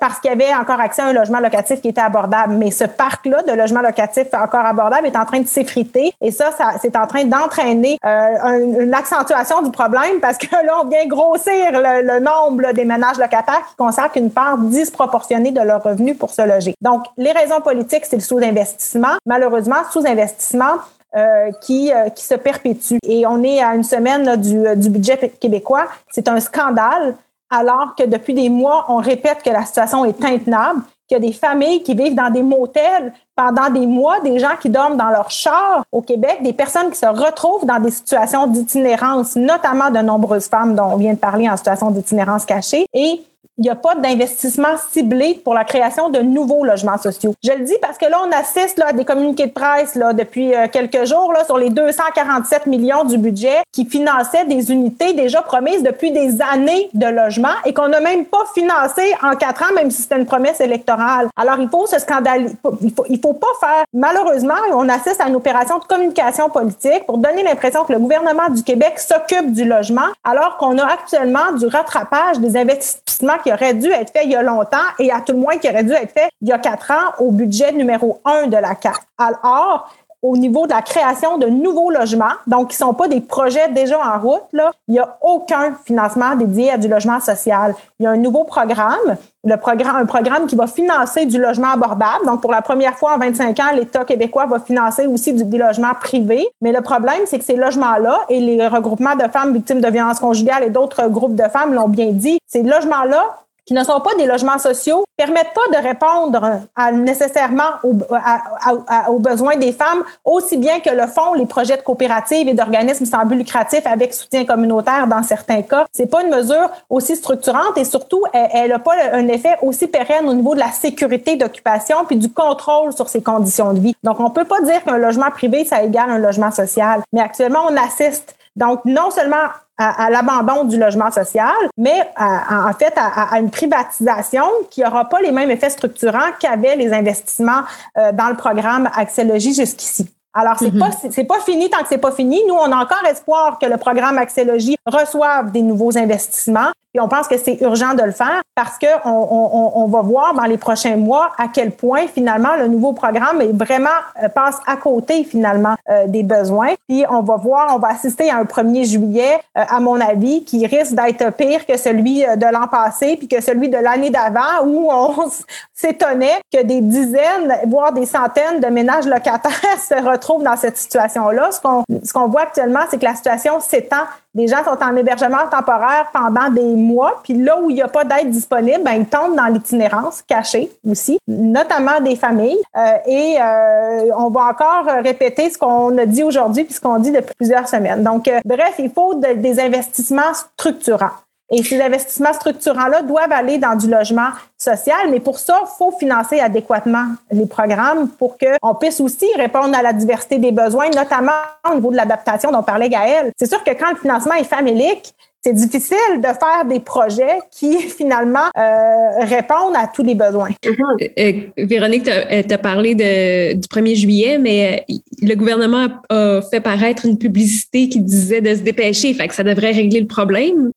parce 0.00 0.18
qu'il 0.20 0.30
y 0.30 0.34
avait 0.34 0.54
encore 0.54 0.80
accès 0.80 1.02
à 1.02 1.06
un 1.06 1.12
logement 1.12 1.38
locatif 1.38 1.80
qui 1.80 1.88
était 1.88 2.00
abordable. 2.00 2.54
Mais 2.54 2.70
ce 2.70 2.84
parc-là 2.84 3.42
de 3.42 3.52
logements 3.52 3.80
locatifs 3.80 4.32
encore 4.32 4.64
abordables 4.64 5.06
est 5.06 5.16
en 5.16 5.24
train 5.24 5.40
de 5.40 5.46
s'effriter 5.46 6.12
et 6.20 6.30
ça, 6.30 6.50
c'est 6.80 6.96
en 6.96 7.06
train 7.06 7.24
d'entraîner 7.24 7.98
une 8.02 8.94
accentuation 8.94 9.62
du 9.62 9.70
problème 9.70 10.20
parce 10.20 10.38
que 10.38 10.46
là, 10.52 10.80
on 10.82 10.88
vient 10.88 11.06
grossir 11.06 11.52
le, 11.72 12.20
nombre 12.20 12.72
des 12.72 12.84
ménages 12.84 13.18
locataires 13.18 13.62
qui 13.68 13.74
consacrent 13.92 14.30
part 14.34 14.58
disproportionnée 14.58 15.50
de 15.50 15.60
leurs 15.60 15.82
revenus 15.82 16.16
pour 16.16 16.30
se 16.30 16.42
loger. 16.42 16.74
Donc, 16.80 17.04
les 17.16 17.32
raisons 17.32 17.60
politiques, 17.60 18.04
c'est 18.06 18.16
le 18.16 18.22
sous-investissement. 18.22 19.16
Malheureusement, 19.26 19.76
sous-investissement 19.90 20.76
euh, 21.14 21.50
qui, 21.60 21.92
euh, 21.92 22.08
qui 22.08 22.24
se 22.24 22.34
perpétue. 22.34 22.96
Et 23.06 23.26
on 23.26 23.42
est 23.42 23.62
à 23.62 23.74
une 23.74 23.84
semaine 23.84 24.36
du, 24.36 24.62
du 24.76 24.88
budget 24.88 25.18
québécois. 25.40 25.86
C'est 26.10 26.28
un 26.28 26.40
scandale, 26.40 27.16
alors 27.50 27.94
que 27.96 28.04
depuis 28.04 28.32
des 28.32 28.48
mois, 28.48 28.86
on 28.88 28.96
répète 28.96 29.42
que 29.44 29.50
la 29.50 29.64
situation 29.64 30.06
est 30.06 30.24
intenable, 30.24 30.82
qu'il 31.06 31.22
y 31.22 31.26
a 31.26 31.30
des 31.30 31.34
familles 31.34 31.82
qui 31.82 31.94
vivent 31.94 32.14
dans 32.14 32.30
des 32.30 32.42
motels 32.42 33.12
pendant 33.36 33.68
des 33.68 33.86
mois, 33.86 34.20
des 34.20 34.38
gens 34.38 34.56
qui 34.60 34.70
dorment 34.70 34.96
dans 34.96 35.10
leur 35.10 35.30
char 35.30 35.84
au 35.92 36.00
Québec, 36.00 36.38
des 36.42 36.54
personnes 36.54 36.90
qui 36.90 36.98
se 36.98 37.06
retrouvent 37.06 37.66
dans 37.66 37.78
des 37.78 37.90
situations 37.90 38.46
d'itinérance, 38.46 39.36
notamment 39.36 39.90
de 39.90 39.98
nombreuses 39.98 40.46
femmes 40.46 40.74
dont 40.74 40.92
on 40.92 40.96
vient 40.96 41.12
de 41.12 41.18
parler 41.18 41.48
en 41.48 41.56
situation 41.58 41.90
d'itinérance 41.90 42.46
cachée. 42.46 42.86
Et 42.94 43.22
il 43.58 43.62
n'y 43.64 43.70
a 43.70 43.74
pas 43.74 43.94
d'investissement 43.94 44.76
ciblé 44.90 45.40
pour 45.44 45.54
la 45.54 45.64
création 45.64 46.08
de 46.08 46.20
nouveaux 46.20 46.64
logements 46.64 46.96
sociaux. 46.96 47.34
Je 47.44 47.52
le 47.52 47.64
dis 47.64 47.76
parce 47.82 47.98
que 47.98 48.06
là, 48.06 48.18
on 48.26 48.32
assiste 48.32 48.78
là, 48.78 48.88
à 48.88 48.92
des 48.92 49.04
communiqués 49.04 49.46
de 49.46 49.52
presse 49.52 49.94
là, 49.94 50.12
depuis 50.12 50.54
euh, 50.54 50.68
quelques 50.72 51.04
jours 51.04 51.32
là, 51.32 51.44
sur 51.44 51.58
les 51.58 51.68
247 51.70 52.66
millions 52.66 53.04
du 53.04 53.18
budget 53.18 53.62
qui 53.70 53.84
finançaient 53.84 54.46
des 54.46 54.72
unités 54.72 55.12
déjà 55.12 55.42
promises 55.42 55.82
depuis 55.82 56.10
des 56.10 56.40
années 56.40 56.88
de 56.94 57.06
logement 57.06 57.52
et 57.66 57.74
qu'on 57.74 57.88
n'a 57.88 58.00
même 58.00 58.24
pas 58.24 58.44
financé 58.54 59.02
en 59.22 59.36
quatre 59.36 59.62
ans, 59.62 59.74
même 59.74 59.90
si 59.90 60.02
c'était 60.02 60.18
une 60.18 60.26
promesse 60.26 60.60
électorale. 60.60 61.28
Alors, 61.36 61.58
il 61.58 61.68
faut 61.68 61.86
ce 61.86 61.98
scandale, 61.98 62.46
il 62.80 62.92
faut, 62.92 63.04
il 63.08 63.20
faut 63.20 63.34
pas 63.34 63.46
faire, 63.60 63.84
malheureusement, 63.92 64.54
on 64.72 64.88
assiste 64.88 65.20
à 65.20 65.28
une 65.28 65.36
opération 65.36 65.78
de 65.78 65.84
communication 65.84 66.48
politique 66.48 67.04
pour 67.06 67.18
donner 67.18 67.42
l'impression 67.42 67.84
que 67.84 67.92
le 67.92 67.98
gouvernement 67.98 68.48
du 68.48 68.62
Québec 68.62 68.98
s'occupe 68.98 69.52
du 69.52 69.64
logement, 69.64 70.08
alors 70.24 70.56
qu'on 70.56 70.78
a 70.78 70.86
actuellement 70.86 71.52
du 71.58 71.66
rattrapage 71.66 72.38
des 72.38 72.56
investissements 72.56 73.31
qui 73.38 73.52
aurait 73.52 73.74
dû 73.74 73.90
être 73.90 74.12
fait 74.12 74.24
il 74.24 74.30
y 74.30 74.36
a 74.36 74.42
longtemps 74.42 74.78
et 74.98 75.10
à 75.10 75.20
tout 75.20 75.32
le 75.32 75.38
moins 75.38 75.58
qui 75.58 75.68
aurait 75.68 75.84
dû 75.84 75.92
être 75.92 76.12
fait 76.12 76.30
il 76.40 76.48
y 76.48 76.52
a 76.52 76.58
quatre 76.58 76.90
ans 76.90 77.12
au 77.18 77.30
budget 77.30 77.72
numéro 77.72 78.20
un 78.24 78.46
de 78.46 78.56
la 78.56 78.74
carte. 78.74 79.06
Alors, 79.18 79.92
au 80.22 80.36
niveau 80.36 80.66
de 80.66 80.72
la 80.72 80.82
création 80.82 81.36
de 81.36 81.46
nouveaux 81.46 81.90
logements, 81.90 82.34
donc 82.46 82.68
qui 82.68 82.74
ne 82.80 82.86
sont 82.86 82.94
pas 82.94 83.08
des 83.08 83.20
projets 83.20 83.68
déjà 83.70 83.98
en 83.98 84.20
route, 84.20 84.44
là, 84.52 84.70
il 84.86 84.92
n'y 84.92 85.00
a 85.00 85.18
aucun 85.20 85.74
financement 85.84 86.36
dédié 86.36 86.70
à 86.70 86.78
du 86.78 86.86
logement 86.86 87.18
social. 87.18 87.74
Il 87.98 88.04
y 88.04 88.06
a 88.06 88.10
un 88.10 88.16
nouveau 88.16 88.44
programme, 88.44 89.16
le 89.44 89.56
programme, 89.56 89.96
un 89.96 90.06
programme 90.06 90.46
qui 90.46 90.54
va 90.54 90.68
financer 90.68 91.26
du 91.26 91.38
logement 91.38 91.72
abordable. 91.72 92.24
Donc, 92.24 92.40
pour 92.40 92.52
la 92.52 92.62
première 92.62 92.96
fois 92.96 93.14
en 93.14 93.18
25 93.18 93.58
ans, 93.58 93.72
l'État 93.74 94.04
québécois 94.04 94.46
va 94.46 94.60
financer 94.60 95.06
aussi 95.06 95.32
du, 95.32 95.44
des 95.44 95.58
logements 95.58 95.94
privés. 96.00 96.46
Mais 96.60 96.70
le 96.70 96.80
problème, 96.80 97.22
c'est 97.26 97.40
que 97.40 97.44
ces 97.44 97.56
logements-là 97.56 98.20
et 98.28 98.38
les 98.38 98.68
regroupements 98.68 99.16
de 99.16 99.28
femmes 99.28 99.52
victimes 99.52 99.80
de 99.80 99.88
violences 99.88 100.20
conjugales 100.20 100.62
et 100.62 100.70
d'autres 100.70 101.08
groupes 101.08 101.34
de 101.34 101.48
femmes 101.48 101.74
l'ont 101.74 101.88
bien 101.88 102.12
dit, 102.12 102.38
ces 102.46 102.62
logements-là 102.62 103.38
qui 103.66 103.74
ne 103.74 103.84
sont 103.84 104.00
pas 104.00 104.14
des 104.16 104.26
logements 104.26 104.58
sociaux, 104.58 105.04
permettent 105.16 105.54
pas 105.54 105.78
de 105.78 105.82
répondre 105.82 106.62
nécessairement 106.94 107.62
aux, 107.84 109.18
besoins 109.18 109.56
des 109.56 109.72
femmes, 109.72 110.02
aussi 110.24 110.56
bien 110.56 110.80
que 110.80 110.90
le 110.90 111.06
font 111.06 111.34
les 111.34 111.46
projets 111.46 111.76
de 111.76 111.82
coopératives 111.82 112.48
et 112.48 112.54
d'organismes 112.54 113.04
sans 113.04 113.24
but 113.24 113.36
lucratif 113.36 113.86
avec 113.86 114.14
soutien 114.14 114.44
communautaire 114.44 115.06
dans 115.06 115.22
certains 115.22 115.62
cas. 115.62 115.86
C'est 115.92 116.10
pas 116.10 116.22
une 116.22 116.34
mesure 116.34 116.70
aussi 116.90 117.14
structurante 117.16 117.76
et 117.76 117.84
surtout, 117.84 118.22
elle 118.32 118.70
n'a 118.70 118.78
pas 118.78 118.94
un 119.12 119.28
effet 119.28 119.56
aussi 119.62 119.86
pérenne 119.86 120.28
au 120.28 120.34
niveau 120.34 120.54
de 120.54 120.60
la 120.60 120.72
sécurité 120.72 121.36
d'occupation 121.36 122.04
puis 122.06 122.16
du 122.16 122.32
contrôle 122.32 122.92
sur 122.92 123.08
ses 123.08 123.22
conditions 123.22 123.72
de 123.72 123.80
vie. 123.80 123.94
Donc, 124.02 124.18
on 124.18 124.30
peut 124.30 124.44
pas 124.44 124.60
dire 124.62 124.82
qu'un 124.84 124.98
logement 124.98 125.30
privé, 125.30 125.64
ça 125.64 125.82
égale 125.82 126.10
un 126.10 126.18
logement 126.18 126.50
social. 126.50 127.02
Mais 127.12 127.20
actuellement, 127.20 127.60
on 127.70 127.76
assiste 127.76 128.34
donc, 128.56 128.84
non 128.84 129.10
seulement 129.10 129.48
à, 129.78 130.10
l'abandon 130.10 130.64
du 130.64 130.78
logement 130.78 131.10
social, 131.10 131.54
mais 131.76 132.08
en 132.18 132.72
fait 132.74 132.94
à, 132.96 133.38
une 133.38 133.50
privatisation 133.50 134.44
qui 134.70 134.82
n'aura 134.82 135.08
pas 135.08 135.20
les 135.20 135.32
mêmes 135.32 135.50
effets 135.50 135.70
structurants 135.70 136.30
qu'avaient 136.38 136.76
les 136.76 136.92
investissements 136.92 137.62
euh, 137.98 138.12
dans 138.12 138.28
le 138.28 138.36
programme 138.36 138.88
Accès 138.94 139.24
Logis 139.24 139.54
jusqu'ici. 139.54 140.08
Alors, 140.34 140.58
c'est 140.58 140.76
pas 140.76 140.90
c'est 141.10 141.24
pas 141.24 141.40
fini 141.40 141.68
tant 141.68 141.82
que 141.82 141.88
c'est 141.88 141.98
pas 141.98 142.12
fini. 142.12 142.42
Nous, 142.48 142.54
on 142.54 142.72
a 142.72 142.76
encore 142.76 143.04
espoir 143.08 143.58
que 143.58 143.66
le 143.66 143.76
programme 143.76 144.16
Accès 144.18 144.44
Logis 144.44 144.76
reçoive 144.86 145.50
des 145.52 145.62
nouveaux 145.62 145.96
investissements. 145.98 146.70
Et 146.94 147.00
on 147.00 147.08
pense 147.08 147.26
que 147.26 147.38
c'est 147.38 147.58
urgent 147.62 147.94
de 147.94 148.02
le 148.02 148.12
faire 148.12 148.42
parce 148.54 148.76
que 148.76 148.86
on, 149.06 149.72
on, 149.76 149.86
va 149.86 150.02
voir 150.02 150.34
dans 150.34 150.44
les 150.44 150.58
prochains 150.58 150.96
mois 150.96 151.32
à 151.38 151.48
quel 151.48 151.70
point 151.70 152.06
finalement 152.06 152.54
le 152.58 152.68
nouveau 152.68 152.92
programme 152.92 153.40
est 153.40 153.52
vraiment 153.52 153.88
euh, 154.22 154.28
passe 154.28 154.60
à 154.66 154.76
côté 154.76 155.24
finalement 155.24 155.74
euh, 155.88 156.06
des 156.06 156.22
besoins. 156.22 156.74
Puis 156.86 157.02
on 157.08 157.22
va 157.22 157.36
voir, 157.36 157.74
on 157.74 157.78
va 157.78 157.88
assister 157.88 158.28
à 158.28 158.36
un 158.36 158.44
1er 158.44 158.84
juillet, 158.84 159.40
euh, 159.56 159.64
à 159.66 159.80
mon 159.80 159.98
avis, 160.02 160.44
qui 160.44 160.66
risque 160.66 160.92
d'être 160.92 161.34
pire 161.34 161.64
que 161.64 161.78
celui 161.78 162.24
de 162.24 162.52
l'an 162.52 162.68
passé, 162.68 163.16
puis 163.16 163.26
que 163.26 163.40
celui 163.40 163.70
de 163.70 163.78
l'année 163.78 164.10
d'avant 164.10 164.62
où 164.66 164.90
on 164.92 165.30
s'étonnait 165.74 166.40
que 166.52 166.62
des 166.62 166.82
dizaines, 166.82 167.56
voire 167.68 167.92
des 167.92 168.04
centaines 168.04 168.60
de 168.60 168.66
ménages 168.66 169.06
locataires 169.06 169.78
se 169.78 169.94
retrouvent 169.94 170.21
dans 170.42 170.56
cette 170.56 170.76
situation-là. 170.76 171.50
Ce 171.52 171.60
qu'on 171.60 171.84
ce 172.02 172.12
qu'on 172.12 172.28
voit 172.28 172.42
actuellement, 172.42 172.80
c'est 172.90 172.98
que 172.98 173.04
la 173.04 173.14
situation 173.14 173.60
s'étend 173.60 174.04
les 174.34 174.48
gens 174.48 174.64
sont 174.64 174.82
en 174.82 174.96
hébergement 174.96 175.46
temporaire 175.50 176.06
pendant 176.12 176.48
des 176.48 176.74
mois, 176.74 177.20
puis 177.22 177.34
là 177.34 177.60
où 177.60 177.68
il 177.68 177.74
n'y 177.74 177.82
a 177.82 177.88
pas 177.88 178.04
d'aide 178.04 178.30
disponible, 178.30 178.82
ben, 178.82 178.92
ils 178.92 179.06
tombent 179.06 179.36
dans 179.36 179.46
l'itinérance 179.46 180.22
cachée 180.22 180.72
aussi, 180.88 181.18
notamment 181.28 182.00
des 182.00 182.16
familles. 182.16 182.58
Euh, 182.76 182.80
et 183.06 183.36
euh, 183.38 184.10
on 184.16 184.30
va 184.30 184.46
encore 184.46 184.86
répéter 185.02 185.50
ce 185.50 185.58
qu'on 185.58 185.96
a 185.98 186.06
dit 186.06 186.22
aujourd'hui 186.22 186.64
puis 186.64 186.72
ce 186.72 186.80
qu'on 186.80 186.98
dit 186.98 187.10
depuis 187.10 187.34
plusieurs 187.36 187.68
semaines. 187.68 188.02
Donc, 188.02 188.26
euh, 188.26 188.40
bref, 188.44 188.74
il 188.78 188.90
faut 188.90 189.14
des 189.14 189.60
investissements 189.60 190.32
structurants. 190.56 191.10
Et 191.54 191.62
ces 191.62 191.80
investissements 191.80 192.32
structurants-là 192.32 193.02
doivent 193.02 193.30
aller 193.30 193.58
dans 193.58 193.76
du 193.76 193.88
logement 193.88 194.30
social, 194.56 195.10
mais 195.10 195.20
pour 195.20 195.38
ça, 195.38 195.60
il 195.62 195.68
faut 195.76 195.92
financer 195.92 196.40
adéquatement 196.40 197.08
les 197.30 197.46
programmes 197.46 198.08
pour 198.08 198.38
qu'on 198.38 198.74
puisse 198.74 199.00
aussi 199.00 199.26
répondre 199.36 199.76
à 199.76 199.82
la 199.82 199.92
diversité 199.92 200.38
des 200.38 200.50
besoins, 200.50 200.88
notamment 200.88 201.32
au 201.70 201.74
niveau 201.74 201.90
de 201.90 201.96
l'adaptation 201.96 202.50
dont 202.50 202.62
parlait 202.62 202.88
Gaëlle. 202.88 203.32
C'est 203.36 203.48
sûr 203.48 203.62
que 203.62 203.72
quand 203.72 203.90
le 203.90 203.96
financement 203.96 204.34
est 204.34 204.44
famélique, 204.44 205.14
c'est 205.44 205.54
difficile 205.54 206.18
de 206.18 206.22
faire 206.22 206.64
des 206.68 206.80
projets 206.80 207.38
qui 207.50 207.78
finalement 207.98 208.48
euh, 208.56 209.24
répondent 209.24 209.74
à 209.76 209.90
tous 209.92 210.04
les 210.04 210.14
besoins. 210.14 210.50
Euh, 210.64 210.70
euh, 211.18 211.32
Véronique, 211.58 212.04
tu 212.04 212.10
as, 212.54 212.58
parlé 212.58 212.94
du 212.94 213.68
1er 213.68 213.96
juillet, 213.96 214.38
mais 214.38 214.86
le 215.20 215.34
gouvernement 215.34 215.88
a 216.08 216.40
fait 216.42 216.60
paraître 216.60 217.04
une 217.06 217.18
publicité 217.18 217.88
qui 217.88 218.00
disait 218.00 218.40
de 218.40 218.54
se 218.54 218.60
dépêcher, 218.60 219.12
fait 219.14 219.28
que 219.28 219.34
ça 219.34 219.44
devrait 219.44 219.72
régler 219.72 220.00
le 220.00 220.06
problème. 220.06 220.70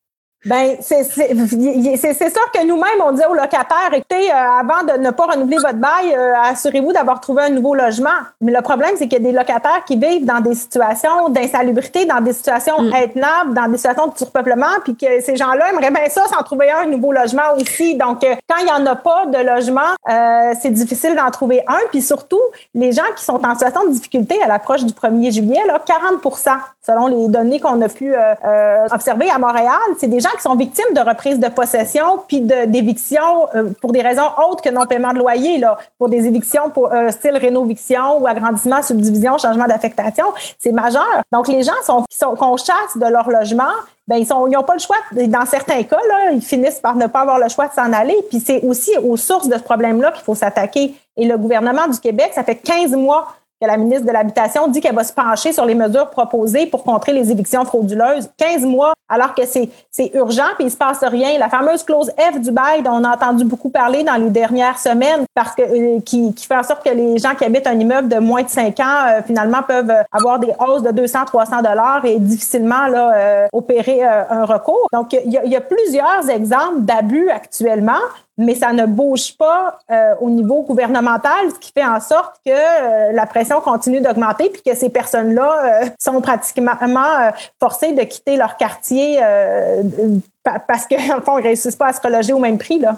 Ben, 0.46 0.76
c'est 0.80 1.04
sûr 1.04 1.24
que 1.26 2.68
nous-mêmes, 2.68 3.02
on 3.04 3.12
dit 3.14 3.24
aux 3.28 3.34
locataires, 3.34 3.90
écoutez, 3.92 4.32
euh, 4.32 4.60
avant 4.60 4.84
de 4.84 5.02
ne 5.02 5.10
pas 5.10 5.26
renouveler 5.26 5.58
votre 5.58 5.74
bail, 5.74 6.14
euh, 6.16 6.34
assurez-vous 6.44 6.94
d'avoir 6.94 7.20
trouvé 7.20 7.44
un 7.44 7.50
nouveau 7.50 7.74
logement. 7.74 8.12
Mais 8.42 8.52
le 8.52 8.62
problème, 8.62 8.92
c'est 8.96 9.08
qu'il 9.08 9.24
y 9.24 9.28
a 9.28 9.32
des 9.32 9.36
locataires 9.36 9.84
qui 9.88 9.98
vivent 9.98 10.24
dans 10.24 10.42
des 10.42 10.54
situations 10.54 11.30
d'insalubrité, 11.30 12.06
dans 12.06 12.22
des 12.22 12.34
situations 12.34 12.80
mm. 12.80 12.94
intenables, 12.94 13.54
dans 13.56 13.68
des 13.68 13.78
situations 13.78 14.06
de 14.06 14.16
surpeuplement, 14.16 14.68
puis 14.84 14.96
que 14.96 15.20
ces 15.20 15.36
gens-là 15.36 15.72
aimeraient 15.72 15.90
bien 15.90 16.08
ça 16.10 16.28
s'en 16.28 16.44
trouver 16.44 16.70
un, 16.70 16.86
nouveau 16.86 17.12
logement 17.12 17.56
aussi. 17.60 17.96
Donc, 17.96 18.24
euh, 18.24 18.36
quand 18.48 18.58
il 18.60 18.66
n'y 18.66 18.72
en 18.72 18.86
a 18.86 18.96
pas 18.96 19.26
de 19.26 19.40
logement, 19.40 19.96
c'est 20.62 20.70
difficile 20.70 21.16
d'en 21.16 21.32
trouver 21.32 21.64
un. 21.68 21.80
Puis 21.90 22.04
surtout, 22.04 22.42
les 22.76 22.92
gens 22.92 23.02
qui 23.16 23.24
sont 23.24 23.44
en 23.44 23.54
situation 23.56 23.86
de 23.88 23.94
difficulté 23.94 24.40
à 24.44 24.48
l'approche 24.48 24.84
du 24.84 24.94
1er 24.94 25.34
juillet, 25.34 25.62
là, 25.66 25.80
40 25.84 26.22
selon 26.86 27.08
les 27.08 27.28
données 27.30 27.60
qu'on 27.60 27.82
a 27.82 27.90
pu 27.90 28.14
observer 28.92 29.30
à 29.32 29.40
Montréal, 29.40 29.80
c'est 29.98 30.08
des 30.08 30.20
gens 30.20 30.30
qui 30.36 30.42
sont 30.42 30.56
victimes 30.56 30.94
de 30.94 31.00
reprise 31.00 31.40
de 31.40 31.48
possession 31.48 32.24
puis 32.28 32.42
d'éviction 32.42 33.48
euh, 33.56 33.70
pour 33.82 33.92
des 33.92 34.02
raisons 34.02 34.30
autres 34.50 34.62
que 34.62 34.70
non 34.70 34.86
paiement 34.86 35.14
de 35.14 35.20
loyer, 35.20 35.58
là, 35.58 35.78
pour 35.98 36.10
des 36.10 36.26
évictions 36.28 36.70
pour 36.70 36.94
euh, 36.94 37.10
style 37.10 37.38
rénoviction 37.38 38.20
ou 38.20 38.28
agrandissement, 38.28 38.82
subdivision, 38.82 39.38
changement 39.38 39.66
d'affectation, 39.66 40.26
c'est 40.60 40.72
majeur. 40.72 41.22
Donc 41.32 41.48
les 41.48 41.64
gens 41.64 41.74
sont, 41.84 42.04
sont 42.10 42.36
qu'on 42.36 42.58
chasse 42.58 42.96
de 42.96 43.06
leur 43.06 43.30
logement, 43.30 43.64
ben 44.08 44.18
ils 44.18 44.28
sont 44.28 44.48
ils 44.48 44.52
n'ont 44.52 44.64
pas 44.64 44.74
le 44.74 44.80
choix. 44.80 44.98
Dans 45.12 45.46
certains 45.46 45.84
cas 45.84 46.00
là, 46.08 46.32
ils 46.32 46.42
finissent 46.42 46.80
par 46.80 46.96
ne 46.96 47.08
pas 47.08 47.22
avoir 47.22 47.40
le 47.40 47.50
choix 47.50 47.68
de 47.68 47.74
s'en 47.74 47.92
aller. 47.94 48.16
Puis 48.30 48.40
c'est 48.46 48.62
aussi 48.62 48.92
aux 48.98 49.18
sources 49.18 49.48
de 49.48 49.56
ce 49.56 49.64
problème-là 49.64 50.12
qu'il 50.12 50.24
faut 50.24 50.36
s'attaquer. 50.36 50.94
Et 51.18 51.26
le 51.26 51.38
gouvernement 51.38 51.88
du 51.88 52.00
Québec 52.00 52.32
ça 52.34 52.44
fait 52.44 52.56
15 52.56 52.92
mois 52.92 53.28
la 53.62 53.78
ministre 53.78 54.06
de 54.06 54.12
l'Habitation 54.12 54.68
dit 54.68 54.82
qu'elle 54.82 54.96
va 54.96 55.04
se 55.04 55.14
pencher 55.14 55.54
sur 55.54 55.66
les 55.66 55.76
mesures 55.76 56.10
proposées 56.10 56.66
pour 56.66 56.84
contrer 56.84 57.14
les 57.14 57.32
évictions 57.32 57.64
frauduleuses. 57.66 58.30
15 58.38 58.64
mois, 58.64 58.94
alors 59.08 59.34
que 59.34 59.44
c'est, 59.46 59.70
urgent 60.14 60.44
puis 60.56 60.66
il 60.66 60.72
se 60.72 60.78
passe 60.78 61.04
rien. 61.04 61.38
La 61.40 61.50
fameuse 61.50 61.84
clause 61.84 62.12
F 62.18 62.40
du 62.40 62.52
bail 62.52 62.84
dont 62.84 62.92
on 62.92 63.04
a 63.04 63.16
entendu 63.16 63.46
beaucoup 63.46 63.70
parler 63.70 64.04
dans 64.04 64.16
les 64.16 64.30
dernières 64.30 64.78
semaines 64.78 65.26
parce 65.34 65.56
que, 65.56 65.62
euh, 65.62 66.00
qui, 66.02 66.34
qui, 66.34 66.46
fait 66.46 66.58
en 66.58 66.64
sorte 66.64 66.84
que 66.84 66.94
les 66.94 67.18
gens 67.18 67.36
qui 67.36 67.46
habitent 67.46 67.68
un 67.68 67.80
immeuble 67.80 68.08
de 68.08 68.18
moins 68.18 68.44
de 68.44 68.50
5 68.50 68.80
ans, 68.80 68.84
euh, 68.84 69.22
finalement, 69.26 69.64
peuvent 69.64 69.94
avoir 70.12 70.40
des 70.40 70.52
hausses 70.60 70.84
de 70.84 70.92
200, 70.92 71.26
300 71.26 71.62
dollars 71.62 72.04
et 72.06 72.20
difficilement 72.20 72.88
là, 72.88 73.12
euh, 73.16 73.48
opérer 73.54 74.04
un 74.04 74.46
recours. 74.46 74.88
Donc, 74.94 75.14
il 75.14 75.32
y, 75.32 75.40
il 75.44 75.52
y 75.52 75.56
a 75.56 75.62
plusieurs 75.62 76.30
exemples 76.30 76.82
d'abus 76.82 77.30
actuellement 77.30 77.94
mais 78.38 78.56
ça 78.56 78.74
ne 78.74 78.86
bouge 78.86 79.38
pas 79.38 79.80
euh, 79.92 80.14
au 80.20 80.30
niveau 80.30 80.64
gouvernemental, 80.64 81.52
ce 81.54 81.60
qui 81.60 81.72
fait 81.72 81.86
en 81.86 82.00
sorte 82.00 82.36
que 82.46 82.52
euh, 82.52 83.12
la 83.14 83.26
pression 83.26 83.62
continue 83.62 84.02
d'augmenter 84.02 84.50
puis 84.50 84.62
que 84.62 84.76
ces 84.76 84.90
personnes-là 84.90 85.84
euh, 85.84 85.86
sont 86.00 86.20
pratiquement 86.22 86.74
forcées 87.60 87.94
de 87.94 88.04
quitter 88.04 88.36
leur 88.36 88.58
quartier 88.58 89.20
parce 90.68 90.86
qu'en 90.88 91.22
fond, 91.26 91.38
ils 91.38 91.44
ne 91.44 91.48
réussissent 91.48 91.76
pas 91.76 91.88
à 91.88 91.94
se 91.94 92.02
reloger 92.02 92.34
au 92.34 92.40
même 92.40 92.58
prix. 92.58 92.80
Là. 92.80 92.98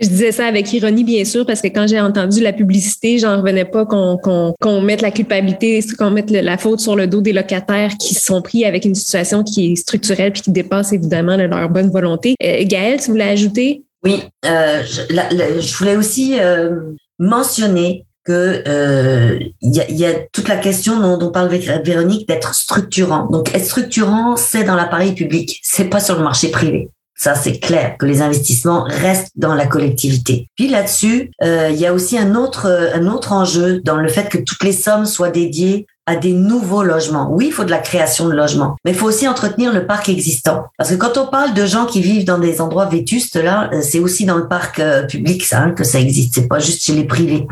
Je 0.00 0.08
disais 0.08 0.30
ça 0.30 0.46
avec 0.46 0.72
ironie, 0.72 1.02
bien 1.02 1.24
sûr, 1.24 1.44
parce 1.44 1.60
que 1.60 1.66
quand 1.66 1.88
j'ai 1.88 2.00
entendu 2.00 2.40
la 2.40 2.52
publicité, 2.52 3.18
j'en 3.18 3.38
revenais 3.38 3.64
pas 3.64 3.84
qu'on 3.84 4.80
mette 4.80 5.02
la 5.02 5.10
culpabilité, 5.10 5.80
qu'on 5.98 6.10
mette 6.10 6.30
la 6.30 6.56
faute 6.56 6.78
sur 6.78 6.94
le 6.94 7.08
dos 7.08 7.20
des 7.20 7.32
locataires 7.32 7.96
qui 7.98 8.14
sont 8.14 8.40
pris 8.40 8.64
avec 8.64 8.84
une 8.84 8.94
situation 8.94 9.42
qui 9.42 9.72
est 9.72 9.76
structurelle 9.76 10.32
puis 10.32 10.42
qui 10.42 10.52
dépasse 10.52 10.92
évidemment 10.92 11.36
leur 11.36 11.68
bonne 11.68 11.90
volonté. 11.90 12.36
Euh, 12.44 12.62
Gaëlle, 12.64 13.00
tu 13.00 13.10
voulais 13.10 13.24
ajouter? 13.24 13.82
Oui, 14.08 14.24
euh, 14.46 14.82
je, 14.84 15.76
voulais 15.76 15.96
aussi 15.96 16.40
euh, 16.40 16.94
mentionner 17.18 18.06
que 18.24 18.62
euh, 18.66 19.38
il 19.60 19.74
y, 19.74 19.80
a, 19.80 19.90
y, 19.90 20.06
a, 20.06 20.14
toute 20.32 20.48
la 20.48 20.56
question 20.56 20.98
dont, 20.98 21.18
dont 21.18 21.30
parle 21.30 21.48
Véronique 21.84 22.26
d'être 22.26 22.54
structurant. 22.54 23.26
Donc 23.26 23.54
être 23.54 23.66
structurant, 23.66 24.36
c'est 24.36 24.64
dans 24.64 24.76
l'appareil 24.76 25.12
public, 25.14 25.60
c'est 25.62 25.90
pas 25.90 26.00
sur 26.00 26.16
le 26.16 26.22
marché 26.22 26.48
privé. 26.48 26.88
Ça, 27.16 27.34
c'est 27.34 27.58
clair 27.58 27.96
que 27.98 28.06
les 28.06 28.22
investissements 28.22 28.84
restent 28.84 29.32
dans 29.36 29.54
la 29.54 29.66
collectivité. 29.66 30.48
Puis 30.56 30.68
là-dessus, 30.68 31.30
euh, 31.42 31.68
il 31.70 31.76
y 31.76 31.84
a 31.84 31.92
aussi 31.92 32.16
un 32.16 32.34
autre, 32.34 32.66
un 32.94 33.08
autre 33.08 33.32
enjeu 33.32 33.80
dans 33.80 33.96
le 33.96 34.08
fait 34.08 34.30
que 34.30 34.38
toutes 34.38 34.62
les 34.62 34.72
sommes 34.72 35.04
soient 35.04 35.30
dédiées 35.30 35.86
à 36.08 36.16
des 36.16 36.32
nouveaux 36.32 36.82
logements. 36.82 37.28
Oui, 37.30 37.48
il 37.48 37.52
faut 37.52 37.64
de 37.64 37.70
la 37.70 37.78
création 37.78 38.28
de 38.28 38.32
logements, 38.32 38.76
mais 38.82 38.92
il 38.92 38.96
faut 38.96 39.06
aussi 39.06 39.28
entretenir 39.28 39.74
le 39.74 39.86
parc 39.86 40.08
existant. 40.08 40.64
Parce 40.78 40.88
que 40.88 40.94
quand 40.94 41.18
on 41.18 41.26
parle 41.26 41.52
de 41.52 41.66
gens 41.66 41.84
qui 41.84 42.00
vivent 42.00 42.24
dans 42.24 42.38
des 42.38 42.62
endroits 42.62 42.86
vétustes, 42.86 43.36
là, 43.36 43.68
euh, 43.74 43.82
c'est 43.82 43.98
aussi 43.98 44.24
dans 44.24 44.38
le 44.38 44.48
parc 44.48 44.80
euh, 44.80 45.02
public 45.02 45.44
ça, 45.44 45.60
hein, 45.60 45.72
que 45.72 45.84
ça 45.84 46.00
existe. 46.00 46.34
C'est 46.34 46.48
pas 46.48 46.60
juste 46.60 46.82
chez 46.82 46.94
les 46.94 47.04
privés. 47.04 47.46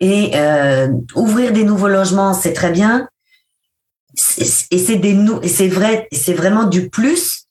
Et 0.00 0.30
euh, 0.34 0.88
ouvrir 1.14 1.52
des 1.52 1.64
nouveaux 1.64 1.88
logements, 1.88 2.32
c'est 2.32 2.54
très 2.54 2.70
bien. 2.70 3.06
Et 4.70 4.78
c'est 4.78 4.96
des 4.96 5.14
c'est 5.46 5.68
vrai, 5.68 6.08
c'est 6.10 6.32
vraiment 6.32 6.64
du 6.64 6.88
plus. 6.88 7.44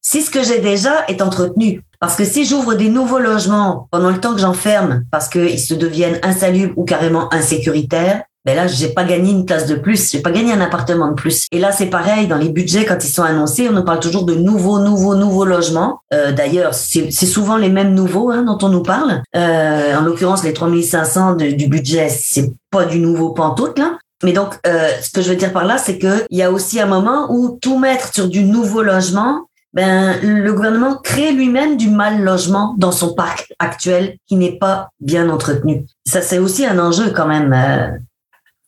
Si 0.00 0.22
ce 0.22 0.30
que 0.30 0.42
j'ai 0.42 0.60
déjà 0.60 1.04
est 1.08 1.20
entretenu. 1.20 1.82
Parce 2.00 2.16
que 2.16 2.24
si 2.24 2.46
j'ouvre 2.46 2.74
des 2.74 2.88
nouveaux 2.88 3.18
logements 3.18 3.86
pendant 3.90 4.10
le 4.10 4.18
temps 4.18 4.32
que 4.32 4.40
j'enferme, 4.40 5.04
parce 5.10 5.28
qu'ils 5.28 5.60
se 5.60 5.74
deviennent 5.74 6.18
insalubres 6.22 6.72
ou 6.78 6.84
carrément 6.84 7.32
insécuritaires, 7.34 8.22
ben 8.44 8.56
là, 8.56 8.66
j'ai 8.66 8.88
pas 8.88 9.04
gagné 9.04 9.30
une 9.30 9.46
place 9.46 9.66
de 9.66 9.76
plus, 9.76 10.10
j'ai 10.10 10.20
pas 10.20 10.32
gagné 10.32 10.52
un 10.52 10.60
appartement 10.60 11.08
de 11.08 11.14
plus. 11.14 11.46
Et 11.52 11.58
là, 11.58 11.70
c'est 11.70 11.86
pareil, 11.86 12.26
dans 12.26 12.38
les 12.38 12.48
budgets, 12.48 12.84
quand 12.84 13.02
ils 13.02 13.12
sont 13.12 13.22
annoncés, 13.22 13.68
on 13.68 13.72
nous 13.72 13.84
parle 13.84 14.00
toujours 14.00 14.24
de 14.24 14.34
nouveaux, 14.34 14.80
nouveaux, 14.80 15.14
nouveaux 15.14 15.44
logements. 15.44 16.00
Euh, 16.12 16.32
D'ailleurs, 16.32 16.74
c'est 16.74 17.10
souvent 17.10 17.56
les 17.56 17.68
mêmes 17.68 17.94
nouveaux 17.94 18.30
hein, 18.30 18.42
dont 18.42 18.58
on 18.62 18.68
nous 18.68 18.82
parle. 18.82 19.22
Euh, 19.36 19.96
en 19.96 20.02
l'occurrence, 20.02 20.42
les 20.42 20.52
3500 20.52 21.36
de, 21.36 21.50
du 21.52 21.68
budget, 21.68 22.08
c'est 22.08 22.52
pas 22.70 22.84
du 22.84 22.98
nouveau 22.98 23.30
pantoute, 23.30 23.78
là. 23.78 23.98
Mais 24.24 24.32
donc, 24.32 24.58
euh, 24.66 24.88
ce 25.00 25.10
que 25.10 25.20
je 25.20 25.30
veux 25.30 25.36
dire 25.36 25.52
par 25.52 25.64
là, 25.64 25.78
c'est 25.78 25.98
qu'il 25.98 26.26
y 26.30 26.42
a 26.42 26.50
aussi 26.50 26.80
un 26.80 26.86
moment 26.86 27.26
où 27.30 27.58
tout 27.60 27.78
mettre 27.78 28.14
sur 28.14 28.28
du 28.28 28.44
nouveau 28.44 28.82
logement, 28.82 29.46
ben, 29.74 30.16
le 30.22 30.52
gouvernement 30.52 30.96
crée 30.96 31.32
lui-même 31.32 31.76
du 31.76 31.88
mal 31.88 32.22
logement 32.22 32.74
dans 32.76 32.92
son 32.92 33.14
parc 33.14 33.52
actuel 33.58 34.16
qui 34.26 34.36
n'est 34.36 34.58
pas 34.58 34.90
bien 35.00 35.30
entretenu. 35.30 35.86
Ça, 36.06 36.20
c'est 36.20 36.38
aussi 36.38 36.66
un 36.66 36.78
enjeu 36.78 37.10
quand 37.10 37.26
même 37.26 37.52
euh, 37.52 37.98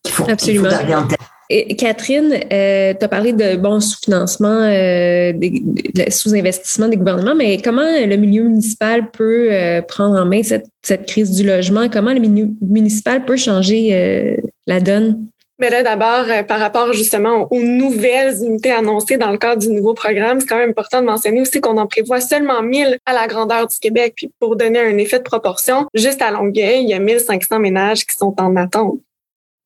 qu'il 0.04 0.14
faut, 0.14 0.30
Absolument. 0.30 0.70
faut 0.70 0.76
garder 0.76 0.94
en 0.94 1.06
tête. 1.08 1.18
Et 1.50 1.76
Catherine, 1.76 2.40
euh, 2.52 2.94
tu 2.98 3.04
as 3.04 3.08
parlé 3.08 3.34
de 3.34 3.56
bon 3.56 3.78
sous-financement, 3.78 4.62
euh, 4.62 5.32
de 5.34 6.10
sous-investissement 6.10 6.88
des 6.88 6.96
gouvernements, 6.96 7.34
mais 7.34 7.60
comment 7.62 7.82
le 7.82 8.16
milieu 8.16 8.44
municipal 8.44 9.10
peut 9.10 9.48
euh, 9.52 9.82
prendre 9.82 10.18
en 10.18 10.24
main 10.24 10.42
cette, 10.42 10.66
cette, 10.82 11.06
crise 11.06 11.32
du 11.32 11.44
logement? 11.46 11.88
Comment 11.90 12.14
le 12.14 12.20
milieu 12.20 12.48
municipal 12.62 13.26
peut 13.26 13.36
changer 13.36 13.90
euh, 13.92 14.36
la 14.66 14.80
donne? 14.80 15.26
Mais 15.60 15.70
là, 15.70 15.84
d'abord, 15.84 16.24
euh, 16.28 16.42
par 16.42 16.58
rapport 16.58 16.92
justement 16.92 17.46
aux 17.50 17.62
nouvelles 17.62 18.42
unités 18.42 18.72
annoncées 18.72 19.18
dans 19.18 19.30
le 19.30 19.38
cadre 19.38 19.62
du 19.62 19.68
nouveau 19.68 19.94
programme, 19.94 20.40
c'est 20.40 20.46
quand 20.46 20.58
même 20.58 20.70
important 20.70 21.00
de 21.00 21.06
mentionner 21.06 21.40
aussi 21.40 21.60
qu'on 21.60 21.76
en 21.76 21.86
prévoit 21.86 22.20
seulement 22.20 22.60
1000 22.60 22.98
à 23.06 23.12
la 23.12 23.28
grandeur 23.28 23.68
du 23.68 23.78
Québec. 23.78 24.14
Puis 24.16 24.30
pour 24.40 24.56
donner 24.56 24.80
un 24.80 24.98
effet 24.98 25.18
de 25.18 25.24
proportion, 25.24 25.86
juste 25.94 26.22
à 26.22 26.32
Longueuil, 26.32 26.82
il 26.82 26.88
y 26.88 26.94
a 26.94 26.98
1500 26.98 27.60
ménages 27.60 28.04
qui 28.04 28.16
sont 28.16 28.34
en 28.40 28.56
attente 28.56 28.98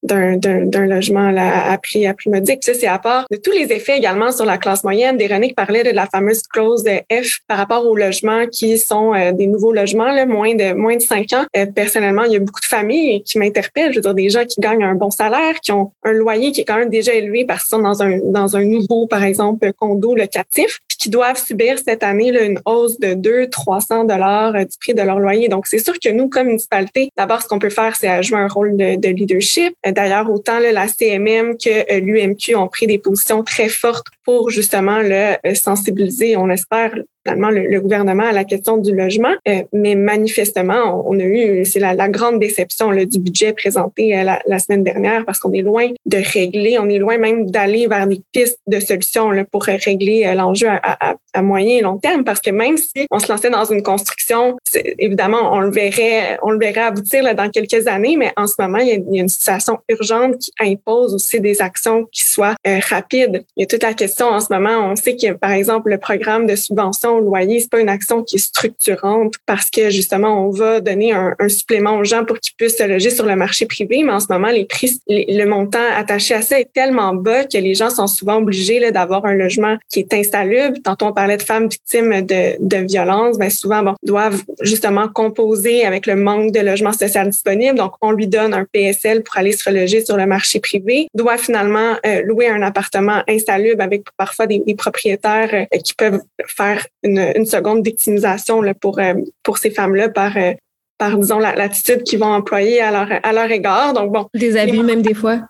d'un 0.03 0.87
logement 0.87 1.31
là, 1.31 1.71
à 1.71 1.79
prix 1.79 2.07
à 2.07 2.15
prix 2.15 2.31
modique. 2.31 2.65
Ça, 2.65 2.75
c'est 2.75 2.87
à 2.87 2.99
part 2.99 3.27
de 3.31 3.37
tous 3.37 3.53
les 3.53 3.73
effets 3.73 3.99
également 3.99 4.33
sur 4.33 4.45
la 4.45 4.59
classe 4.59 4.85
moyenne. 4.85 5.17
Véronique 5.17 5.57
parlait 5.57 5.83
de 5.83 5.91
la 5.91 6.07
fameuse 6.07 6.43
clause 6.43 6.85
F 7.13 7.39
par 7.47 7.59
rapport 7.59 7.87
aux 7.87 7.97
logements 7.97 8.47
qui 8.47 8.79
sont 8.79 9.15
euh, 9.15 9.33
des 9.33 9.47
nouveaux 9.47 9.73
logements, 9.73 10.11
là, 10.11 10.27
moins 10.27 10.55
de 10.55 10.73
moins 10.73 10.97
de 10.97 11.03
cinq 11.03 11.33
ans. 11.33 11.45
Euh, 11.57 11.67
personnellement, 11.67 12.25
il 12.25 12.33
y 12.33 12.37
a 12.37 12.41
beaucoup 12.41 12.61
de 12.61 12.67
familles 12.67 13.23
qui 13.25 13.39
m'interpellent. 13.39 13.93
Je 13.93 13.97
veux 13.97 14.03
dire, 14.03 14.15
des 14.15 14.31
gens 14.31 14.45
qui 14.45 14.61
gagnent 14.61 14.85
un 14.85 14.95
bon 14.95 15.11
salaire, 15.11 15.61
qui 15.61 15.73
ont 15.73 15.93
un 16.05 16.13
loyer 16.13 16.53
qui 16.53 16.61
est 16.61 16.65
quand 16.65 16.79
même 16.79 16.91
déjà 16.91 17.13
élevé 17.15 17.45
parce 17.45 17.65
qu'ils 17.65 17.77
sont 17.77 17.83
dans 17.83 18.03
un 18.03 18.19
dans 18.25 18.57
un 18.57 18.65
nouveau, 18.65 19.07
par 19.07 19.25
exemple, 19.25 19.73
condo 19.73 20.15
locatif, 20.15 20.81
puis 20.89 20.97
qui 20.99 21.11
doivent 21.11 21.43
subir 21.43 21.79
cette 21.79 22.03
année 22.03 22.33
là, 22.33 22.43
une 22.43 22.61
hausse 22.65 22.99
de 22.99 23.15
2 23.15 23.49
300 23.49 24.05
dollars 24.05 24.55
euh, 24.55 24.65
du 24.65 24.79
prix 24.79 24.95
de 24.95 25.03
leur 25.03 25.19
loyer. 25.19 25.49
Donc, 25.49 25.67
c'est 25.67 25.79
sûr 25.79 25.95
que 25.99 26.09
nous, 26.11 26.29
comme 26.29 26.49
municipalité, 26.49 27.11
d'abord, 27.17 27.43
ce 27.43 27.49
qu'on 27.49 27.59
peut 27.59 27.71
faire, 27.71 27.97
c'est 27.97 28.23
jouer 28.23 28.39
un 28.39 28.49
rôle 28.49 28.77
de 28.77 29.09
leadership 29.09 29.75
D'ailleurs, 29.93 30.31
autant 30.31 30.59
la 30.59 30.89
CMM 30.89 31.57
que 31.57 31.93
euh, 31.93 32.01
l'UMQ 32.01 32.57
ont 32.57 32.69
pris 32.69 32.87
des 32.87 32.99
positions 32.99 33.43
très 33.43 33.69
fortes 33.69 34.07
pour 34.29 34.51
justement 34.51 34.99
le 34.99 35.37
euh, 35.47 35.55
sensibiliser, 35.55 36.37
on 36.37 36.51
espère, 36.51 36.93
finalement 37.25 37.49
le, 37.49 37.81
gouvernement 37.81 38.25
à 38.25 38.33
la 38.33 38.45
question 38.45 38.77
du 38.77 38.95
logement. 38.95 39.33
Euh, 39.49 39.63
mais 39.73 39.95
manifestement, 39.95 41.03
on, 41.07 41.19
a 41.19 41.23
eu, 41.23 41.65
c'est 41.65 41.81
la, 41.81 42.09
grande 42.11 42.39
déception 42.39 42.91
là, 42.91 43.07
du 43.07 43.19
budget 43.21 43.55
présenté 43.55 44.11
la, 44.23 44.41
la, 44.47 44.59
semaine 44.59 44.85
dernière 44.85 45.25
parce 45.25 45.39
qu'on 45.39 45.53
est 45.53 45.63
loin 45.63 45.89
de 46.05 46.19
régler, 46.19 46.79
on 46.79 46.91
est 46.91 46.99
loin 46.99 47.17
même 47.17 47.51
d'aller 47.51 47.87
vers 47.87 48.07
des 48.07 48.21
pistes 48.33 48.59
de 48.67 48.81
solutions 48.81 49.31
là, 49.31 49.45
pour 49.51 49.65
régler 49.65 50.31
l'enjeu 50.35 50.69
à, 50.69 51.17
moyen 51.41 51.79
et 51.79 51.81
long 51.81 51.99
terme. 51.99 52.25
Parce 52.25 52.41
que 52.41 52.51
même 52.51 52.77
si 52.77 53.07
on 53.11 53.21
se 53.21 53.31
lançait 53.31 53.51
dans 53.51 53.65
une 53.65 53.83
construction, 53.83 54.57
évidemment, 54.99 55.53
on 55.53 55.61
le 55.61 55.71
verrait, 55.71 56.39
on 56.43 56.51
le 56.51 56.59
verrait 56.59 56.83
aboutir 56.83 57.23
là, 57.23 57.33
dans 57.33 57.49
quelques 57.49 57.87
années, 57.87 58.17
mais 58.17 58.33
en 58.37 58.47
ce 58.47 58.55
moment, 58.59 58.79
il 58.79 58.89
y 58.89 58.93
a, 58.93 59.21
une 59.21 59.29
situation 59.29 59.79
urgente 59.89 60.39
qui 60.39 60.53
impose 60.61 61.15
aussi 61.15 61.41
des 61.41 61.63
actions 61.63 62.05
qui 62.13 62.25
soient 62.25 62.57
euh, 62.67 62.79
rapides. 62.89 63.45
Il 63.57 63.61
y 63.61 63.65
a 63.65 63.67
toute 63.67 63.83
la 63.83 63.95
question 63.95 64.18
en 64.27 64.41
ce 64.41 64.53
moment. 64.53 64.91
On 64.91 64.97
sait 64.97 65.17
que, 65.17 65.33
par 65.33 65.53
exemple, 65.53 65.91
le 65.91 65.99
programme 65.99 66.47
de 66.47 66.57
subvention 66.57 67.17
au 67.17 67.21
loyer, 67.21 67.61
c'est 67.61 67.71
pas 67.71 67.81
une 67.81 67.89
action 67.89 68.23
qui 68.23 68.37
est 68.37 68.39
structurante 68.39 69.35
parce 69.47 69.71
que 69.71 69.91
justement, 69.91 70.47
on 70.47 70.51
va 70.51 70.81
donner 70.81 71.13
un, 71.13 71.35
un 71.39 71.49
supplément 71.49 71.97
aux 71.99 72.05
gens 72.05 72.25
pour 72.25 72.39
qu'ils 72.39 72.55
puissent 72.57 72.79
se 72.79 72.85
loger 72.85 73.11
sur 73.11 73.27
le 73.27 73.37
marché 73.37 73.67
privé. 73.67 74.03
Mais 74.03 74.13
en 74.13 74.21
ce 74.21 74.27
moment, 74.31 74.49
les 74.49 74.65
prix, 74.65 75.01
le 75.09 75.45
montant 75.45 75.79
attaché 75.97 76.35
à 76.35 76.43
ça 76.43 76.59
est 76.59 76.73
tellement 76.73 77.15
bas 77.15 77.45
que 77.45 77.59
les 77.59 77.75
gens 77.75 77.91
sont 77.91 78.07
souvent 78.07 78.37
obligés 78.37 78.91
d'avoir 78.91 79.25
un 79.25 79.35
logement 79.35 79.77
qui 79.91 80.01
est 80.01 80.13
insalubre. 80.15 80.77
Tantôt, 80.83 81.07
on 81.07 81.13
parlait 81.13 81.37
de 81.37 81.43
femmes 81.43 81.69
victimes 81.69 82.23
de, 82.23 82.57
de 82.61 82.77
violences. 82.85 83.39
Ben 83.39 83.51
souvent, 83.51 83.83
bon, 83.83 83.95
doivent 84.03 84.43
justement 84.61 85.09
composer 85.09 85.85
avec 85.85 86.07
le 86.07 86.17
manque 86.17 86.53
de 86.53 86.61
logement 86.61 86.93
social 86.93 87.29
disponible. 87.29 87.77
Donc, 87.77 87.93
on 88.01 88.13
lui 88.13 88.27
donne 88.27 88.55
un 88.55 88.65
PSL 88.65 89.23
pour 89.23 89.37
aller 89.37 89.53
se 89.53 89.69
reloger 89.69 90.05
sur 90.05 90.17
le 90.17 90.27
marché 90.27 90.61
privé. 90.61 91.09
Doit 91.15 91.39
finalement 91.39 91.97
euh, 92.07 92.23
louer 92.23 92.49
un 92.49 92.63
appartement 92.63 93.23
insalubre 93.29 93.83
avec 93.83 94.05
parfois 94.17 94.47
des, 94.47 94.61
des 94.61 94.75
propriétaires 94.75 95.51
euh, 95.55 95.79
qui 95.79 95.95
peuvent 95.95 96.21
faire 96.47 96.87
une, 97.03 97.33
une 97.37 97.47
seconde 97.47 97.85
victimisation 97.85 98.63
là, 98.63 98.75
pour, 98.75 98.99
euh, 98.99 99.15
pour 99.43 99.59
ces 99.59 99.71
femmes-là 99.71 100.09
par 100.09 100.37
euh, 100.37 100.53
par 100.99 101.17
disons 101.17 101.39
l'attitude 101.39 102.03
qu'ils 102.03 102.19
vont 102.19 102.27
employer 102.27 102.81
à 102.81 102.91
leur 102.91 103.21
à 103.23 103.33
leur 103.33 103.51
égard. 103.51 103.93
Donc 103.93 104.13
bon, 104.13 104.27
des 104.35 104.57
abus 104.57 104.83
même 104.83 105.01
des 105.03 105.15
fois. 105.15 105.41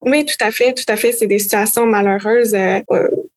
Oui, 0.00 0.24
tout 0.24 0.44
à 0.44 0.50
fait, 0.50 0.74
tout 0.74 0.84
à 0.88 0.96
fait. 0.96 1.12
C'est 1.12 1.26
des 1.26 1.38
situations 1.38 1.86
malheureuses 1.86 2.54
euh, 2.54 2.80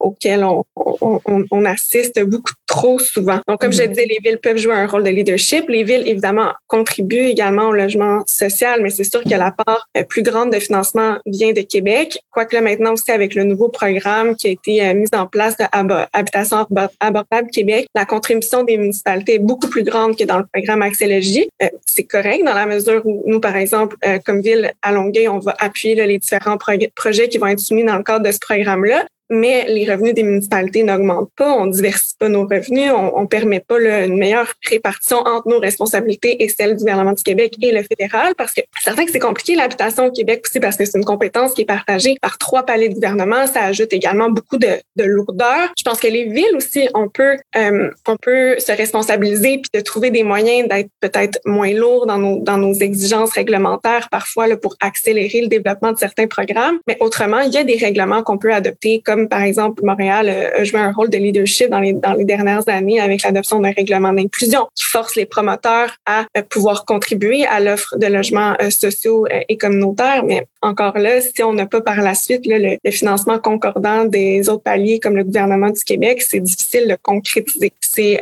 auxquelles 0.02 0.44
on, 0.44 0.66
on, 0.76 1.46
on, 1.52 1.66
assiste 1.66 2.22
beaucoup 2.24 2.54
trop 2.68 3.00
souvent. 3.00 3.40
Donc, 3.48 3.62
comme 3.62 3.72
je 3.72 3.84
mhm. 3.84 3.90
disais, 3.90 4.06
les 4.06 4.20
villes 4.24 4.40
peuvent 4.40 4.58
jouer 4.58 4.74
un 4.74 4.88
rôle 4.88 5.04
de 5.04 5.10
leadership. 5.10 5.70
Les 5.70 5.84
villes, 5.84 6.08
évidemment, 6.08 6.54
contribuent 6.68 7.28
également 7.28 7.70
au 7.70 7.74
logement 7.74 8.24
social, 8.28 8.82
mais 8.82 8.90
c'est 8.90 9.04
sûr 9.04 9.24
que 9.24 9.30
la 9.30 9.52
part 9.52 9.88
euh, 9.98 10.04
plus 10.04 10.24
grande 10.24 10.52
de 10.52 10.60
financement 10.60 11.18
vient 11.26 11.54
de 11.54 11.62
Québec. 11.62 12.20
Quoique 12.32 12.56
là, 12.56 12.62
maintenant 12.62 12.94
aussi, 12.94 13.12
avec 13.12 13.36
le 13.36 13.44
nouveau 13.44 13.70
programme 13.70 14.36
qui 14.36 14.48
a 14.48 14.52
été 14.52 14.86
euh, 14.86 14.94
mis 14.94 15.08
en 15.14 15.28
place 15.28 15.58
de 15.58 15.66
Habitation 16.14 16.66
abordable 17.00 17.50
Québec, 17.52 17.88
la 17.96 18.06
contribution 18.06 18.64
des 18.64 18.78
municipalités 18.78 19.36
est 19.36 19.40
beaucoup 19.40 19.68
plus 19.68 19.84
grande 19.84 20.18
que 20.18 20.24
dans 20.24 20.40
le 20.40 20.46
programme 20.52 20.82
Accès 20.82 21.02
euh, 21.12 21.68
c'est 21.86 22.04
correct 22.04 22.44
dans 22.46 22.54
la 22.54 22.66
mesure 22.66 23.02
où 23.06 23.24
nous, 23.26 23.40
par 23.40 23.56
exemple, 23.56 23.96
comme 24.26 24.42
ville 24.42 24.72
à 24.82 24.92
Longueuil, 24.92 25.28
on 25.28 25.40
va 25.40 25.56
appuyer 25.60 25.96
les 25.96 26.18
différents 26.18 26.58
projets 26.58 27.28
qui 27.30 27.38
vont 27.38 27.48
être 27.48 27.60
soumis 27.60 27.84
dans 27.84 27.98
le 27.98 28.04
cadre 28.04 28.26
de 28.26 28.32
ce 28.32 28.40
programme-là 28.40 29.06
mais 29.32 29.66
les 29.68 29.92
revenus 29.92 30.14
des 30.14 30.24
municipalités 30.24 30.84
n'augmentent 30.84 31.32
pas, 31.36 31.52
on 31.54 31.66
diversifie 31.66 32.18
pas 32.20 32.30
nos 32.30 32.44
revenus, 32.44 32.92
on, 32.92 33.18
on 33.18 33.26
permet 33.26 33.62
pas 33.62 33.80
une 33.80 34.18
meilleure 34.18 34.54
répartition 34.70 35.18
entre 35.20 35.48
nos 35.48 35.60
responsabilités 35.60 36.44
et 36.44 36.50
celles 36.50 36.76
du 36.76 36.80
gouvernement 36.80 37.14
du 37.14 37.24
Québec 37.24 37.56
et 37.62 37.72
le 37.72 37.84
fédéral, 37.84 38.34
parce 38.38 38.54
que 38.54 38.62
c'est 38.78 38.84
certain 38.84 39.06
que 39.06 39.12
c'est 39.12 39.20
compliqué 39.20 39.56
l'habitation 39.56 40.08
au 40.08 40.12
Québec 40.12 40.44
aussi 40.46 40.60
parce 40.60 40.76
que 40.76 40.86
c'est 40.86 40.98
une 40.98 41.06
compétence 41.06 41.54
qui 41.54 41.62
est 41.62 41.66
partagée 41.66 42.18
par 42.22 42.38
trois 42.38 42.64
paliers 42.64 42.90
de 42.90 42.94
gouvernement, 42.94 43.48
ça 43.48 43.64
ajoute 43.64 43.94
également 43.94 44.30
beaucoup 44.30 44.58
de, 44.58 44.68
de 44.98 45.04
lourdeur. 45.04 45.74
Je 45.78 45.84
pense 45.84 46.00
que 46.00 46.08
les 46.08 46.26
villes 46.26 46.56
aussi, 46.56 46.88
on 46.94 47.08
peut, 47.08 47.38
euh, 47.56 47.90
on 48.08 48.18
peut 48.18 48.60
se 48.60 48.72
responsabiliser 48.72 49.60
puis 49.60 49.72
de 49.74 49.80
trouver 49.80 50.12
des 50.12 50.24
moyens 50.24 50.68
d'être 50.68 50.90
peut-être 51.00 51.40
moins 51.46 51.74
lourds 51.74 52.06
dans 52.06 52.18
nos, 52.18 52.40
dans 52.40 52.58
nos 52.58 52.74
exigences 52.74 53.32
réglementaires 53.32 54.10
parfois 54.10 54.48
là, 54.48 54.58
pour 54.58 54.76
accélérer 54.82 55.42
le 55.42 55.48
développement 55.48 55.92
de 55.92 55.98
certains 55.98 56.28
programmes, 56.28 56.80
mais 56.88 56.98
autrement, 57.00 57.40
il 57.40 57.54
y 57.54 57.58
a 57.58 57.64
des 57.64 57.78
règlements 57.78 58.24
qu'on 58.24 58.38
peut 58.38 58.54
adopter 58.54 59.02
comme 59.04 59.21
par 59.28 59.42
exemple 59.42 59.84
Montréal 59.84 60.28
euh, 60.30 60.62
a 60.62 60.64
joué 60.64 60.80
un 60.80 60.92
rôle 60.92 61.10
de 61.10 61.18
leadership 61.18 61.70
dans 61.70 61.80
les, 61.80 61.94
dans 61.94 62.14
les 62.14 62.26
dernières 62.26 62.68
années 62.68 63.00
avec 63.00 63.24
l'adoption 63.24 63.60
d'un 63.60 63.72
règlement 63.72 64.14
d'inclusion 64.14 64.68
qui 64.76 64.86
force 64.86 65.16
les 65.16 65.26
promoteurs 65.26 65.96
à 66.06 66.26
euh, 66.38 66.42
pouvoir 66.50 66.86
contribuer 66.86 67.46
à 67.46 67.60
l'offre 67.60 67.98
de 67.98 68.08
logements 68.08 68.56
euh, 68.62 68.70
sociaux 68.70 69.28
et 69.48 69.58
communautaires. 69.58 70.24
Mais 70.26 70.48
encore 70.62 70.98
là, 70.98 71.22
si 71.22 71.44
on 71.44 71.54
n'a 71.54 71.66
pas 71.66 71.82
par 71.82 72.02
la 72.02 72.14
suite 72.14 72.46
là, 72.46 72.58
le, 72.60 72.92
financement 72.92 73.40
concordant 73.40 74.06
des 74.06 74.50
autres 74.50 74.64
paliers 74.64 75.00
comme 75.00 75.16
le 75.16 75.24
gouvernement 75.24 75.70
du 75.70 75.84
Québec, 75.84 76.22
c'est 76.22 76.40
difficile 76.40 76.88
de 76.88 76.98
concrétiser. 77.02 77.72
C'est 77.80 78.20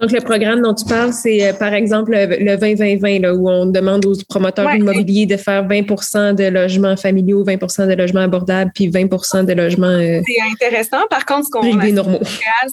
donc 0.00 0.10
le 0.10 0.20
programme 0.20 0.62
dont 0.62 0.74
tu 0.74 0.84
parles, 0.84 1.12
c'est 1.12 1.52
par 1.58 1.74
exemple 1.74 2.12
le 2.12 2.56
20-20-20 2.56 3.30
où 3.32 3.48
on 3.48 3.66
demande 3.66 4.04
aux 4.06 4.14
promoteurs 4.28 4.74
immobiliers 4.74 5.26
de 5.26 5.36
faire 5.36 5.66
20% 5.66 6.34
de 6.34 6.44
logements 6.44 6.96
familiaux, 6.96 7.44
20% 7.44 7.88
de 7.88 7.94
logements 7.94 8.22
abordables, 8.22 8.70
puis 8.74 8.88
20% 8.88 9.44
de 9.44 9.52
logements 9.52 10.17
c'est 10.26 10.66
intéressant. 10.66 11.06
Par 11.10 11.24
contre, 11.24 11.46
ce 11.46 11.50
qu'on 11.50 11.78
a 11.78 11.84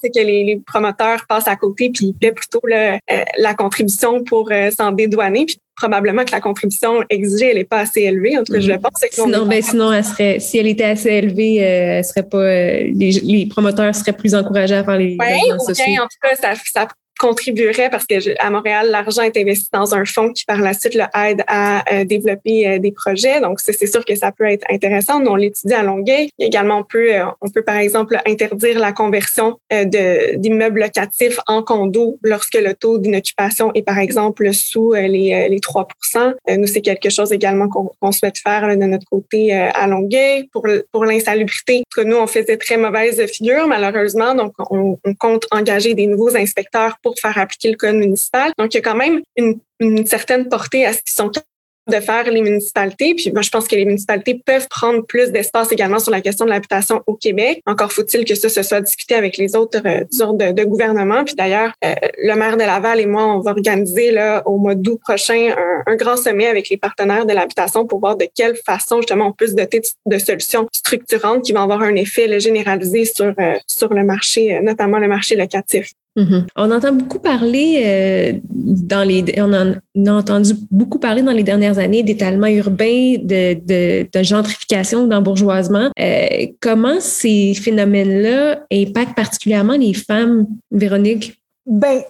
c'est 0.01 0.09
que 0.09 0.19
les, 0.19 0.43
les, 0.43 0.61
promoteurs 0.65 1.25
passent 1.27 1.47
à 1.47 1.55
côté 1.55 1.89
puis 1.93 2.07
ils 2.07 2.13
paient 2.13 2.31
plutôt 2.31 2.61
le, 2.63 2.95
euh, 2.95 3.23
la 3.37 3.53
contribution 3.53 4.23
pour 4.23 4.51
euh, 4.51 4.71
s'en 4.71 4.91
dédouaner. 4.91 5.45
Puis 5.45 5.57
probablement 5.75 6.23
que 6.23 6.31
la 6.31 6.39
contribution 6.39 7.03
exigée, 7.09 7.49
elle 7.49 7.57
n'est 7.57 7.65
pas 7.65 7.79
assez 7.79 8.01
élevée. 8.01 8.37
En 8.37 8.43
tout 8.43 8.53
cas, 8.53 8.59
je 8.59 8.71
le 8.71 8.79
pense. 8.79 8.93
Que 9.01 9.07
sinon, 9.11 9.45
ben, 9.45 9.61
sinon, 9.61 9.91
elle 9.91 10.05
serait, 10.05 10.39
si 10.39 10.57
elle 10.57 10.67
était 10.67 10.85
assez 10.85 11.09
élevée, 11.09 11.61
euh, 11.61 11.97
elle 11.97 12.05
serait 12.05 12.23
pas, 12.23 12.43
les, 12.43 13.11
les, 13.23 13.45
promoteurs 13.45 13.93
seraient 13.93 14.13
plus 14.13 14.33
encouragés 14.35 14.75
à 14.75 14.83
faire 14.83 14.97
les 14.97 15.17
Oui, 15.19 15.51
en 15.51 15.57
tout 15.57 15.73
cas, 16.21 16.35
ça, 16.35 16.53
ça 16.71 16.87
contribuerait 17.19 17.89
parce 17.89 18.05
que 18.05 18.15
à 18.39 18.49
Montréal, 18.49 18.89
l'argent 18.89 19.21
est 19.21 19.37
investi 19.37 19.69
dans 19.71 19.93
un 19.95 20.05
fonds 20.05 20.31
qui 20.31 20.45
par 20.45 20.61
la 20.61 20.73
suite 20.73 20.95
le 20.95 21.05
aide 21.15 21.43
à 21.47 21.83
euh, 21.93 22.03
développer 22.05 22.67
euh, 22.67 22.79
des 22.79 22.91
projets. 22.91 23.41
Donc 23.41 23.59
c'est 23.59 23.87
sûr 23.87 24.03
que 24.05 24.15
ça 24.15 24.31
peut 24.31 24.45
être 24.45 24.65
intéressant. 24.69 25.19
Nous, 25.19 25.31
on 25.31 25.35
l'étudie 25.35 25.73
à 25.73 25.83
Longueuil. 25.83 26.29
Également, 26.39 26.79
on 26.79 26.83
peut, 26.83 27.13
euh, 27.13 27.25
on 27.41 27.49
peut 27.49 27.63
par 27.63 27.77
exemple 27.77 28.19
interdire 28.25 28.79
la 28.79 28.91
conversion 28.91 29.59
d'immeubles 30.35 30.81
locatifs 30.81 31.39
en 31.47 31.63
condos 31.63 32.17
lorsque 32.23 32.55
le 32.55 32.73
taux 32.73 32.97
d'inoccupation 32.97 33.71
est 33.73 33.81
par 33.81 33.99
exemple 33.99 34.53
sous 34.53 34.93
les, 34.93 35.47
les 35.49 35.59
3 35.59 35.87
Nous, 36.49 36.67
c'est 36.67 36.81
quelque 36.81 37.09
chose 37.09 37.31
également 37.31 37.67
qu'on 37.67 38.11
souhaite 38.11 38.37
faire 38.37 38.67
de 38.67 38.85
notre 38.85 39.05
côté 39.05 39.53
à 39.53 39.87
Longueuil 39.87 40.47
pour, 40.51 40.65
pour 40.91 41.05
l'insalubrité. 41.05 41.83
Nous, 41.97 42.15
on 42.15 42.27
faisait 42.27 42.57
très 42.57 42.77
mauvaise 42.77 43.25
figure 43.27 43.67
malheureusement. 43.67 44.35
Donc, 44.35 44.53
on, 44.69 44.97
on 45.03 45.13
compte 45.13 45.45
engager 45.51 45.93
des 45.93 46.07
nouveaux 46.07 46.35
inspecteurs 46.35 46.97
pour 47.05 47.19
faire 47.19 47.37
appliquer 47.37 47.69
le 47.69 47.77
code 47.77 47.95
municipal. 47.95 48.51
Donc, 48.57 48.73
il 48.73 48.77
y 48.77 48.79
a 48.79 48.83
quand 48.83 48.95
même 48.95 49.21
une, 49.37 50.05
certaine 50.07 50.49
portée 50.49 50.87
à 50.87 50.93
ce 50.93 50.97
qu'ils 50.97 51.13
sont 51.15 51.29
de 51.87 51.99
faire 51.99 52.29
les 52.31 52.41
municipalités. 52.41 53.13
Puis 53.13 53.31
moi, 53.31 53.43
je 53.43 53.49
pense 53.49 53.67
que 53.67 53.75
les 53.75 53.85
municipalités 53.85 54.41
peuvent 54.43 54.67
prendre 54.69 55.05
plus 55.05 55.31
d'espace 55.31 55.71
également 55.71 55.99
sur 55.99 56.11
la 56.11 56.21
question 56.21 56.45
de 56.45 56.49
l'habitation 56.49 57.03
au 57.05 57.13
Québec. 57.13 57.61
Encore 57.67 57.91
faut-il 57.91 58.25
que 58.25 58.33
ça 58.33 58.49
se 58.49 58.63
soit 58.63 58.81
discuté 58.81 59.13
avec 59.13 59.37
les 59.37 59.55
autres 59.55 59.81
euh, 59.85 60.51
de, 60.51 60.63
gouvernement. 60.63 61.23
Puis 61.23 61.35
d'ailleurs, 61.35 61.73
euh, 61.83 61.93
le 62.17 62.33
maire 62.33 62.57
de 62.57 62.63
Laval 62.63 62.99
et 62.99 63.05
moi, 63.05 63.27
on 63.27 63.39
va 63.39 63.51
organiser 63.51 64.11
là 64.11 64.41
au 64.47 64.57
mois 64.57 64.73
d'août 64.73 64.99
prochain 64.99 65.53
un, 65.85 65.95
grand 65.95 66.17
sommet 66.17 66.47
avec 66.47 66.69
les 66.69 66.77
partenaires 66.77 67.27
de 67.27 67.33
l'habitation 67.33 67.85
pour 67.85 67.99
voir 67.99 68.17
de 68.17 68.27
quelle 68.33 68.55
façon 68.65 68.97
justement 68.97 69.27
on 69.27 69.31
peut 69.31 69.47
se 69.47 69.53
doter 69.53 69.81
de, 70.07 70.17
solutions 70.17 70.67
structurantes 70.71 71.43
qui 71.43 71.53
vont 71.53 71.61
avoir 71.61 71.83
un 71.83 71.95
effet 71.95 72.39
généralisé 72.39 73.05
sur 73.05 73.33
euh, 73.39 73.53
sur 73.67 73.93
le 73.93 74.03
marché, 74.03 74.59
notamment 74.61 74.97
le 74.97 75.07
marché 75.07 75.35
locatif. 75.35 75.91
Mm-hmm. 76.17 76.47
On 76.55 76.71
entend 76.71 76.93
beaucoup 76.93 77.19
parler 77.19 77.83
euh, 77.85 78.39
dans 78.49 79.05
les, 79.05 79.23
on, 79.37 79.53
en, 79.53 79.73
a 80.07 80.17
entendu 80.17 80.53
beaucoup 80.71 80.99
parler 80.99 81.21
dans 81.21 81.31
les 81.31 81.43
dernières 81.43 81.77
années 81.77 82.03
d'étalement 82.03 82.47
urbain, 82.47 83.17
de, 83.21 83.53
de, 83.53 84.07
de 84.11 84.23
gentrification, 84.23 85.07
d'embourgeoisement. 85.07 85.89
Euh, 85.99 86.47
comment 86.61 86.99
ces 86.99 87.53
phénomènes-là 87.53 88.59
impactent 88.71 89.15
particulièrement 89.15 89.73
les 89.73 89.93
femmes, 89.93 90.47
Véronique? 90.71 91.41
Ben, 91.65 92.01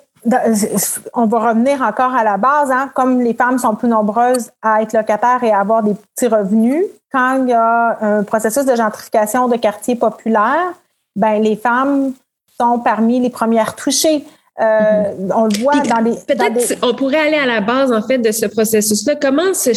on 1.14 1.26
va 1.26 1.50
revenir 1.50 1.82
encore 1.82 2.14
à 2.14 2.24
la 2.24 2.38
base, 2.38 2.72
hein, 2.72 2.90
comme 2.94 3.22
les 3.22 3.34
femmes 3.34 3.58
sont 3.58 3.76
plus 3.76 3.88
nombreuses 3.88 4.50
à 4.62 4.82
être 4.82 4.94
locataires 4.94 5.44
et 5.44 5.52
à 5.52 5.60
avoir 5.60 5.84
des 5.84 5.94
petits 5.94 6.28
revenus, 6.28 6.84
quand 7.12 7.44
il 7.44 7.50
y 7.50 7.54
a 7.54 7.98
un 8.02 8.24
processus 8.24 8.66
de 8.66 8.76
gentrification 8.76 9.48
de 9.48 9.56
quartiers 9.56 9.96
populaires, 9.96 10.74
ben 11.16 11.42
les 11.42 11.56
femmes 11.56 12.14
sont 12.60 12.80
parmi 12.80 13.20
les 13.20 13.30
premières 13.30 13.76
touchées. 13.76 14.24
Euh. 14.62 15.12
On 15.36 15.46
le 15.46 15.58
voit 15.60 15.82
dans 15.82 16.00
les. 16.00 16.12
Peut-être 16.28 16.78
on 16.82 16.94
pourrait 16.94 17.28
aller 17.28 17.38
à 17.38 17.46
la 17.46 17.60
base 17.60 17.92
en 17.92 18.02
fait 18.02 18.20
de 18.20 18.32
ce 18.32 18.46
processus-là. 18.46 19.16
Comment 19.16 19.54
ce 19.54 19.72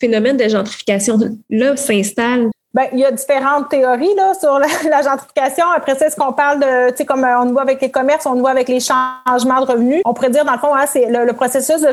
phénomène 0.00 0.36
de 0.36 0.48
gentrification-là 0.48 1.76
s'installe? 1.76 2.48
Ben, 2.72 2.84
il 2.92 3.00
y 3.00 3.04
a 3.04 3.10
différentes 3.10 3.68
théories 3.68 4.14
là, 4.14 4.32
sur 4.34 4.58
la, 4.88 5.02
gentrification. 5.02 5.66
Après 5.76 5.96
ça, 5.96 6.06
est-ce 6.06 6.14
qu'on 6.14 6.32
parle 6.32 6.60
de, 6.60 6.90
tu 6.90 6.98
sais, 6.98 7.04
comme 7.04 7.24
euh, 7.24 7.40
on 7.40 7.46
le 7.46 7.50
voit 7.50 7.62
avec 7.62 7.80
les 7.80 7.90
commerces, 7.90 8.26
on 8.26 8.34
le 8.34 8.40
voit 8.40 8.50
avec 8.50 8.68
les 8.68 8.78
changements 8.78 9.60
de 9.60 9.66
revenus? 9.66 10.02
On 10.04 10.14
pourrait 10.14 10.30
dire, 10.30 10.44
dans 10.44 10.52
le 10.52 10.58
fond, 10.58 10.72
hein, 10.74 10.84
c'est 10.86 11.06
le, 11.06 11.32
processus 11.32 11.80
de, 11.80 11.90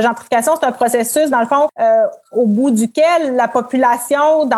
gentrification, 0.00 0.52
c'est 0.60 0.66
un 0.66 0.72
processus, 0.72 1.30
dans 1.30 1.40
le 1.40 1.46
fond, 1.46 1.68
euh, 1.80 2.06
au 2.30 2.46
bout 2.46 2.70
duquel 2.70 3.34
la 3.34 3.48
population 3.48 4.48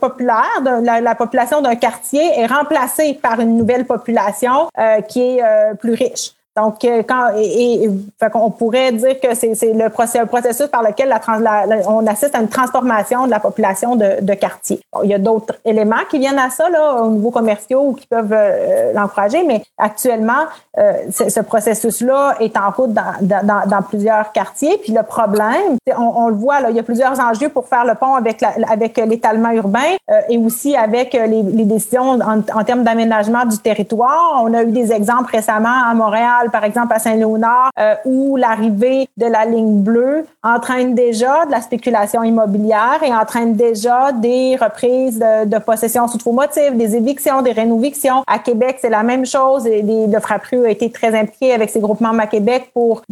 populaire, 0.00 0.60
de, 0.62 0.84
la, 0.84 1.14
population 1.14 1.60
d'un 1.60 1.76
quartier 1.76 2.40
est 2.40 2.46
remplacée 2.46 3.18
par 3.22 3.38
une 3.38 3.56
nouvelle 3.56 3.84
population 3.84 4.68
euh, 4.78 5.00
qui 5.02 5.38
est 5.38 5.42
plus 5.78 5.94
riche. 5.94 6.33
Donc, 6.56 6.84
euh, 6.84 7.02
quand 7.06 7.30
et, 7.36 7.88
on 8.34 8.50
pourrait 8.50 8.92
dire 8.92 9.18
que 9.20 9.34
c'est 9.34 9.72
le 9.72 9.88
processus 9.88 10.68
par 10.68 10.82
lequel 10.82 11.08
la, 11.08 11.66
on 11.88 12.06
assiste 12.06 12.34
à 12.34 12.38
une 12.38 12.48
transformation 12.48 13.26
de 13.26 13.30
la 13.30 13.40
population 13.40 13.96
de, 13.96 14.20
de 14.20 14.34
quartier. 14.34 14.80
il 15.02 15.10
y 15.10 15.14
a 15.14 15.18
d'autres 15.18 15.54
éléments 15.64 16.04
qui 16.08 16.18
viennent 16.18 16.38
à 16.38 16.50
ça 16.50 16.68
là, 16.70 17.02
au 17.02 17.10
niveau 17.10 17.32
commerciaux 17.32 17.88
ou 17.88 17.92
qui 17.94 18.06
peuvent 18.06 18.32
euh, 18.32 18.92
l'encourager, 18.92 19.42
mais 19.42 19.64
actuellement, 19.78 20.44
euh, 20.78 20.92
ce 21.10 21.40
processus-là 21.40 22.36
est 22.38 22.56
en 22.56 22.70
route 22.70 22.92
dans, 22.92 23.02
dans, 23.20 23.68
dans, 23.68 23.82
plusieurs 23.82 24.30
quartiers. 24.32 24.78
Puis 24.78 24.92
le 24.92 25.02
problème, 25.02 25.76
on, 25.96 26.02
on, 26.02 26.28
le 26.28 26.34
voit, 26.36 26.60
là, 26.60 26.70
il 26.70 26.76
y 26.76 26.80
a 26.80 26.84
plusieurs 26.84 27.18
enjeux 27.18 27.48
pour 27.48 27.66
faire 27.66 27.84
le 27.84 27.94
pont 27.94 28.14
avec, 28.14 28.40
la, 28.40 28.52
avec 28.70 28.96
l'étalement 28.96 29.50
urbain 29.50 29.96
et 30.28 30.38
aussi 30.38 30.76
avec 30.76 31.12
les, 31.12 31.42
les 31.42 31.64
décisions 31.64 32.20
en, 32.20 32.38
en 32.38 32.64
termes 32.64 32.84
d'aménagement 32.84 33.44
du 33.44 33.58
territoire. 33.58 34.40
On 34.42 34.54
a 34.54 34.62
eu 34.62 34.70
des 34.70 34.92
exemples 34.92 35.32
récemment 35.32 35.88
à 35.90 35.94
Montréal 35.94 36.43
par 36.50 36.64
exemple 36.64 36.92
à 36.92 36.98
Saint-Léonard, 36.98 37.70
euh, 37.78 37.94
où 38.04 38.36
l'arrivée 38.36 39.08
de 39.16 39.26
la 39.26 39.44
ligne 39.44 39.82
bleue 39.82 40.24
entraîne 40.42 40.94
déjà 40.94 41.46
de 41.46 41.50
la 41.50 41.60
spéculation 41.60 42.22
immobilière 42.22 43.00
et 43.02 43.14
entraîne 43.14 43.54
déjà 43.54 44.12
des 44.12 44.56
reprises 44.56 45.18
de, 45.18 45.58
possession 45.58 46.08
sous 46.08 46.18
faux 46.18 46.32
motifs, 46.32 46.74
des 46.74 46.96
évictions, 46.96 47.40
des 47.40 47.52
rénovictions. 47.52 48.22
À 48.26 48.38
Québec, 48.38 48.78
c'est 48.80 48.90
la 48.90 49.02
même 49.02 49.24
chose. 49.24 49.66
Et 49.66 49.82
le 49.82 50.20
Frappru 50.20 50.66
a 50.66 50.70
été 50.70 50.90
très 50.90 51.18
impliqué 51.18 51.54
avec 51.54 51.70
ses 51.70 51.80
groupements 51.80 52.16
à 52.18 52.26
Québec 52.26 52.70
pour 52.74 53.02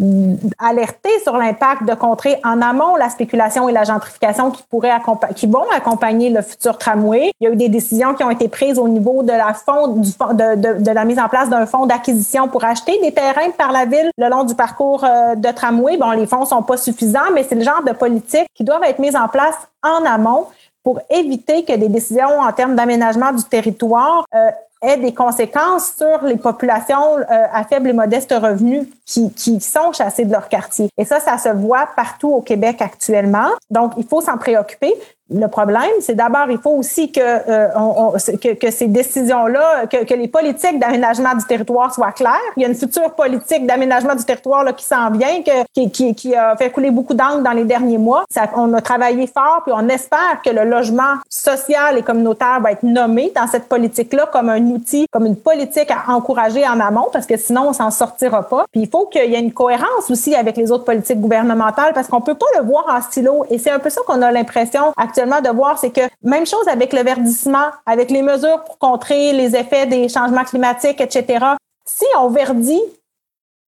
alerter 0.59 1.11
sur 1.23 1.37
l'impact 1.37 1.85
de 1.89 1.95
contrer 1.95 2.39
en 2.45 2.61
amont 2.61 2.97
la 2.97 3.09
spéculation 3.09 3.69
et 3.69 3.73
la 3.73 3.85
gentrification 3.85 4.51
qui 4.51 4.63
pourraient 4.69 4.93
qui 5.35 5.47
vont 5.47 5.65
accompagner 5.75 6.31
le 6.31 6.43
futur 6.43 6.77
tramway. 6.79 7.33
Il 7.41 7.45
y 7.45 7.51
a 7.51 7.53
eu 7.53 7.57
des 7.57 7.69
décisions 7.69 8.15
qui 8.15 8.25
ont 8.25 8.31
été 8.31 8.49
prises 8.49 8.79
au 8.79 8.89
niveau 8.89 9.23
de 9.23 9.33
la 9.33 9.55
fond, 9.55 9.89
de, 9.89 10.55
de, 10.57 10.83
de 10.83 10.91
la 10.91 11.05
mise 11.05 11.19
en 11.19 11.29
place 11.29 11.49
d'un 11.49 11.67
fonds 11.67 11.87
d'acquisition 11.87 12.49
pour 12.49 12.65
acheter 12.65 12.99
des 13.01 13.13
par 13.57 13.73
la 13.73 13.85
ville 13.85 14.11
le 14.17 14.29
long 14.29 14.45
du 14.45 14.55
parcours 14.55 15.05
euh, 15.05 15.35
de 15.35 15.51
tramway. 15.51 15.97
Bon, 15.97 16.11
les 16.13 16.27
fonds 16.27 16.45
sont 16.45 16.63
pas 16.63 16.77
suffisants, 16.77 17.31
mais 17.35 17.45
c'est 17.45 17.55
le 17.55 17.63
genre 17.63 17.83
de 17.87 17.93
politique 17.93 18.47
qui 18.55 18.65
doivent 18.65 18.85
être 18.85 18.99
mises 18.99 19.17
en 19.17 19.29
place 19.29 19.57
en 19.83 20.05
amont 20.05 20.47
pour 20.83 21.01
éviter 21.11 21.65
que 21.65 21.77
des 21.77 21.89
décisions 21.89 22.41
en 22.41 22.53
termes 22.53 22.75
d'aménagement 22.75 23.33
du 23.33 23.45
territoire 23.45 24.25
euh, 24.35 24.51
aient 24.83 24.97
des 24.97 25.15
conséquences 25.15 25.95
sur 25.97 26.25
les 26.25 26.37
populations 26.37 27.19
euh, 27.19 27.25
à 27.53 27.65
faible 27.65 27.91
et 27.91 27.93
modeste 27.93 28.35
revenus 28.37 28.87
qui, 29.07 29.33
qui 29.33 29.61
sont 29.61 29.93
chassées 29.93 30.25
de 30.25 30.33
leur 30.33 30.49
quartier. 30.49 30.89
Et 30.99 31.05
ça, 31.05 31.21
ça 31.21 31.39
se 31.39 31.51
voit 31.51 31.89
partout 31.95 32.31
au 32.31 32.41
Québec 32.41 32.83
actuellement. 32.83 33.51
Donc, 33.71 33.93
il 33.97 34.05
faut 34.05 34.21
s'en 34.21 34.37
préoccuper 34.39 34.93
le 35.33 35.49
problème, 35.49 35.91
c'est 36.01 36.15
d'abord, 36.15 36.51
il 36.51 36.59
faut 36.59 36.71
aussi 36.71 37.11
que, 37.11 37.21
euh, 37.21 37.69
on, 37.77 38.13
que, 38.13 38.55
que, 38.55 38.71
ces 38.71 38.87
décisions-là, 38.87 39.87
que, 39.87 40.05
que 40.05 40.15
les 40.15 40.29
politiques 40.29 40.79
d'aménagement 40.79 41.35
du 41.35 41.45
territoire 41.45 41.93
soient 41.95 42.13
claires. 42.13 42.33
Il 42.57 42.63
y 42.63 42.67
a 42.67 42.69
une 42.69 42.75
future 42.75 43.13
politique 43.15 43.67
d'aménagement 43.67 44.15
du 44.15 44.25
territoire 44.25 44.65
là, 44.65 44.73
qui 44.73 44.85
s'en 44.85 45.11
vient, 45.11 45.43
que, 45.43 45.65
qui, 45.75 45.91
qui, 45.91 46.15
qui, 46.15 46.35
a 46.35 46.57
fait 46.57 46.71
couler 46.71 46.91
beaucoup 46.91 47.15
d'encre 47.15 47.43
dans 47.43 47.53
les 47.53 47.65
derniers 47.65 47.99
mois. 47.99 48.25
Ça, 48.31 48.43
on 48.57 48.73
a 48.75 48.81
travaillé 48.81 49.27
fort, 49.27 49.63
puis 49.65 49.73
on 49.77 49.89
espère 49.89 50.41
que 50.45 50.51
le 50.51 50.65
logement 50.65 51.15
social 51.29 51.99
et 51.99 52.03
communautaire 52.03 52.61
va 52.61 52.73
être 52.73 52.83
nommé 52.83 53.33
dans 53.35 53.47
cette 53.47 53.69
politique-là 53.69 54.29
comme 54.33 54.49
un 54.49 54.63
outil, 54.67 55.07
comme 55.11 55.27
une 55.27 55.37
politique 55.37 55.91
à 55.91 56.13
encourager 56.13 56.67
en 56.67 56.79
amont, 56.81 57.09
parce 57.13 57.27
que 57.27 57.37
sinon, 57.37 57.69
on 57.69 57.73
s'en 57.73 57.91
sortira 57.91 58.49
pas. 58.49 58.67
Puis 58.71 58.83
il 58.83 58.89
faut 58.89 59.07
qu'il 59.07 59.31
y 59.31 59.35
ait 59.35 59.41
une 59.41 59.53
cohérence 59.53 60.11
aussi 60.11 60.35
avec 60.35 60.57
les 60.57 60.71
autres 60.71 60.85
politiques 60.85 61.21
gouvernementales, 61.21 61.93
parce 61.95 62.09
qu'on 62.09 62.21
peut 62.21 62.35
pas 62.35 62.47
le 62.59 62.65
voir 62.65 62.85
en 62.89 63.01
stylo. 63.01 63.47
Et 63.51 63.59
c'est 63.59 63.71
un 63.71 63.79
peu 63.79 63.91
ça 63.91 64.01
qu'on 64.07 64.21
a 64.23 64.31
l'impression 64.31 64.93
actuellement 64.97 65.22
de 65.27 65.51
voir, 65.51 65.79
c'est 65.79 65.91
que 65.91 66.03
même 66.23 66.47
chose 66.47 66.67
avec 66.69 66.93
le 66.93 67.03
verdissement, 67.03 67.71
avec 67.87 68.11
les 68.11 68.23
mesures 68.23 68.63
pour 68.65 68.79
contrer 68.79 69.33
les 69.33 69.57
effets 69.57 69.87
des 69.87 70.09
changements 70.09 70.45
climatiques, 70.45 71.01
etc. 71.01 71.45
Si 71.85 72.05
on 72.19 72.29
verdit, 72.29 72.83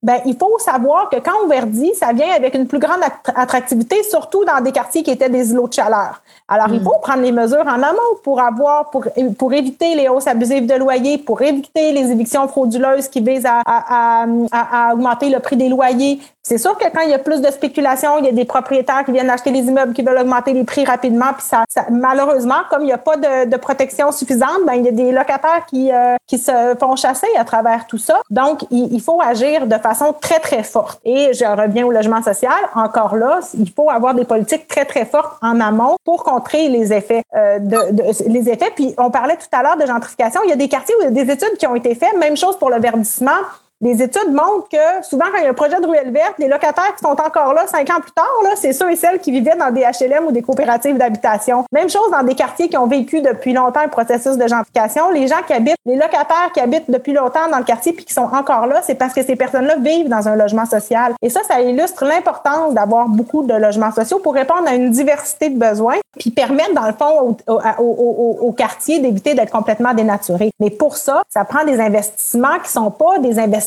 ben, 0.04 0.20
il 0.26 0.36
faut 0.36 0.58
savoir 0.58 1.08
que 1.08 1.16
quand 1.16 1.32
on 1.42 1.48
verdit, 1.48 1.94
ça 1.94 2.12
vient 2.12 2.30
avec 2.36 2.54
une 2.54 2.66
plus 2.66 2.78
grande 2.78 3.00
attractivité, 3.34 4.02
surtout 4.02 4.44
dans 4.44 4.60
des 4.60 4.70
quartiers 4.70 5.02
qui 5.02 5.10
étaient 5.10 5.30
des 5.30 5.50
îlots 5.52 5.66
de 5.66 5.72
chaleur. 5.72 6.20
Alors, 6.46 6.68
il 6.68 6.80
mm. 6.80 6.84
faut 6.84 6.98
prendre 7.00 7.22
les 7.22 7.32
mesures 7.32 7.66
en 7.66 7.82
amont 7.82 8.14
pour 8.22 8.38
avoir, 8.38 8.90
pour, 8.90 9.06
pour 9.38 9.52
éviter 9.54 9.94
les 9.94 10.08
hausses 10.10 10.26
abusives 10.26 10.66
de 10.66 10.74
loyers, 10.74 11.16
pour 11.16 11.40
éviter 11.40 11.92
les 11.92 12.12
évictions 12.12 12.46
frauduleuses 12.48 13.08
qui 13.08 13.22
visent 13.22 13.46
à, 13.46 13.62
à, 13.64 14.26
à, 14.52 14.88
à 14.90 14.92
augmenter 14.92 15.30
le 15.30 15.40
prix 15.40 15.56
des 15.56 15.70
loyers, 15.70 16.20
c'est 16.46 16.58
sûr 16.58 16.76
que 16.76 16.84
quand 16.92 17.00
il 17.00 17.08
y 17.08 17.14
a 17.14 17.18
plus 17.18 17.40
de 17.40 17.50
spéculation, 17.50 18.18
il 18.18 18.26
y 18.26 18.28
a 18.28 18.32
des 18.32 18.44
propriétaires 18.44 19.02
qui 19.06 19.12
viennent 19.12 19.30
acheter 19.30 19.50
les 19.50 19.60
immeubles 19.60 19.94
qui 19.94 20.02
veulent 20.02 20.18
augmenter 20.18 20.52
les 20.52 20.64
prix 20.64 20.84
rapidement. 20.84 21.32
Puis 21.32 21.46
ça, 21.46 21.64
malheureusement, 21.90 22.64
comme 22.68 22.82
il 22.82 22.86
n'y 22.86 22.92
a 22.92 22.98
pas 22.98 23.16
de, 23.16 23.48
de, 23.48 23.56
protection 23.56 24.12
suffisante, 24.12 24.58
ben, 24.66 24.74
il 24.74 24.84
y 24.84 24.88
a 24.88 24.92
des 24.92 25.10
locataires 25.10 25.64
qui, 25.66 25.90
euh, 25.90 26.16
qui 26.26 26.36
se 26.36 26.76
font 26.78 26.96
chasser 26.96 27.28
à 27.38 27.44
travers 27.44 27.86
tout 27.86 27.96
ça. 27.96 28.20
Donc, 28.28 28.66
il, 28.70 28.92
il, 28.92 29.00
faut 29.00 29.22
agir 29.22 29.66
de 29.66 29.76
façon 29.76 29.93
très, 30.20 30.40
très 30.40 30.62
forte. 30.62 31.00
Et 31.04 31.32
je 31.32 31.44
reviens 31.44 31.86
au 31.86 31.90
logement 31.90 32.22
social. 32.22 32.52
Encore 32.74 33.16
là, 33.16 33.40
il 33.58 33.70
faut 33.70 33.90
avoir 33.90 34.14
des 34.14 34.24
politiques 34.24 34.68
très, 34.68 34.84
très 34.84 35.04
fortes 35.04 35.38
en 35.42 35.60
amont 35.60 35.96
pour 36.04 36.24
contrer 36.24 36.68
les 36.68 36.92
effets. 36.92 37.22
Euh, 37.34 37.58
les 38.26 38.48
effets. 38.48 38.70
Puis 38.74 38.94
on 38.98 39.10
parlait 39.10 39.36
tout 39.36 39.48
à 39.52 39.62
l'heure 39.62 39.76
de 39.76 39.86
gentrification. 39.86 40.40
Il 40.44 40.50
y 40.50 40.52
a 40.52 40.56
des 40.56 40.68
quartiers 40.68 40.94
où 40.96 41.02
il 41.02 41.04
y 41.04 41.20
a 41.20 41.24
des 41.24 41.32
études 41.32 41.56
qui 41.58 41.66
ont 41.66 41.74
été 41.74 41.94
faites. 41.94 42.16
Même 42.18 42.36
chose 42.36 42.58
pour 42.58 42.70
le 42.70 42.80
verdissement 42.80 43.30
les 43.80 44.02
études 44.02 44.32
montrent 44.32 44.68
que 44.70 45.04
souvent, 45.04 45.26
quand 45.32 45.38
il 45.38 45.44
y 45.44 45.46
a 45.46 45.50
un 45.50 45.54
projet 45.54 45.80
de 45.80 45.86
ruelle 45.86 46.10
verte, 46.10 46.34
les 46.38 46.48
locataires 46.48 46.94
qui 46.96 47.02
sont 47.02 47.20
encore 47.20 47.52
là 47.54 47.66
cinq 47.66 47.90
ans 47.90 48.00
plus 48.00 48.12
tard, 48.12 48.24
c'est 48.56 48.72
ceux 48.72 48.90
et 48.90 48.96
celles 48.96 49.18
qui 49.18 49.32
vivaient 49.32 49.56
dans 49.56 49.70
des 49.70 49.82
HLM 49.82 50.26
ou 50.26 50.32
des 50.32 50.42
coopératives 50.42 50.96
d'habitation. 50.96 51.64
Même 51.72 51.90
chose 51.90 52.10
dans 52.10 52.22
des 52.22 52.34
quartiers 52.34 52.68
qui 52.68 52.76
ont 52.76 52.86
vécu 52.86 53.20
depuis 53.20 53.52
longtemps 53.52 53.80
un 53.80 53.88
processus 53.88 54.36
de 54.36 54.46
gentrification. 54.46 55.10
Les 55.10 55.26
gens 55.26 55.42
qui 55.46 55.52
habitent, 55.52 55.76
les 55.84 55.96
locataires 55.96 56.50
qui 56.54 56.60
habitent 56.60 56.88
depuis 56.90 57.12
longtemps 57.12 57.48
dans 57.50 57.58
le 57.58 57.64
quartier 57.64 57.92
puis 57.92 58.04
qui 58.04 58.14
sont 58.14 58.28
encore 58.32 58.66
là, 58.66 58.80
c'est 58.82 58.94
parce 58.94 59.12
que 59.12 59.22
ces 59.22 59.36
personnes-là 59.36 59.76
vivent 59.76 60.08
dans 60.08 60.28
un 60.28 60.36
logement 60.36 60.66
social. 60.66 61.14
Et 61.20 61.28
ça, 61.28 61.40
ça 61.42 61.60
illustre 61.60 62.04
l'importance 62.04 62.74
d'avoir 62.74 63.08
beaucoup 63.08 63.42
de 63.42 63.54
logements 63.54 63.92
sociaux 63.92 64.20
pour 64.20 64.34
répondre 64.34 64.66
à 64.66 64.74
une 64.74 64.90
diversité 64.90 65.50
de 65.50 65.58
besoins 65.58 65.96
puis 66.18 66.30
permettre, 66.30 66.74
dans 66.74 66.86
le 66.86 66.92
fond, 66.92 67.36
au, 67.48 68.38
au, 68.40 68.52
quartier 68.52 69.00
d'éviter 69.00 69.34
d'être 69.34 69.50
complètement 69.50 69.92
dénaturé. 69.94 70.50
Mais 70.60 70.70
pour 70.70 70.96
ça, 70.96 71.22
ça 71.28 71.44
prend 71.44 71.64
des 71.64 71.80
investissements 71.80 72.60
qui 72.62 72.70
sont 72.70 72.92
pas 72.92 73.18
des 73.18 73.40
investissements 73.40 73.63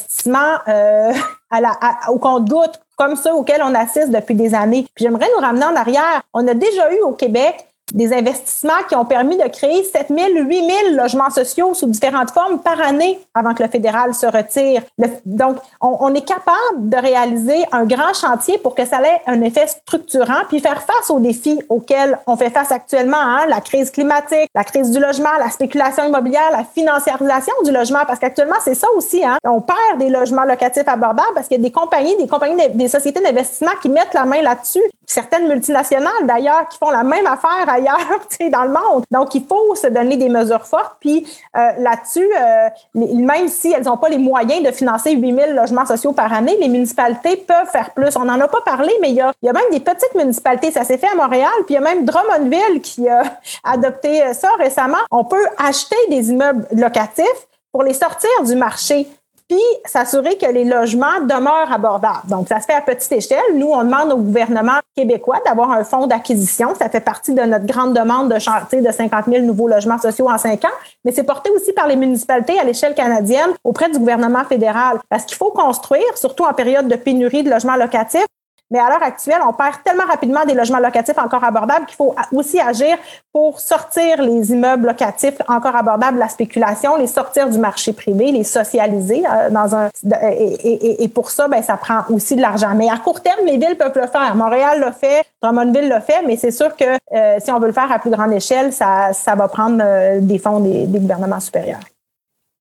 euh, 0.67 1.13
à 1.49 1.61
la, 1.61 1.71
au 2.09 2.17
compte-goutte 2.17 2.79
comme 2.95 3.15
ceux 3.15 3.33
auxquels 3.33 3.61
on 3.63 3.75
assiste 3.75 4.09
depuis 4.09 4.35
des 4.35 4.55
années. 4.55 4.87
J'aimerais 4.97 5.27
nous 5.35 5.41
ramener 5.41 5.65
en 5.65 5.75
arrière. 5.75 6.23
On 6.33 6.47
a 6.47 6.53
déjà 6.53 6.91
eu 6.93 7.01
au 7.01 7.11
Québec 7.11 7.66
des 7.93 8.13
investissements 8.13 8.83
qui 8.89 8.95
ont 8.95 9.05
permis 9.05 9.37
de 9.37 9.47
créer 9.47 9.83
7 9.83 10.07
000, 10.09 10.29
8 10.45 10.55
000 10.55 10.71
logements 10.95 11.29
sociaux 11.29 11.73
sous 11.73 11.87
différentes 11.87 12.31
formes 12.31 12.59
par 12.59 12.79
année 12.81 13.19
avant 13.33 13.53
que 13.53 13.63
le 13.63 13.69
fédéral 13.69 14.13
se 14.13 14.25
retire. 14.25 14.81
donc, 15.25 15.57
on, 15.81 16.13
est 16.13 16.25
capable 16.25 16.89
de 16.89 16.97
réaliser 16.97 17.65
un 17.71 17.85
grand 17.85 18.13
chantier 18.13 18.57
pour 18.57 18.75
que 18.75 18.85
ça 18.85 19.01
ait 19.01 19.21
un 19.27 19.41
effet 19.41 19.67
structurant, 19.67 20.41
puis 20.49 20.59
faire 20.59 20.81
face 20.81 21.09
aux 21.09 21.19
défis 21.19 21.59
auxquels 21.69 22.19
on 22.27 22.35
fait 22.35 22.49
face 22.49 22.71
actuellement, 22.71 23.17
hein, 23.17 23.45
la 23.47 23.61
crise 23.61 23.91
climatique, 23.91 24.49
la 24.55 24.63
crise 24.63 24.91
du 24.91 24.99
logement, 24.99 25.29
la 25.39 25.49
spéculation 25.49 26.05
immobilière, 26.05 26.49
la 26.51 26.63
financiarisation 26.63 27.53
du 27.63 27.71
logement, 27.71 27.99
parce 28.05 28.19
qu'actuellement, 28.19 28.55
c'est 28.63 28.75
ça 28.75 28.87
aussi. 28.95 29.23
Hein, 29.23 29.37
on 29.43 29.61
perd 29.61 29.99
des 29.99 30.09
logements 30.09 30.43
locatifs 30.43 30.87
abordables 30.87 31.33
parce 31.35 31.47
qu'il 31.47 31.57
y 31.57 31.59
a 31.59 31.63
des 31.63 31.71
compagnies, 31.71 32.15
des 32.17 32.27
compagnies, 32.27 32.69
des 32.73 32.87
sociétés 32.87 33.21
d'investissement 33.21 33.71
qui 33.81 33.89
mettent 33.89 34.13
la 34.13 34.25
main 34.25 34.41
là-dessus. 34.41 34.83
Certaines 35.09 35.47
multinationales, 35.47 36.25
d'ailleurs, 36.25 36.67
qui 36.67 36.77
font 36.77 36.89
la 36.89 37.03
même 37.03 37.25
affaire 37.25 37.67
ailleurs 37.67 38.19
dans 38.51 38.63
le 38.63 38.71
monde. 38.71 39.05
Donc, 39.09 39.33
il 39.35 39.45
faut 39.45 39.73
se 39.73 39.87
donner 39.87 40.17
des 40.17 40.27
mesures 40.27 40.65
fortes. 40.65 40.97
Puis 40.99 41.25
euh, 41.55 41.69
là-dessus, 41.79 42.27
euh, 42.37 42.67
même 42.93 43.47
si 43.47 43.71
elles 43.71 43.85
n'ont 43.85 43.95
pas 43.95 44.09
les 44.09 44.17
moyens 44.17 44.63
de 44.63 44.71
financer 44.71 45.13
8000 45.13 45.55
logements 45.55 45.85
sociaux 45.85 46.11
par 46.11 46.33
année, 46.33 46.57
les 46.59 46.67
municipalités 46.67 47.37
peuvent 47.37 47.69
faire 47.71 47.91
plus. 47.93 48.17
On 48.17 48.25
n'en 48.25 48.39
a 48.41 48.49
pas 48.49 48.59
parlé, 48.65 48.91
mais 49.01 49.11
il 49.11 49.15
y, 49.15 49.21
a, 49.21 49.31
il 49.41 49.45
y 49.45 49.49
a 49.49 49.53
même 49.53 49.71
des 49.71 49.79
petites 49.79 50.13
municipalités. 50.13 50.71
Ça 50.71 50.83
s'est 50.83 50.97
fait 50.97 51.07
à 51.07 51.15
Montréal. 51.15 51.49
Puis 51.65 51.75
il 51.75 51.75
y 51.75 51.77
a 51.77 51.81
même 51.81 52.03
Drummondville 52.03 52.81
qui 52.81 53.07
a 53.07 53.23
adopté 53.63 54.33
ça 54.33 54.49
récemment. 54.59 54.97
On 55.09 55.23
peut 55.23 55.45
acheter 55.57 55.95
des 56.09 56.31
immeubles 56.31 56.67
locatifs 56.73 57.47
pour 57.71 57.83
les 57.83 57.93
sortir 57.93 58.29
du 58.45 58.55
marché 58.55 59.07
puis 59.47 59.61
s'assurer 59.85 60.37
que 60.37 60.45
les 60.45 60.65
logements 60.65 61.21
demeurent 61.21 61.71
abordables. 61.71 62.27
Donc, 62.27 62.47
ça 62.47 62.59
se 62.59 62.65
fait 62.65 62.73
à 62.73 62.81
petite 62.81 63.11
échelle. 63.11 63.55
Nous, 63.55 63.67
on 63.67 63.83
demande 63.83 64.11
au 64.11 64.17
gouvernement 64.17 64.79
québécois 64.95 65.39
d'avoir 65.45 65.71
un 65.71 65.83
fonds 65.83 66.07
d'acquisition. 66.07 66.75
Ça 66.75 66.89
fait 66.89 66.99
partie 66.99 67.33
de 67.33 67.41
notre 67.41 67.65
grande 67.65 67.95
demande 67.95 68.33
de 68.33 68.39
chantier 68.39 68.81
de 68.81 68.91
50 68.91 69.25
000 69.25 69.45
nouveaux 69.45 69.67
logements 69.67 69.97
sociaux 69.97 70.29
en 70.29 70.37
cinq 70.37 70.65
ans, 70.65 70.77
mais 71.05 71.11
c'est 71.11 71.23
porté 71.23 71.49
aussi 71.51 71.71
par 71.73 71.87
les 71.87 71.95
municipalités 71.95 72.59
à 72.59 72.63
l'échelle 72.63 72.93
canadienne 72.93 73.51
auprès 73.63 73.89
du 73.89 73.99
gouvernement 73.99 74.43
fédéral. 74.43 74.99
Parce 75.09 75.25
qu'il 75.25 75.37
faut 75.37 75.51
construire, 75.51 76.17
surtout 76.17 76.43
en 76.43 76.53
période 76.53 76.87
de 76.87 76.95
pénurie 76.95 77.43
de 77.43 77.49
logements 77.49 77.75
locatifs, 77.75 78.25
mais 78.69 78.79
à 78.79 78.89
l'heure 78.89 79.03
actuelle, 79.03 79.39
on 79.47 79.53
perd 79.53 79.83
tellement 79.83 80.05
rapidement 80.05 80.43
des 80.45 80.53
logements 80.53 80.79
locatifs 80.79 81.17
encore 81.17 81.43
abordables 81.43 81.85
qu'il 81.85 81.95
faut 81.95 82.13
aussi 82.33 82.59
agir 82.59 82.97
pour 83.31 83.59
sortir 83.59 84.21
les 84.21 84.51
immeubles 84.51 84.87
locatifs 84.87 85.37
encore 85.47 85.75
abordables 85.75 86.15
de 86.15 86.19
la 86.19 86.29
spéculation, 86.29 86.97
les 86.97 87.07
sortir 87.07 87.49
du 87.49 87.59
marché 87.59 87.93
privé, 87.93 88.31
les 88.31 88.43
socialiser 88.43 89.23
euh, 89.25 89.49
dans 89.49 89.75
un 89.75 89.89
et, 90.31 91.03
et, 91.03 91.07
pour 91.07 91.29
ça, 91.31 91.47
ben 91.47 91.61
ça 91.61 91.77
prend 91.77 92.01
aussi 92.09 92.35
de 92.35 92.41
l'argent. 92.41 92.73
Mais 92.75 92.89
à 92.89 92.97
court 92.97 93.21
terme, 93.21 93.45
les 93.45 93.57
villes 93.57 93.77
peuvent 93.77 93.95
le 93.95 94.07
faire. 94.07 94.35
Montréal 94.35 94.79
l'a 94.79 94.91
fait, 94.91 95.23
Drummondville 95.41 95.87
l'a 95.87 96.01
fait, 96.01 96.21
mais 96.25 96.35
c'est 96.35 96.51
sûr 96.51 96.75
que 96.75 96.85
euh, 96.85 97.37
si 97.39 97.51
on 97.51 97.59
veut 97.59 97.67
le 97.67 97.73
faire 97.73 97.91
à 97.91 97.99
plus 97.99 98.11
grande 98.11 98.33
échelle, 98.33 98.73
ça, 98.73 99.13
ça 99.13 99.35
va 99.35 99.47
prendre 99.47 99.81
euh, 99.81 100.19
des 100.19 100.39
fonds 100.39 100.59
des, 100.59 100.85
des 100.85 100.99
gouvernements 100.99 101.39
supérieurs. 101.39 101.79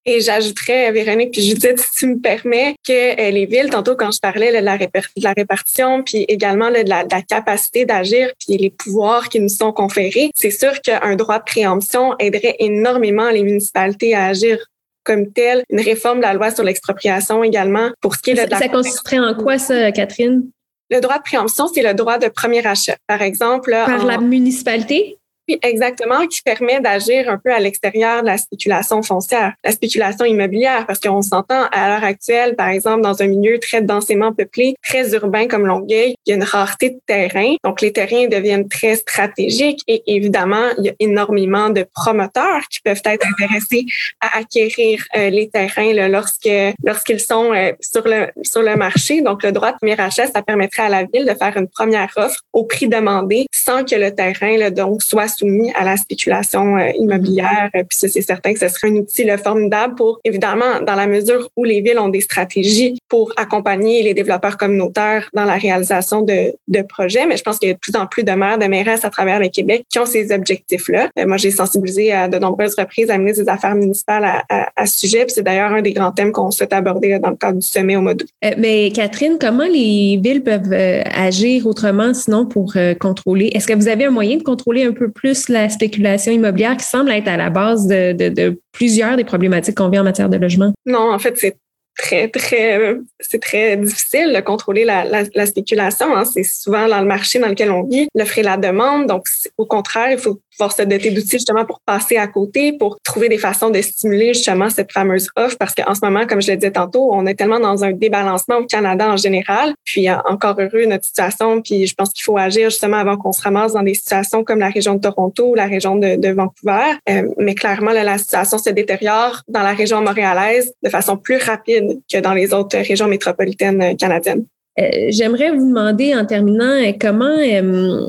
Et 0.09 0.20
j'ajouterais, 0.20 0.92
Véronique 0.92 1.32
puis 1.32 1.42
Judith, 1.42 1.80
si 1.80 1.90
tu 1.98 2.07
me 2.07 2.20
permets, 2.20 2.76
que 2.86 3.20
euh, 3.20 3.30
les 3.30 3.44
villes, 3.44 3.70
tantôt 3.70 3.96
quand 3.96 4.12
je 4.12 4.20
parlais 4.20 4.50
de, 4.50 4.64
la, 4.64 4.78
la, 5.16 5.32
répartition, 5.32 6.04
puis 6.04 6.24
également 6.28 6.70
de, 6.70 6.88
la, 6.88 7.04
capacité 7.22 7.84
d'agir, 7.84 8.30
puis 8.38 8.57
les 8.57 8.70
pouvoirs 8.70 9.28
qui 9.28 9.40
nous 9.40 9.48
sont 9.48 9.72
conférés, 9.72 10.30
c'est 10.36 10.50
sûr 10.50 10.80
qu'un 10.80 11.16
droit 11.16 11.40
de 11.40 11.44
préemption 11.44 12.14
aiderait 12.20 12.54
énormément 12.61 13.30
les 13.30 13.42
municipalités 13.42 14.14
à 14.14 14.26
agir 14.26 14.64
comme 15.02 15.32
tel. 15.32 15.64
Une 15.70 15.80
réforme 15.80 16.18
de 16.18 16.22
la 16.22 16.34
loi 16.34 16.52
sur 16.52 16.62
l'expropriation 16.62 17.42
également. 17.42 17.90
Pour 18.00 18.14
ce 18.14 18.22
qui 18.22 18.30
est 18.30 18.34
de 18.34 18.48
ça, 18.48 18.59
ça 18.59 18.68
consisterait 18.68 19.18
en 19.18 19.34
quoi 19.34 19.59
ça, 19.59 19.90
Catherine? 19.90 20.48
Le 20.88 21.00
droit 21.00 21.18
de 21.18 21.22
préemption, 21.24 21.66
c'est 21.66 21.82
le 21.82 21.94
droit 21.94 22.18
de 22.18 22.28
premier 22.28 22.64
achat. 22.64 22.96
Par 23.09 23.22
exemple, 23.22 23.72
par 23.72 24.04
la 24.04 24.18
municipalité? 24.18 25.18
Exactement, 25.62 26.26
qui 26.26 26.42
permet 26.42 26.80
d'agir 26.80 27.28
un 27.28 27.38
peu 27.38 27.53
à 27.53 27.61
l'extérieur 27.61 28.22
de 28.22 28.26
la 28.26 28.38
spéculation 28.38 29.03
foncière, 29.03 29.55
la 29.64 29.72
spéculation 29.72 30.24
immobilière, 30.24 30.86
parce 30.86 30.99
qu'on 30.99 31.22
s'entend 31.22 31.66
à 31.72 31.88
l'heure 31.88 32.05
actuelle, 32.05 32.57
par 32.57 32.68
exemple, 32.68 33.03
dans 33.03 33.22
un 33.22 33.26
milieu 33.26 33.59
très 33.59 33.80
densément 33.80 34.32
peuplé, 34.32 34.74
très 34.82 35.12
urbain 35.14 35.47
comme 35.47 35.66
Longueuil, 35.66 36.16
il 36.26 36.30
y 36.30 36.32
a 36.32 36.36
une 36.36 36.42
rareté 36.42 36.90
de 36.90 37.01
terrain, 37.07 37.55
donc 37.64 37.80
les 37.80 37.92
terrains 37.92 38.26
deviennent 38.26 38.68
très 38.68 38.97
stratégiques 38.97 39.82
et 39.86 40.03
évidemment, 40.07 40.70
il 40.78 40.86
y 40.86 40.88
a 40.88 40.94
énormément 40.99 41.70
de 41.70 41.86
promoteurs 41.94 42.62
qui 42.70 42.80
peuvent 42.80 43.03
être 43.05 43.26
intéressés 43.26 43.86
à 44.20 44.38
acquérir 44.38 45.05
euh, 45.16 45.30
les 45.30 45.49
terrains 45.49 45.92
là, 45.92 46.09
lorsque 46.09 46.49
lorsqu'ils 46.84 47.20
sont 47.20 47.53
euh, 47.53 47.72
sur 47.80 48.07
le 48.07 48.28
sur 48.42 48.62
le 48.62 48.76
marché. 48.76 49.22
Donc, 49.22 49.42
le 49.42 49.53
droit 49.53 49.72
de 49.72 49.76
premier 49.78 49.99
achat, 50.01 50.26
ça 50.26 50.42
permettrait 50.42 50.84
à 50.84 50.88
la 50.88 51.05
ville 51.05 51.24
de 51.24 51.34
faire 51.34 51.57
une 51.57 51.68
première 51.68 52.12
offre 52.16 52.40
au 52.53 52.64
prix 52.64 52.88
demandé 52.88 53.47
sans 53.53 53.84
que 53.84 53.94
le 53.94 54.14
terrain 54.14 54.57
là, 54.57 54.70
donc 54.70 55.03
soit 55.03 55.28
soumis 55.37 55.72
à 55.74 55.84
la 55.84 55.97
spéculation 55.97 56.76
euh, 56.76 56.91
immobilière. 56.99 57.70
Euh, 57.74 57.82
puis 57.89 57.99
ça, 57.99 58.09
c'est 58.09 58.22
certain 58.22 58.53
que 58.53 58.59
ce 58.59 58.68
serait 58.68 58.89
un 58.89 58.97
outil 58.97 59.24
le 59.24 59.37
formidable 59.37 59.95
pour, 59.95 60.20
évidemment, 60.24 60.80
dans 60.87 60.95
la 60.95 61.07
mesure 61.07 61.49
où 61.57 61.64
les 61.64 61.80
villes 61.80 61.99
ont 61.99 62.09
des 62.09 62.20
stratégies 62.20 62.99
pour 63.09 63.32
accompagner 63.37 64.03
les 64.03 64.14
développeurs 64.14 64.57
communautaires 64.57 65.28
dans 65.34 65.45
la 65.45 65.57
réalisation 65.57 66.22
de, 66.22 66.55
projets. 66.89 67.26
Mais 67.26 67.37
je 67.37 67.43
pense 67.43 67.59
qu'il 67.59 67.68
y 67.68 67.70
a 67.72 67.74
de 67.74 67.78
plus 67.78 67.97
en 67.97 68.07
plus 68.07 68.22
de 68.22 68.32
maires, 68.32 68.59
de 68.59 68.66
mairesses 68.66 69.05
à 69.05 69.11
travers 69.11 69.41
le 69.41 69.49
Québec 69.49 69.84
qui 69.91 69.99
ont 69.99 70.07
ces 70.07 70.30
objectifs-là. 70.32 71.09
Euh, 71.18 71.26
moi, 71.26 71.37
j'ai 71.37 71.51
sensibilisé 71.51 72.12
à 72.12 72.28
de 72.28 72.39
nombreuses 72.39 72.74
reprises 72.78 73.11
à 73.11 73.14
la 73.14 73.18
ministre 73.18 73.43
des 73.43 73.49
Affaires 73.49 73.74
municipales 73.74 74.24
à, 74.24 74.68
à, 74.76 74.87
ce 74.87 75.01
sujet. 75.01 75.24
Puis 75.24 75.34
c'est 75.34 75.43
d'ailleurs 75.43 75.72
un 75.72 75.82
des 75.82 75.93
grands 75.93 76.12
thèmes 76.12 76.32
qu'on 76.32 76.51
souhaite 76.51 76.72
aborder 76.72 77.18
dans 77.18 77.30
le 77.30 77.37
cadre 77.37 77.59
du 77.59 77.66
sommet 77.66 77.97
au 77.97 78.03
mois 78.03 78.14
d'août. 78.14 78.28
mais 78.59 78.91
Catherine, 78.95 79.37
comment 79.41 79.64
les 79.64 80.20
villes 80.22 80.43
peuvent 80.43 80.72
agir 80.72 81.66
autrement 81.66 82.14
sinon 82.14 82.47
pour 82.47 82.74
contrôler? 83.01 83.51
Est-ce 83.55 83.66
que 83.66 83.74
vous 83.74 83.89
avez 83.89 84.05
un 84.05 84.11
moyen 84.11 84.37
de 84.37 84.43
contrôler 84.43 84.84
un 84.84 84.93
peu 84.93 85.11
plus 85.11 85.26
plus 85.27 85.49
la 85.49 85.68
spéculation 85.68 86.31
immobilière 86.31 86.77
qui 86.77 86.85
semble 86.85 87.11
être 87.11 87.27
à 87.27 87.37
la 87.37 87.51
base 87.51 87.89
de, 87.89 88.61
plusieurs 88.70 89.16
des 89.16 89.24
problématiques 89.24 89.77
qu'on 89.77 89.89
vit 89.89 89.99
en 89.99 90.05
matière 90.05 90.29
de 90.29 90.37
logement? 90.37 90.72
Non, 90.85 91.12
en 91.12 91.18
fait, 91.18 91.37
c'est 91.37 91.57
très, 91.99 92.29
très, 92.29 92.97
c'est 93.18 93.41
très 93.41 93.77
difficile 93.77 94.33
de 94.33 94.41
contrôler 94.41 94.85
la 94.85 95.47
spéculation. 95.47 96.16
Hein. 96.16 96.24
C'est 96.24 96.45
souvent 96.45 96.87
dans 96.87 97.01
le 97.01 97.07
marché 97.07 97.41
dans 97.41 97.49
lequel 97.49 97.72
on 97.72 97.83
vit, 97.83 98.07
l'offre 98.14 98.39
et 98.39 98.45
la 98.45 98.57
demande. 98.57 99.07
Donc, 99.07 99.24
au 99.59 99.66
contraire, 99.66 100.12
il 100.12 100.18
faut 100.18 100.41
pouvoir 100.57 100.72
se 100.72 100.82
doter 100.82 101.11
d'outils 101.11 101.32
justement 101.32 101.64
pour 101.64 101.80
passer 101.80 102.16
à 102.16 102.26
côté, 102.26 102.72
pour 102.72 102.98
trouver 103.02 103.28
des 103.28 103.38
façons 103.38 103.70
de 103.70 103.80
stimuler 103.80 104.34
justement 104.34 104.70
cette 104.70 104.92
fameuse 104.92 105.28
offre. 105.36 105.57
Parce 105.59 105.74
qu'en 105.74 105.94
ce 105.94 106.00
moment, 106.02 106.26
comme 106.26 106.40
je 106.40 106.50
le 106.50 106.57
disais 106.57 106.72
tantôt, 106.72 107.11
on 107.12 107.26
est 107.26 107.34
tellement 107.34 107.61
dans 107.61 107.84
un 107.84 107.92
débalancement 107.92 108.57
au 108.57 108.66
Canada 108.66 109.11
en 109.11 109.16
général. 109.16 109.74
Puis 109.84 110.09
encore 110.11 110.57
heureux 110.59 110.86
notre 110.86 111.04
situation. 111.04 111.61
Puis 111.61 111.86
je 111.86 111.94
pense 111.94 112.11
qu'il 112.11 112.24
faut 112.24 112.38
agir 112.38 112.70
justement 112.70 112.96
avant 112.96 113.16
qu'on 113.16 113.32
se 113.32 113.42
ramasse 113.42 113.72
dans 113.72 113.82
des 113.82 113.94
situations 113.94 114.44
comme 114.44 114.59
la 114.59 114.68
région 114.68 114.94
de 114.94 115.00
Toronto 115.00 115.50
ou 115.50 115.54
la 115.54 115.66
région 115.66 115.96
de, 115.96 116.36
Vancouver. 116.36 116.96
Euh, 117.09 117.28
mais 117.38 117.54
clairement, 117.54 117.92
là, 117.92 118.02
la 118.02 118.18
situation 118.18 118.59
se 118.59 118.70
détériore 118.70 119.42
dans 119.48 119.62
la 119.62 119.72
région 119.72 120.02
montréalaise 120.02 120.72
de 120.82 120.90
façon 120.90 121.16
plus 121.16 121.36
rapide 121.36 122.00
que 122.12 122.18
dans 122.18 122.34
les 122.34 122.52
autres 122.52 122.76
régions 122.76 123.07
métropolitaines 123.07 123.96
canadiennes. 123.96 124.44
Euh, 124.79 125.07
j'aimerais 125.09 125.51
vous 125.53 125.66
demander 125.66 126.14
en 126.14 126.27
terminant 126.27 126.64
euh, 126.64 126.93
comment, 127.01 127.24
euh, 127.24 128.07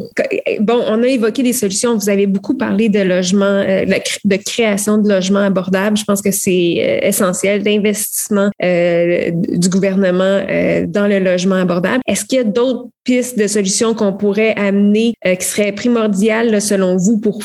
bon, 0.59 0.83
on 0.87 1.01
a 1.01 1.07
évoqué 1.07 1.41
des 1.41 1.53
solutions, 1.53 1.95
vous 1.95 2.09
avez 2.09 2.27
beaucoup 2.27 2.55
parlé 2.55 2.89
de 2.89 2.99
logement, 2.99 3.63
de 3.63 4.35
création 4.35 4.97
de 4.97 5.07
logements 5.07 5.39
abordables. 5.39 5.95
Je 5.97 6.03
pense 6.03 6.21
que 6.21 6.31
c'est 6.31 6.99
essentiel, 7.01 7.63
d'investissement 7.63 8.49
du 8.59 9.69
gouvernement 9.69 10.41
dans 10.87 11.07
le 11.07 11.19
logement 11.19 11.55
abordable. 11.55 12.01
Est-ce 12.07 12.25
qu'il 12.25 12.37
y 12.37 12.41
a 12.41 12.43
d'autres 12.43 12.89
pistes 13.03 13.39
de 13.39 13.47
solutions 13.47 13.93
qu'on 13.93 14.13
pourrait 14.13 14.53
amener 14.55 15.13
qui 15.23 15.45
seraient 15.45 15.71
primordiales 15.71 16.61
selon 16.61 16.97
vous 16.97 17.19
pour, 17.19 17.39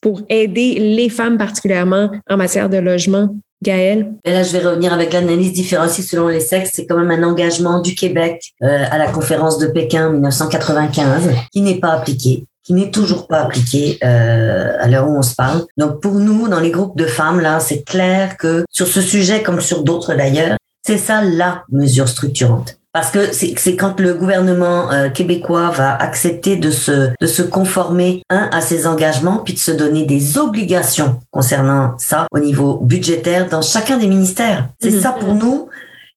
pour 0.00 0.22
aider 0.28 0.74
les 0.78 1.08
femmes 1.08 1.38
particulièrement 1.38 2.10
en 2.28 2.36
matière 2.36 2.68
de 2.68 2.78
logement? 2.78 3.34
Gaëlle? 3.62 4.12
Et 4.24 4.32
là, 4.32 4.42
je 4.42 4.52
vais 4.52 4.66
revenir 4.66 4.92
avec 4.92 5.12
l'analyse 5.12 5.52
différenciée 5.52 6.04
selon 6.04 6.28
les 6.28 6.40
sexes. 6.40 6.70
C'est 6.74 6.86
quand 6.86 6.98
même 6.98 7.10
un 7.10 7.26
engagement 7.26 7.80
du 7.80 7.94
Québec 7.94 8.52
euh, 8.62 8.84
à 8.90 8.98
la 8.98 9.08
conférence 9.08 9.58
de 9.58 9.66
Pékin 9.66 10.10
1995 10.10 11.30
qui 11.52 11.62
n'est 11.62 11.80
pas 11.80 11.92
appliqué 11.92 12.44
qui 12.68 12.74
n'est 12.74 12.90
toujours 12.90 13.26
pas 13.28 13.44
appliqué 13.44 13.98
euh, 14.04 14.76
à 14.78 14.88
l'heure 14.88 15.08
où 15.08 15.16
on 15.16 15.22
se 15.22 15.34
parle. 15.34 15.64
Donc 15.78 16.02
pour 16.02 16.16
nous, 16.16 16.48
dans 16.48 16.60
les 16.60 16.70
groupes 16.70 16.98
de 16.98 17.06
femmes, 17.06 17.40
là, 17.40 17.60
c'est 17.60 17.82
clair 17.82 18.36
que 18.36 18.66
sur 18.70 18.86
ce 18.86 19.00
sujet, 19.00 19.42
comme 19.42 19.62
sur 19.62 19.84
d'autres 19.84 20.14
d'ailleurs, 20.14 20.58
C'est 20.86 20.98
ça 20.98 21.22
la 21.22 21.64
mesure 21.70 22.08
structurante. 22.08 22.77
Parce 22.92 23.10
que 23.10 23.32
c'est 23.32 23.76
quand 23.76 24.00
le 24.00 24.14
gouvernement 24.14 24.90
euh, 24.90 25.10
québécois 25.10 25.70
va 25.70 25.94
accepter 25.94 26.56
de 26.56 26.70
se, 26.70 27.10
de 27.20 27.26
se 27.26 27.42
conformer, 27.42 28.22
un, 28.30 28.48
à 28.50 28.60
ses 28.60 28.86
engagements, 28.86 29.38
puis 29.38 29.54
de 29.54 29.58
se 29.58 29.70
donner 29.70 30.04
des 30.04 30.38
obligations 30.38 31.20
concernant 31.30 31.96
ça 31.98 32.26
au 32.32 32.38
niveau 32.38 32.78
budgétaire 32.78 33.48
dans 33.48 33.62
chacun 33.62 33.98
des 33.98 34.06
ministères. 34.06 34.68
C'est 34.80 34.90
mhm. 34.90 35.00
ça 35.00 35.12
pour 35.12 35.34
nous. 35.34 35.68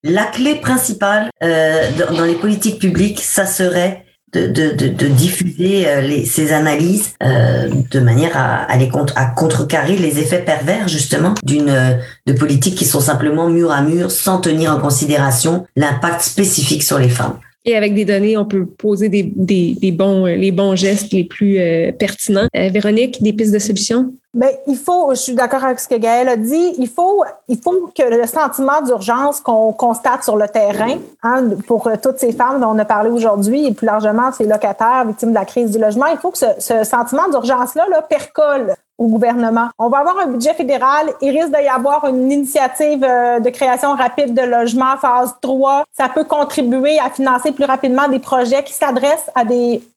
La 0.04 0.26
clé 0.26 0.56
principale 0.56 1.30
euh, 1.44 1.90
dans, 2.00 2.18
dans 2.18 2.26
les 2.26 2.36
politiques 2.36 2.80
publiques, 2.80 3.22
ça 3.22 3.46
serait 3.46 4.06
de, 4.34 4.48
de, 4.48 4.88
de, 4.88 5.08
diffuser 5.08 5.88
euh, 5.88 6.02
les, 6.02 6.26
ces 6.26 6.54
analyses 6.54 7.14
euh, 7.22 7.70
de 7.92 8.00
manière 8.00 8.38
à, 8.38 8.64
à, 8.64 8.78
les 8.78 8.88
contre, 8.88 9.14
à 9.18 9.26
contrecarrer 9.26 9.98
les 9.98 10.20
effets 10.20 10.40
pervers 10.40 10.88
justement 10.88 11.34
d'une 11.44 11.70
euh, 11.70 11.94
de 12.26 12.34
politiques 12.34 12.76
qui 12.76 12.86
sont 12.86 13.02
simplement 13.02 13.50
mur 13.50 13.72
à 13.72 13.82
mur 13.82 14.10
sans 14.10 14.40
tenir 14.40 14.72
en 14.72 14.80
considération 14.80 15.66
l'impact 15.76 16.22
spécifique 16.22 16.84
sur 16.84 16.98
les 16.98 17.10
femmes. 17.10 17.38
Et 17.66 17.76
avec 17.76 17.94
des 17.94 18.06
données, 18.06 18.38
on 18.38 18.46
peut 18.46 18.66
poser 18.66 19.10
des, 19.10 19.24
des, 19.24 19.76
des 19.80 19.92
bons, 19.92 20.26
les 20.26 20.52
bons 20.52 20.76
gestes 20.76 21.14
les 21.14 21.24
plus 21.24 21.60
pertinents. 22.00 22.48
Véronique, 22.54 23.22
des 23.22 23.34
pistes 23.34 23.54
de 23.54 23.60
solutions? 23.60 24.14
Ben, 24.34 24.50
il 24.66 24.78
faut, 24.78 25.10
je 25.12 25.20
suis 25.20 25.34
d'accord 25.34 25.66
avec 25.66 25.78
ce 25.80 25.90
que 25.90 25.96
Gaëlle 25.96 26.30
a 26.30 26.38
dit, 26.38 26.74
il 26.78 26.88
faut, 26.88 27.22
il 27.50 27.58
faut 27.62 27.92
que 27.94 28.04
le 28.04 28.26
sentiment 28.26 28.82
d'urgence 28.82 29.42
qu'on 29.42 29.74
constate 29.74 30.24
sur 30.24 30.38
le 30.38 30.48
terrain, 30.48 30.96
hein, 31.22 31.50
pour 31.68 31.90
toutes 32.02 32.18
ces 32.18 32.32
femmes 32.32 32.62
dont 32.62 32.70
on 32.70 32.80
a 32.80 32.86
parlé 32.86 33.10
aujourd'hui 33.10 33.68
et 33.68 33.74
plus 33.74 33.86
largement 33.86 34.32
ces 34.32 34.46
locataires 34.46 35.04
victimes 35.06 35.32
de 35.32 35.36
la 35.36 35.44
crise 35.44 35.72
du 35.72 35.80
logement, 35.80 36.06
il 36.06 36.18
faut 36.18 36.32
que 36.32 36.38
ce, 36.38 36.46
ce 36.60 36.86
sentiment 36.86 37.28
d'urgence-là 37.30 37.88
là, 37.90 38.02
percole 38.02 38.74
au 39.02 39.08
gouvernement. 39.08 39.70
On 39.80 39.90
va 39.90 40.00
avoir 40.00 40.20
un 40.20 40.28
budget 40.28 40.54
fédéral. 40.54 41.12
Il 41.22 41.32
risque 41.32 41.50
d'y 41.50 41.68
avoir 41.68 42.06
une 42.06 42.32
initiative 42.32 43.04
euh, 43.04 43.40
de 43.40 43.50
création 43.50 43.96
rapide 43.96 44.36
de 44.36 44.44
logements 44.44 44.96
phase 44.98 45.34
3. 45.42 45.86
Ça 45.92 46.08
peut 46.08 46.24
contribuer 46.24 47.00
à 47.00 47.10
financer 47.10 47.52
plus 47.52 47.66
rapidement 47.66 48.08
des 48.08 48.20
projets 48.20 48.64
qui 48.64 48.74
s'adressent 48.74 49.32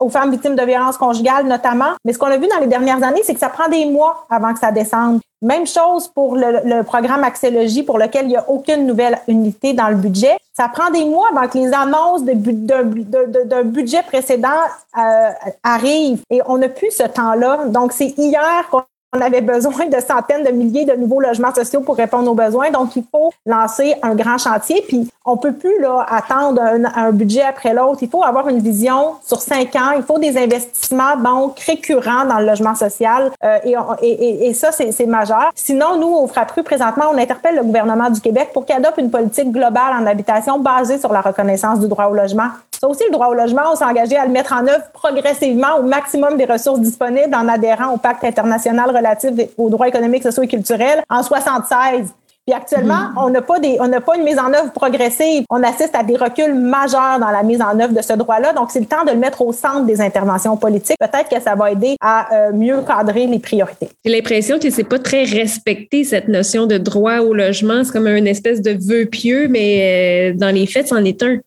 aux 0.00 0.09
femmes 0.09 0.30
victimes 0.30 0.57
de 0.57 0.64
violences 0.64 0.96
conjugales 0.96 1.46
notamment. 1.46 1.92
Mais 2.05 2.14
ce 2.14 2.18
qu'on 2.18 2.28
a 2.28 2.38
vu 2.38 2.46
dans 2.48 2.61
les 2.61 2.66
dernières 2.66 3.02
années, 3.02 3.20
c'est 3.24 3.34
que 3.34 3.40
ça 3.40 3.50
prend 3.50 3.68
des 3.68 3.84
mois 3.84 4.26
avant 4.30 4.55
que 4.55 4.59
ça 4.59 4.72
descende. 4.72 5.20
Même 5.42 5.66
chose 5.66 6.09
pour 6.09 6.36
le, 6.36 6.61
le 6.64 6.82
programme 6.82 7.22
Axélogie 7.22 7.82
pour 7.82 7.98
lequel 7.98 8.24
il 8.24 8.28
n'y 8.28 8.36
a 8.36 8.48
aucune 8.48 8.86
nouvelle 8.86 9.18
unité 9.28 9.74
dans 9.74 9.88
le 9.88 9.96
budget. 9.96 10.38
Ça 10.57 10.68
prend 10.68 10.90
des 10.90 11.05
mois 11.05 11.28
avant 11.30 11.48
que 11.48 11.59
les 11.59 11.72
annonces 11.74 12.22
d'un 12.24 13.64
budget 13.64 14.02
précédent 14.05 14.48
euh, 14.96 15.30
arrivent 15.62 16.22
et 16.30 16.40
on 16.46 16.59
n'a 16.59 16.68
plus 16.68 16.92
ce 16.92 17.02
temps-là. 17.02 17.66
Donc, 17.66 17.92
c'est 17.92 18.14
hier 18.16 18.68
qu'on 18.70 18.84
on 19.15 19.21
avait 19.21 19.41
besoin 19.41 19.87
de 19.87 20.01
centaines 20.01 20.45
de 20.45 20.51
milliers 20.51 20.85
de 20.85 20.95
nouveaux 20.95 21.21
logements 21.21 21.55
sociaux 21.55 21.81
pour 21.81 21.97
répondre 21.97 22.31
aux 22.31 22.35
besoins. 22.35 22.71
Donc, 22.71 22.97
il 22.97 23.05
faut 23.11 23.33
lancer 23.47 23.95
un 24.03 24.15
grand 24.15 24.39
chantier. 24.39 24.85
Puis, 24.87 25.09
on 25.25 25.37
peut 25.37 25.53
plus 25.53 25.81
là, 25.81 26.05
attendre 26.09 26.61
un, 26.61 27.12
budget 27.12 27.43
après 27.43 27.73
l'autre. 27.73 27.99
Il 28.03 28.11
faut 28.11 28.25
avoir 28.25 28.49
une 28.49 28.59
vision 28.59 29.15
sur 29.25 29.41
cinq 29.41 29.77
ans. 29.77 29.93
Il 29.97 30.03
faut 30.03 30.19
des 30.19 30.37
investissements 30.37 31.17
donc 31.17 31.61
récurrents 31.61 32.25
dans 32.25 32.41
le 32.41 32.47
logement 32.47 32.75
social. 32.75 33.31
Euh, 33.45 33.59
et, 34.03 34.53
ça, 34.53 34.73
c'est 34.73 35.07
majeur. 35.07 35.51
Sinon, 35.55 35.97
nous, 35.99 36.09
au 36.09 36.27
Frappru, 36.27 36.62
présentement, 36.62 37.05
on 37.12 37.19
interpelle 37.19 37.57
le 37.57 37.62
gouvernement 37.62 38.11
du 38.11 38.21
Québec 38.21 38.51
pour 38.53 38.67
qu'il 38.67 38.75
adopte 38.75 38.99
une 38.99 39.11
politique 39.11 39.51
globale 39.53 39.95
en 40.01 40.07
habitation 40.07 40.59
basée 40.59 40.99
sur 40.99 41.12
la 41.12 41.21
reconnaissance 41.21 41.79
du 41.79 41.89
droit 41.89 42.07
au 42.07 42.15
logement. 42.15 42.49
Ça 42.85 42.91
aussi, 42.91 43.05
le 43.07 43.12
droit 43.12 43.28
au 43.28 43.35
logement, 43.35 43.62
on 43.72 43.76
s'est 43.76 43.85
engagé 43.87 44.14
à 44.14 44.26
le 44.26 44.30
mettre 44.30 44.53
en 44.53 44.66
œuvre 44.66 44.85
progressivement 44.93 45.78
au 45.78 45.85
maximum 45.85 46.37
des 46.37 46.45
ressources 46.45 46.80
disponibles 46.80 47.35
en 47.35 47.49
adhérant 47.49 47.95
au 47.95 47.97
pacte 47.97 48.22
international 48.24 48.95
relatif 48.95 49.30
aux 49.57 49.70
droits 49.70 49.89
économiques, 49.89 50.22
sociaux 50.22 50.43
et 50.43 50.49
culturels 50.49 51.03
en 51.09 51.22
76. 51.22 52.09
Puis 52.47 52.55
actuellement, 52.55 52.93
mm-hmm. 52.93 53.24
on 53.24 53.30
n'a 53.30 53.41
pas 53.41 53.59
des, 53.59 53.78
on 53.80 53.89
n'a 53.89 54.03
pas 54.03 54.18
une 54.18 54.24
mise 54.24 54.39
en 54.39 54.53
œuvre 54.53 54.70
progressive. 54.72 55.45
On 55.49 55.62
assiste 55.62 55.95
à 55.95 56.03
des 56.03 56.14
reculs 56.14 56.53
majeurs 56.53 57.18
dans 57.18 57.30
la 57.30 57.43
mise 57.43 57.62
en 57.62 57.80
œuvre 57.80 57.95
de 57.95 58.03
ce 58.03 58.12
droit-là. 58.12 58.53
Donc, 58.53 58.70
c'est 58.70 58.80
le 58.80 58.85
temps 58.85 59.07
de 59.07 59.12
le 59.12 59.16
mettre 59.16 59.41
au 59.41 59.55
centre 59.55 59.87
des 59.87 60.03
interventions 60.03 60.59
politiques. 60.59 60.99
Peut-être 61.01 61.30
que 61.30 61.41
ça 61.41 61.55
va 61.55 61.72
aider 61.72 61.97
à 62.03 62.35
euh, 62.35 62.53
mieux 62.53 62.82
cadrer 62.82 63.26
les 63.26 63.39
priorités. 63.39 63.89
J'ai 64.05 64.12
l'impression 64.12 64.59
que 64.59 64.68
c'est 64.68 64.85
pas 64.85 64.99
très 64.99 65.24
respecté 65.24 66.05
cette 66.05 66.28
notion 66.28 66.66
de 66.66 66.76
droit 66.76 67.20
au 67.20 67.32
logement. 67.32 67.82
C'est 67.82 67.93
comme 67.93 68.09
une 68.09 68.26
espèce 68.26 68.61
de 68.61 68.76
vœu 68.78 69.07
pieux, 69.07 69.49
mais 69.49 70.35
euh, 70.35 70.39
dans 70.39 70.55
les 70.55 70.66
faits, 70.66 70.89
c'en 70.89 71.03
est 71.03 71.22
un. 71.22 71.39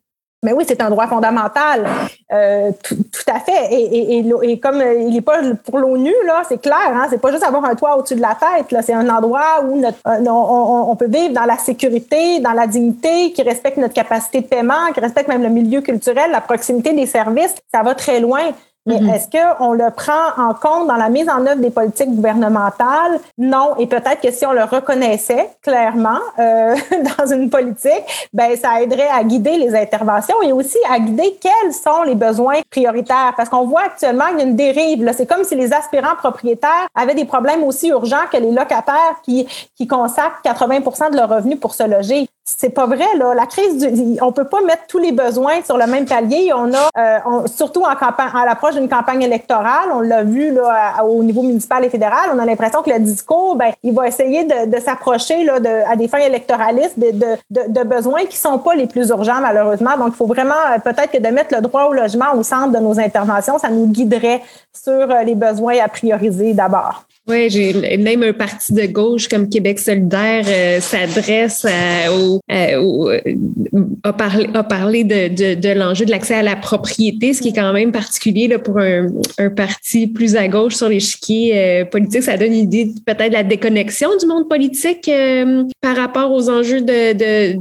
Mais 0.47 0.53
oui, 0.53 0.63
c'est 0.65 0.81
un 0.81 0.89
droit 0.89 1.07
fondamental, 1.07 1.85
euh, 2.31 2.71
tout, 2.81 2.95
à 3.27 3.37
fait. 3.41 3.67
Et, 3.69 4.19
et, 4.19 4.25
et, 4.43 4.59
comme 4.61 4.81
il 4.81 5.09
n'est 5.09 5.19
pas 5.19 5.41
pour 5.65 5.77
l'ONU, 5.77 6.13
c'est 6.47 6.61
clair, 6.61 6.89
hein, 6.93 7.07
c'est 7.09 7.19
pas 7.19 7.33
juste 7.33 7.43
avoir 7.43 7.65
un 7.65 7.75
toit 7.75 7.97
au-dessus 7.97 8.15
de 8.15 8.21
la 8.21 8.33
tête. 8.33 8.73
C'est 8.81 8.93
un 8.93 9.09
endroit 9.09 9.61
où 9.65 9.83
euh, 9.83 9.91
on, 10.05 10.95
peut 10.95 11.09
vivre 11.09 11.33
dans 11.33 11.43
la 11.43 11.57
sécurité, 11.57 12.39
dans 12.39 12.53
la 12.53 12.65
dignité, 12.65 13.33
qui 13.33 13.41
respecte 13.41 13.75
notre 13.75 13.93
capacité 13.93 14.39
de 14.39 14.47
paiement, 14.47 14.93
qui 14.93 15.01
respecte 15.01 15.27
même 15.27 15.43
le 15.43 15.49
milieu 15.49 15.81
culturel, 15.81 16.31
la 16.31 16.39
proximité 16.39 16.93
des 16.93 17.07
services. 17.07 17.55
Ça 17.69 17.83
va 17.83 17.93
très 17.93 18.21
loin. 18.21 18.53
Mais 18.87 18.95
mm-hmm. 18.95 19.13
est-ce 19.13 19.27
qu'on 19.29 19.73
le 19.73 19.91
prend 19.91 20.31
en 20.37 20.53
compte 20.53 20.87
dans 20.87 20.95
la 20.95 21.09
mise 21.09 21.29
en 21.29 21.45
œuvre 21.45 21.61
des 21.61 21.69
politiques 21.69 22.15
gouvernementales? 22.15 23.19
Non. 23.37 23.75
Et 23.77 23.85
peut-être 23.85 24.21
que 24.21 24.31
si 24.31 24.45
on 24.45 24.53
le 24.53 24.63
reconnaissait 24.63 25.49
clairement 25.61 26.19
euh, 26.39 26.75
dans 27.17 27.31
une 27.31 27.49
politique, 27.49 28.29
ben 28.33 28.55
ça 28.55 28.81
aiderait 28.81 29.09
à 29.09 29.23
guider 29.23 29.57
les 29.57 29.75
interventions 29.75 30.41
et 30.41 30.51
aussi 30.51 30.77
à 30.89 30.99
guider 30.99 31.37
quels 31.39 31.73
sont 31.73 32.03
les 32.03 32.15
besoins 32.15 32.61
prioritaires. 32.71 33.33
Parce 33.35 33.49
qu'on 33.49 33.65
voit 33.65 33.83
actuellement 33.83 34.27
qu'il 34.29 34.39
y 34.39 34.41
a 34.41 34.45
une 34.45 34.55
dérive. 34.55 35.11
C'est 35.15 35.27
comme 35.27 35.43
si 35.43 35.55
les 35.55 35.73
aspirants 35.73 36.15
propriétaires 36.17 36.87
avaient 36.95 37.15
des 37.15 37.25
problèmes 37.25 37.63
aussi 37.63 37.89
urgents 37.89 38.25
que 38.31 38.37
les 38.37 38.51
locataires 38.51 39.21
qui, 39.23 39.47
qui 39.75 39.85
consacrent 39.85 40.41
80% 40.43 41.11
de 41.11 41.17
leurs 41.17 41.29
revenus 41.29 41.59
pour 41.59 41.73
se 41.73 41.83
loger 41.83 42.27
c'est 42.49 42.69
pas 42.69 42.85
vrai 42.87 43.05
là. 43.17 43.33
La 43.33 43.45
crise, 43.45 43.77
du, 43.77 44.17
on 44.21 44.31
peut 44.31 44.47
pas 44.47 44.61
mettre 44.61 44.83
tous 44.87 44.99
les 44.99 45.11
besoins 45.11 45.61
sur 45.65 45.77
le 45.77 45.85
même 45.85 46.05
palier. 46.05 46.51
On 46.55 46.73
a, 46.73 46.89
euh, 46.97 47.47
surtout 47.47 47.81
en 47.81 47.93
campagne, 47.95 48.29
à 48.33 48.45
l'approche 48.45 48.75
d'une 48.77 48.89
campagne 48.89 49.21
électorale, 49.21 49.89
on 49.93 50.01
l'a 50.01 50.23
vu 50.23 50.51
là 50.51 51.03
au 51.03 51.23
niveau 51.23 51.41
municipal 51.41 51.83
et 51.83 51.89
fédéral. 51.89 52.29
On 52.33 52.39
a 52.39 52.45
l'impression 52.45 52.81
que 52.81 52.89
le 52.89 52.99
discours, 52.99 53.55
ben, 53.55 53.71
il 53.83 53.93
va 53.93 54.07
essayer 54.07 54.45
de, 54.45 54.79
s'approcher 54.79 55.43
là 55.43 55.57
à 55.89 55.95
des 55.95 56.07
fins 56.07 56.19
électoralistes 56.19 56.97
de, 56.97 57.11
de, 57.11 57.71
de, 57.71 57.83
besoins 57.83 58.25
qui 58.25 58.37
sont 58.37 58.59
pas 58.59 58.75
les 58.75 58.87
plus 58.87 59.09
urgents 59.09 59.41
malheureusement. 59.41 59.97
Donc, 59.97 60.09
il 60.09 60.15
faut 60.15 60.27
vraiment 60.27 60.53
euh, 60.53 60.79
peut-être 60.79 61.11
que 61.11 61.17
de 61.21 61.27
mettre 61.27 61.55
le 61.55 61.61
droit 61.61 61.85
au 61.85 61.93
logement 61.93 62.35
au 62.35 62.43
centre 62.43 62.71
de 62.71 62.77
nos 62.77 62.99
interventions, 62.99 63.57
ça 63.57 63.69
nous 63.69 63.87
guiderait 63.87 64.41
sur 64.73 64.91
euh, 64.91 65.23
les 65.23 65.35
besoins 65.35 65.79
à 65.83 65.87
prioriser 65.87 66.53
d'abord. 66.53 67.06
Oui, 67.29 67.49
j'ai 67.49 67.97
même 67.97 68.23
un 68.23 68.31
parti 68.31 68.71
de 68.71 68.85
gauche 68.85 69.27
comme 69.27 69.49
Québec 69.49 69.79
solidaire 69.79 70.45
euh, 70.47 70.79
s'adresse 70.79 71.65
au, 72.09 72.39
au, 72.79 73.11
a 74.03 74.13
parlé, 74.13 74.47
a 74.53 74.63
parlé 74.63 75.03
de, 75.03 75.27
de, 75.27 75.59
de 75.59 75.69
l'enjeu 75.77 76.05
de 76.05 76.11
l'accès 76.11 76.35
à 76.35 76.41
la 76.43 76.55
propriété, 76.55 77.33
ce 77.33 77.41
qui 77.41 77.49
est 77.49 77.53
quand 77.53 77.73
même 77.73 77.91
particulier 77.91 78.47
là, 78.47 78.59
pour 78.59 78.79
un, 78.79 79.07
un 79.39 79.49
parti 79.49 80.07
plus 80.07 80.37
à 80.37 80.47
gauche 80.47 80.75
sur 80.75 80.87
l'échiquier 80.87 81.51
euh, 81.57 81.85
politique. 81.85 82.23
Ça 82.23 82.37
donne 82.37 82.53
une 82.53 82.59
idée 82.59 82.91
peut-être 83.05 83.29
de 83.29 83.33
la 83.33 83.43
déconnexion 83.43 84.09
du 84.17 84.25
monde 84.25 84.47
politique 84.47 85.09
euh, 85.09 85.63
par 85.81 85.97
rapport 85.97 86.31
aux 86.31 86.49
enjeux 86.49 86.81
de, 86.81 87.13
de, 87.13 87.57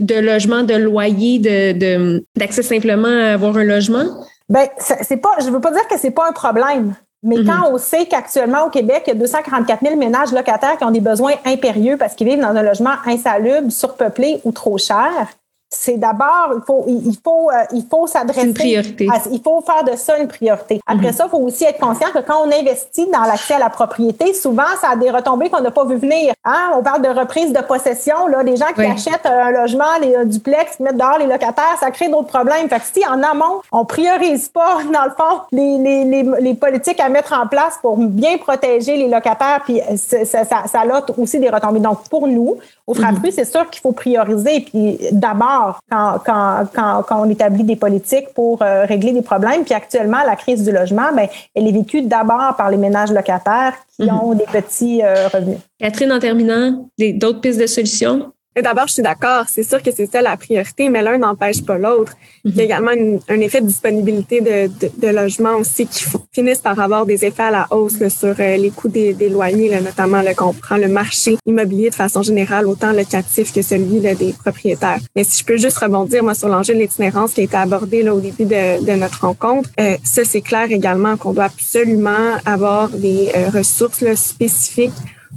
de 0.00 0.20
logement, 0.20 0.64
de 0.64 0.74
loyer, 0.74 1.38
de 1.38 2.22
d'accès 2.36 2.62
simplement 2.62 3.08
à 3.08 3.32
avoir 3.32 3.56
un 3.56 3.64
logement. 3.64 4.04
Ben, 4.48 4.66
c'est 4.78 5.16
pas, 5.16 5.30
je 5.42 5.48
veux 5.48 5.60
pas 5.60 5.70
dire 5.70 5.88
que 5.88 5.98
c'est 5.98 6.10
pas 6.10 6.28
un 6.28 6.32
problème. 6.32 6.94
Mais 7.22 7.36
mm-hmm. 7.36 7.46
quand 7.46 7.72
on 7.72 7.78
sait 7.78 8.06
qu'actuellement 8.06 8.66
au 8.66 8.70
Québec, 8.70 9.04
il 9.06 9.10
y 9.10 9.16
a 9.16 9.18
244 9.18 9.80
000 9.82 9.96
ménages 9.96 10.32
locataires 10.32 10.76
qui 10.76 10.84
ont 10.84 10.90
des 10.90 11.00
besoins 11.00 11.34
impérieux 11.44 11.96
parce 11.96 12.14
qu'ils 12.14 12.28
vivent 12.28 12.40
dans 12.40 12.48
un 12.48 12.62
logement 12.62 12.94
insalubre, 13.06 13.70
surpeuplé 13.70 14.40
ou 14.44 14.50
trop 14.50 14.76
cher, 14.78 15.28
c'est 15.74 15.96
d'abord, 15.96 16.50
il 16.54 16.62
faut, 16.66 16.84
il 16.86 17.16
faut, 17.24 17.50
euh, 17.50 17.64
il 17.72 17.84
faut 17.90 18.06
s'adresser. 18.06 18.46
Une 18.46 18.54
priorité. 18.54 19.08
il 19.32 19.40
faut 19.42 19.60
faire 19.62 19.82
de 19.84 19.96
ça 19.96 20.18
une 20.18 20.28
priorité. 20.28 20.80
Après 20.86 21.08
mhm. 21.08 21.12
ça, 21.12 21.24
il 21.26 21.30
faut 21.30 21.38
aussi 21.38 21.64
être 21.64 21.80
conscient 21.80 22.08
que 22.14 22.18
quand 22.18 22.46
on 22.46 22.52
investit 22.52 23.06
dans 23.10 23.22
l'accès 23.22 23.54
à 23.54 23.58
la 23.58 23.70
propriété, 23.70 24.34
souvent, 24.34 24.68
ça 24.80 24.90
a 24.90 24.96
des 24.96 25.10
retombées 25.10 25.48
qu'on 25.48 25.62
n'a 25.62 25.70
pas 25.70 25.84
vu 25.86 25.96
venir. 25.96 26.34
Hein? 26.44 26.72
On 26.76 26.82
parle 26.82 27.00
de 27.00 27.08
reprise 27.08 27.52
de 27.52 27.60
possession, 27.60 28.26
là, 28.26 28.44
des 28.44 28.56
gens 28.56 28.72
qui 28.74 28.82
achètent 28.82 29.24
un 29.24 29.50
logement, 29.50 29.96
les 30.00 30.14
un 30.14 30.26
duplex, 30.26 30.76
qui 30.76 30.82
mettent 30.82 30.98
dehors 30.98 31.18
les 31.18 31.26
locataires, 31.26 31.76
ça 31.80 31.90
crée 31.90 32.08
d'autres 32.08 32.28
problèmes. 32.28 32.68
Fait 32.68 32.78
que 32.78 32.86
si 32.92 33.06
en 33.06 33.22
amont, 33.22 33.62
on 33.72 33.86
priorise 33.86 34.48
pas, 34.48 34.78
dans 34.92 35.04
le 35.04 35.10
fond, 35.10 35.40
les, 35.52 35.78
les, 35.78 36.04
les, 36.04 36.40
les 36.40 36.54
politiques 36.54 37.00
à 37.00 37.08
mettre 37.08 37.32
en 37.32 37.46
place 37.46 37.78
pour 37.80 37.96
bien 37.96 38.36
protéger 38.36 38.96
les 38.98 39.08
locataires, 39.08 39.62
puis 39.64 39.80
ça, 39.96 40.24
ça, 40.26 40.44
ça, 40.44 40.62
ça 40.66 40.80
a 40.80 41.02
aussi 41.16 41.38
des 41.38 41.48
retombées. 41.48 41.80
Donc, 41.80 42.06
pour 42.10 42.28
nous, 42.28 42.58
au 42.86 42.94
Frappru, 42.94 43.26
mhm. 43.26 43.32
c'est 43.32 43.44
sûr 43.44 43.68
qu'il 43.70 43.80
faut 43.80 43.92
prioriser. 43.92 44.60
Puis 44.60 44.98
d'abord, 45.12 45.78
quand, 45.90 46.18
quand, 46.24 46.66
quand, 46.74 47.02
quand, 47.06 47.26
on 47.26 47.30
établit 47.30 47.64
des 47.64 47.76
politiques 47.76 48.32
pour 48.34 48.62
euh, 48.62 48.84
régler 48.84 49.12
des 49.12 49.22
problèmes, 49.22 49.64
puis 49.64 49.74
actuellement, 49.74 50.18
la 50.26 50.36
crise 50.36 50.64
du 50.64 50.72
logement, 50.72 51.12
ben, 51.14 51.28
elle 51.54 51.68
est 51.68 51.72
vécue 51.72 52.02
d'abord 52.02 52.56
par 52.56 52.70
les 52.70 52.76
ménages 52.76 53.12
locataires 53.12 53.74
qui 53.96 54.10
mhm. 54.10 54.20
ont 54.20 54.34
des 54.34 54.46
petits 54.46 55.02
euh, 55.02 55.28
revenus. 55.28 55.58
Catherine, 55.78 56.12
en 56.12 56.18
terminant, 56.18 56.88
d'autres 56.98 57.40
pistes 57.40 57.60
de 57.60 57.66
solutions? 57.66 58.32
D'abord, 58.60 58.86
je 58.86 58.94
suis 58.94 59.02
d'accord. 59.02 59.44
C'est 59.48 59.62
sûr 59.62 59.82
que 59.82 59.90
c'est 59.90 60.10
ça 60.10 60.20
la 60.20 60.36
priorité, 60.36 60.90
mais 60.90 61.00
l'un 61.00 61.16
n'empêche 61.16 61.64
pas 61.64 61.78
l'autre. 61.78 62.12
Il 62.44 62.54
y 62.54 62.60
a 62.60 62.62
mhm. 62.62 62.64
également 62.64 63.20
un 63.28 63.40
effet 63.40 63.60
de 63.62 63.66
disponibilité 63.66 64.40
de, 64.40 64.66
de, 64.66 64.90
de 64.98 65.08
logement 65.08 65.54
aussi 65.54 65.86
qui 65.86 66.04
finissent 66.32 66.58
par 66.58 66.78
avoir 66.78 67.06
des 67.06 67.24
effets 67.24 67.44
à 67.44 67.50
la 67.50 67.66
hausse 67.70 68.06
sur 68.08 68.34
euh, 68.38 68.56
les 68.56 68.70
coûts 68.70 68.88
des, 68.88 69.14
des 69.14 69.30
loyers, 69.30 69.70
là, 69.70 69.80
notamment 69.80 70.20
le 70.20 70.34
qu'on 70.34 70.52
prend 70.52 70.76
le 70.76 70.88
marché 70.88 71.36
immobilier 71.46 71.90
de 71.90 71.94
façon 71.94 72.22
générale, 72.22 72.66
autant 72.66 72.92
locatif 72.92 73.52
que 73.52 73.62
celui 73.62 74.00
là, 74.00 74.14
des 74.14 74.32
propriétaires. 74.32 75.00
Mais 75.16 75.24
si 75.24 75.40
je 75.40 75.44
peux 75.44 75.56
juste 75.56 75.78
rebondir 75.78 76.22
moi 76.22 76.34
sur 76.34 76.48
l'enjeu 76.48 76.74
de 76.74 76.80
l'itinérance 76.80 77.32
qui 77.32 77.40
a 77.40 77.44
été 77.44 77.56
abordé 77.56 78.02
là, 78.02 78.14
au 78.14 78.20
début 78.20 78.44
de, 78.44 78.84
de 78.84 78.92
notre 78.92 79.22
rencontre, 79.22 79.70
euh, 79.80 79.96
ça 80.04 80.24
c'est 80.24 80.42
clair 80.42 80.70
également 80.70 81.16
qu'on 81.16 81.32
doit 81.32 81.44
absolument 81.44 82.36
avoir 82.44 82.90
des 82.90 83.30
euh, 83.34 83.50
ressources 83.50 84.00
là, 84.00 84.16
spécifiques 84.16 84.92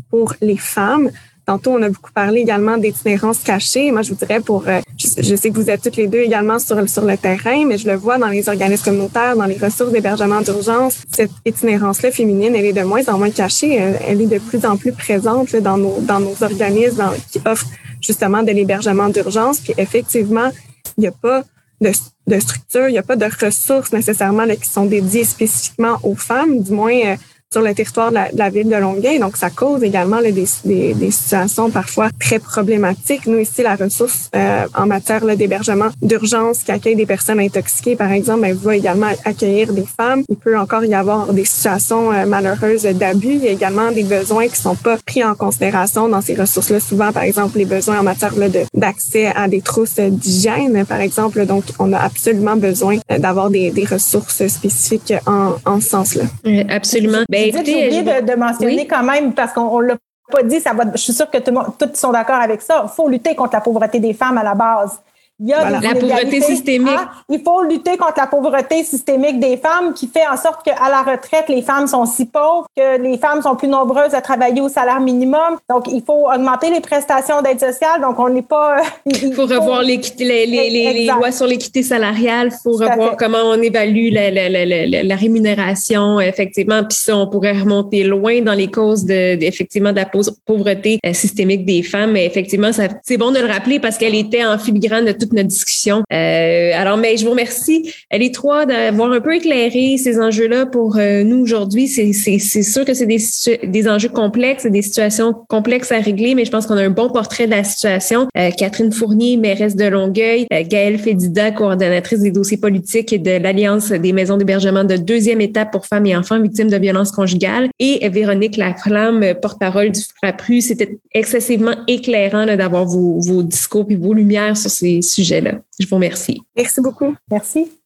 pour 0.09 0.33
les 0.41 0.57
femmes. 0.57 1.11
Tantôt, 1.45 1.73
on 1.73 1.81
a 1.83 1.89
beaucoup 1.89 2.11
parlé 2.11 2.41
également 2.41 2.77
d'itinérance 2.77 3.39
cachée. 3.39 3.91
Moi, 3.91 4.01
je 4.01 4.09
vous 4.09 4.15
dirais 4.15 4.39
pour, 4.39 4.67
euh, 4.67 4.81
je, 4.97 5.35
sais 5.35 5.51
que 5.51 5.55
vous 5.55 5.69
êtes 5.69 5.83
toutes 5.83 5.95
les 5.95 6.07
deux 6.07 6.19
également 6.19 6.57
sur, 6.57 6.75
le 6.75 7.17
terrain, 7.17 7.65
mais 7.67 7.77
je 7.77 7.87
le 7.87 7.95
vois 7.95 8.17
dans 8.17 8.29
les 8.29 8.49
organismes 8.49 8.85
communautaires, 8.85 9.35
dans 9.35 9.45
les 9.45 9.57
ressources 9.57 9.91
d'hébergement 9.91 10.41
d'urgence. 10.41 11.03
Cette 11.11 11.31
itinérance-là 11.45 12.11
féminine, 12.11 12.55
elle 12.55 12.65
est 12.65 12.73
de 12.73 12.81
moins 12.81 13.07
en 13.07 13.19
moins 13.19 13.29
cachée. 13.29 13.75
Elle, 13.75 14.21
est 14.21 14.25
de 14.25 14.39
plus 14.39 14.65
en 14.65 14.75
plus 14.75 14.91
présente 14.91 15.55
dans 15.55 15.77
nos, 15.77 15.99
dans 16.01 16.19
nos 16.19 16.41
organismes 16.41 17.11
qui 17.31 17.39
offrent 17.45 17.67
justement 18.01 18.41
de 18.41 18.51
l'hébergement 18.51 19.09
d'urgence. 19.09 19.59
Puis 19.59 19.73
effectivement, 19.77 20.49
il 20.97 21.01
n'y 21.01 21.07
a 21.07 21.11
pas 21.11 21.43
de, 21.81 21.91
de 22.27 22.39
structure, 22.39 22.87
il 22.87 22.93
n'y 22.93 22.97
a 22.97 23.03
pas 23.03 23.17
de 23.17 23.27
ressources 23.45 23.91
nécessairement 23.93 24.45
là, 24.45 24.55
qui 24.55 24.69
sont 24.69 24.85
dédiées 24.85 25.25
spécifiquement 25.25 25.99
aux 26.03 26.15
femmes, 26.15 26.61
du 26.61 26.71
moins 26.71 26.99
euh, 27.05 27.15
sur 27.55 27.61
le 27.61 27.73
territoire 27.73 28.11
de 28.11 28.17
la, 28.33 28.49
ville 28.49 28.67
de 28.67 28.75
Longueuil. 28.75 29.17
Donc, 29.17 29.37
ça 29.37 29.49
cause 29.49 29.81
également 29.81 30.21
des, 30.21 30.33
des, 30.65 30.93
des, 30.93 31.11
situations 31.11 31.69
parfois 31.69 32.09
très 32.19 32.37
problématiques. 32.37 33.27
Nous, 33.27 33.39
ici, 33.39 33.63
la 33.63 33.77
ressource 33.77 34.29
euh, 34.35 34.65
en 34.75 34.85
matière 34.85 35.25
d'hébergement 35.37 35.87
d'urgence 36.01 36.63
qui 36.63 36.71
accueille 36.73 36.97
des 36.97 37.05
personnes 37.05 37.39
intoxiquées, 37.39 37.95
par 37.95 38.11
exemple, 38.11 38.41
elle 38.43 38.55
va 38.55 38.75
également 38.75 39.07
accueillir 39.23 39.71
des 39.71 39.85
femmes. 39.85 40.23
Il 40.27 40.35
peut 40.35 40.59
encore 40.59 40.83
y 40.83 40.93
avoir 40.93 41.31
des 41.31 41.45
situations 41.45 42.11
euh, 42.11 42.25
malheureuses 42.25 42.83
d'abus. 42.83 43.35
Il 43.35 43.45
y 43.45 43.47
a 43.47 43.51
également 43.51 43.89
des 43.93 44.03
besoins 44.03 44.49
qui 44.49 44.57
sont 44.57 44.75
pas 44.75 44.97
pris 44.97 45.23
en 45.23 45.33
considération 45.33 46.09
dans 46.09 46.19
ces 46.19 46.35
ressources-là. 46.35 46.81
Souvent, 46.81 47.13
par 47.13 47.23
exemple, 47.23 47.57
les 47.57 47.63
besoins 47.63 47.99
en 48.01 48.03
matière 48.03 48.33
d'accès 48.73 49.27
à 49.27 49.47
des 49.47 49.61
trousses 49.61 49.95
d'hygiène, 49.95 50.83
par 50.85 50.99
exemple. 50.99 51.45
Donc, 51.45 51.63
on 51.79 51.93
a 51.93 51.99
absolument 51.99 52.57
besoin 52.57 52.97
euh, 53.09 53.17
d'avoir 53.17 53.49
des, 53.49 53.71
des, 53.71 53.85
ressources 53.85 54.45
spécifiques 54.47 55.13
en, 55.25 55.53
en 55.65 55.79
ce 55.79 55.87
sens-là. 55.87 56.25
Absolument. 56.67 57.23
Ben, 57.29 57.44
j'ai 57.51 57.59
oublié 57.59 58.03
de, 58.21 58.35
mentionner 58.35 58.87
quand 58.87 59.03
même, 59.03 59.33
parce 59.33 59.53
qu'on 59.53 59.79
l'a 59.79 59.95
pas 60.31 60.43
dit, 60.43 60.59
ça 60.59 60.73
va, 60.73 60.85
je 60.93 60.97
suis 60.97 61.13
sûre 61.13 61.29
que 61.29 61.37
tout, 61.37 61.53
tous 61.77 61.95
sont 61.95 62.11
d'accord 62.11 62.41
avec 62.41 62.61
ça. 62.61 62.85
Il 62.85 62.95
faut 62.95 63.07
lutter 63.07 63.35
contre 63.35 63.53
la 63.53 63.61
pauvreté 63.61 63.99
des 63.99 64.13
femmes 64.13 64.37
à 64.37 64.43
la 64.43 64.55
base. 64.55 64.99
Il 65.39 65.49
y 65.49 65.53
a 65.53 65.69
la 65.69 65.93
pauvreté 65.93 66.39
systémique. 66.39 66.97
il 67.29 67.41
faut 67.41 67.61
lutter 67.63 67.97
contre 67.97 68.13
la 68.17 68.27
pauvreté 68.27 68.85
systémique 68.85 69.37
des 69.39 69.57
femmes 69.57 69.93
qui 69.93 70.07
fait 70.07 70.25
en 70.25 70.37
sorte 70.37 70.63
qu'à 70.63 70.89
la 70.89 71.01
retraite, 71.01 71.49
les 71.49 71.61
femmes 71.61 71.87
sont 71.87 72.05
si 72.05 72.25
pauvres 72.25 72.67
que 72.75 73.01
les 73.01 73.17
femmes 73.17 73.41
sont 73.41 73.57
plus 73.57 73.67
nombreuses 73.67 74.13
à 74.13 74.21
travailler 74.21 74.61
au 74.61 74.69
salaire 74.69 75.01
minimum. 75.01 75.57
Donc, 75.69 75.87
il 75.91 76.01
faut 76.01 76.29
augmenter 76.31 76.69
les 76.69 76.79
prestations 76.79 77.41
d'aide 77.41 77.59
sociale. 77.59 77.99
Donc, 78.01 78.17
on 78.17 78.29
n'est 78.29 78.41
pas... 78.41 78.77
Il 79.05 79.33
faut, 79.33 79.45
revoir 79.45 79.81
les, 79.81 79.99
les, 80.19 80.45
les, 80.45 81.07
lois 81.07 81.31
sur 81.31 81.47
l'équité 81.47 81.83
salariale. 81.83 82.49
Il 82.51 82.57
faut 82.63 82.77
revoir 82.77 83.17
comment 83.17 83.43
on 83.43 83.61
évalue 83.61 84.11
la, 84.11 84.31
la, 84.31 84.47
la, 84.49 85.03
la, 85.03 85.15
rémunération, 85.15 86.19
effectivement. 86.19 86.83
Puis 86.83 86.97
ça, 86.97 87.17
on 87.17 87.27
pourrait 87.27 87.57
remonter 87.57 88.03
loin 88.03 88.41
dans 88.41 88.53
les 88.53 88.71
causes 88.71 89.05
de, 89.05 89.43
effectivement, 89.43 89.91
de 89.91 89.97
la 89.97 90.09
pauvreté 90.45 90.99
euh, 91.05 91.13
systémique 91.13 91.65
des 91.65 91.83
femmes. 91.83 92.11
Mais 92.13 92.25
effectivement, 92.25 92.71
c'est 93.03 93.17
bon 93.17 93.31
de 93.31 93.39
le 93.39 93.47
rappeler 93.47 93.79
parce 93.79 93.97
qu'elle 93.97 94.15
était 94.15 94.45
en 94.45 94.57
filigrane 94.57 95.05
de 95.05 95.11
tout 95.11 95.24
notre 95.33 95.49
discussion. 95.49 96.03
Euh, 96.13 96.71
alors, 96.73 96.97
mais 96.97 97.17
je 97.17 97.25
vous 97.25 97.31
remercie, 97.31 97.93
les 98.11 98.31
trois, 98.31 98.65
d'avoir 98.65 99.11
un 99.11 99.21
peu 99.21 99.35
éclairé 99.35 99.97
ces 99.97 100.19
enjeux-là 100.19 100.65
pour 100.65 100.97
euh, 100.97 101.23
nous 101.23 101.37
aujourd'hui. 101.37 101.87
C'est 101.87 102.13
sûr 102.39 102.85
que 102.85 102.93
c'est 102.93 103.05
des, 103.05 103.19
des 103.63 103.87
enjeux 103.87 104.09
complexes, 104.09 104.65
des 104.65 104.81
situations 104.81 105.33
complexes 105.47 105.91
à 105.91 105.99
régler, 105.99 106.35
mais 106.35 106.45
je 106.45 106.51
pense 106.51 106.67
qu'on 106.67 106.77
a 106.77 106.83
un 106.83 106.89
bon 106.89 107.09
portrait 107.09 107.45
de 107.45 107.51
la 107.51 107.63
situation. 107.63 108.27
Euh, 108.37 108.51
Catherine 108.51 108.91
Fournier, 108.91 109.37
mairesse 109.37 109.75
de 109.75 109.85
Longueuil, 109.85 110.47
euh, 110.53 110.63
Gaëlle 110.67 110.99
Fédida, 110.99 111.51
coordonnatrice 111.51 112.19
des 112.19 112.31
dossiers 112.31 112.57
politiques 112.57 113.13
et 113.13 113.19
de 113.19 113.31
l'Alliance 113.31 113.89
des 113.89 114.13
maisons 114.13 114.37
d'hébergement 114.37 114.83
de 114.83 114.97
deuxième 114.97 115.41
étape 115.41 115.71
pour 115.71 115.85
femmes 115.85 116.05
et 116.05 116.15
enfants 116.15 116.41
victimes 116.41 116.69
de 116.69 116.77
violences 116.77 117.11
conjugales, 117.11 117.69
et 117.79 118.07
Véronique 118.09 118.57
Laflamme, 118.57 119.33
porte-parole 119.41 119.91
du 119.91 120.01
FRAPRU. 120.21 120.61
C'était 120.61 120.97
excessivement 121.13 121.75
éclairant 121.87 122.45
d'avoir 122.45 122.85
vos, 122.85 123.19
vos 123.19 123.43
discours 123.43 123.85
et 123.89 123.95
vos 123.95 124.13
lumières 124.13 124.57
sur 124.57 124.69
ces 124.69 125.01
je 125.23 125.87
vous 125.87 125.95
remercie. 125.95 126.41
Merci 126.55 126.81
beaucoup. 126.81 127.15
Merci. 127.29 127.71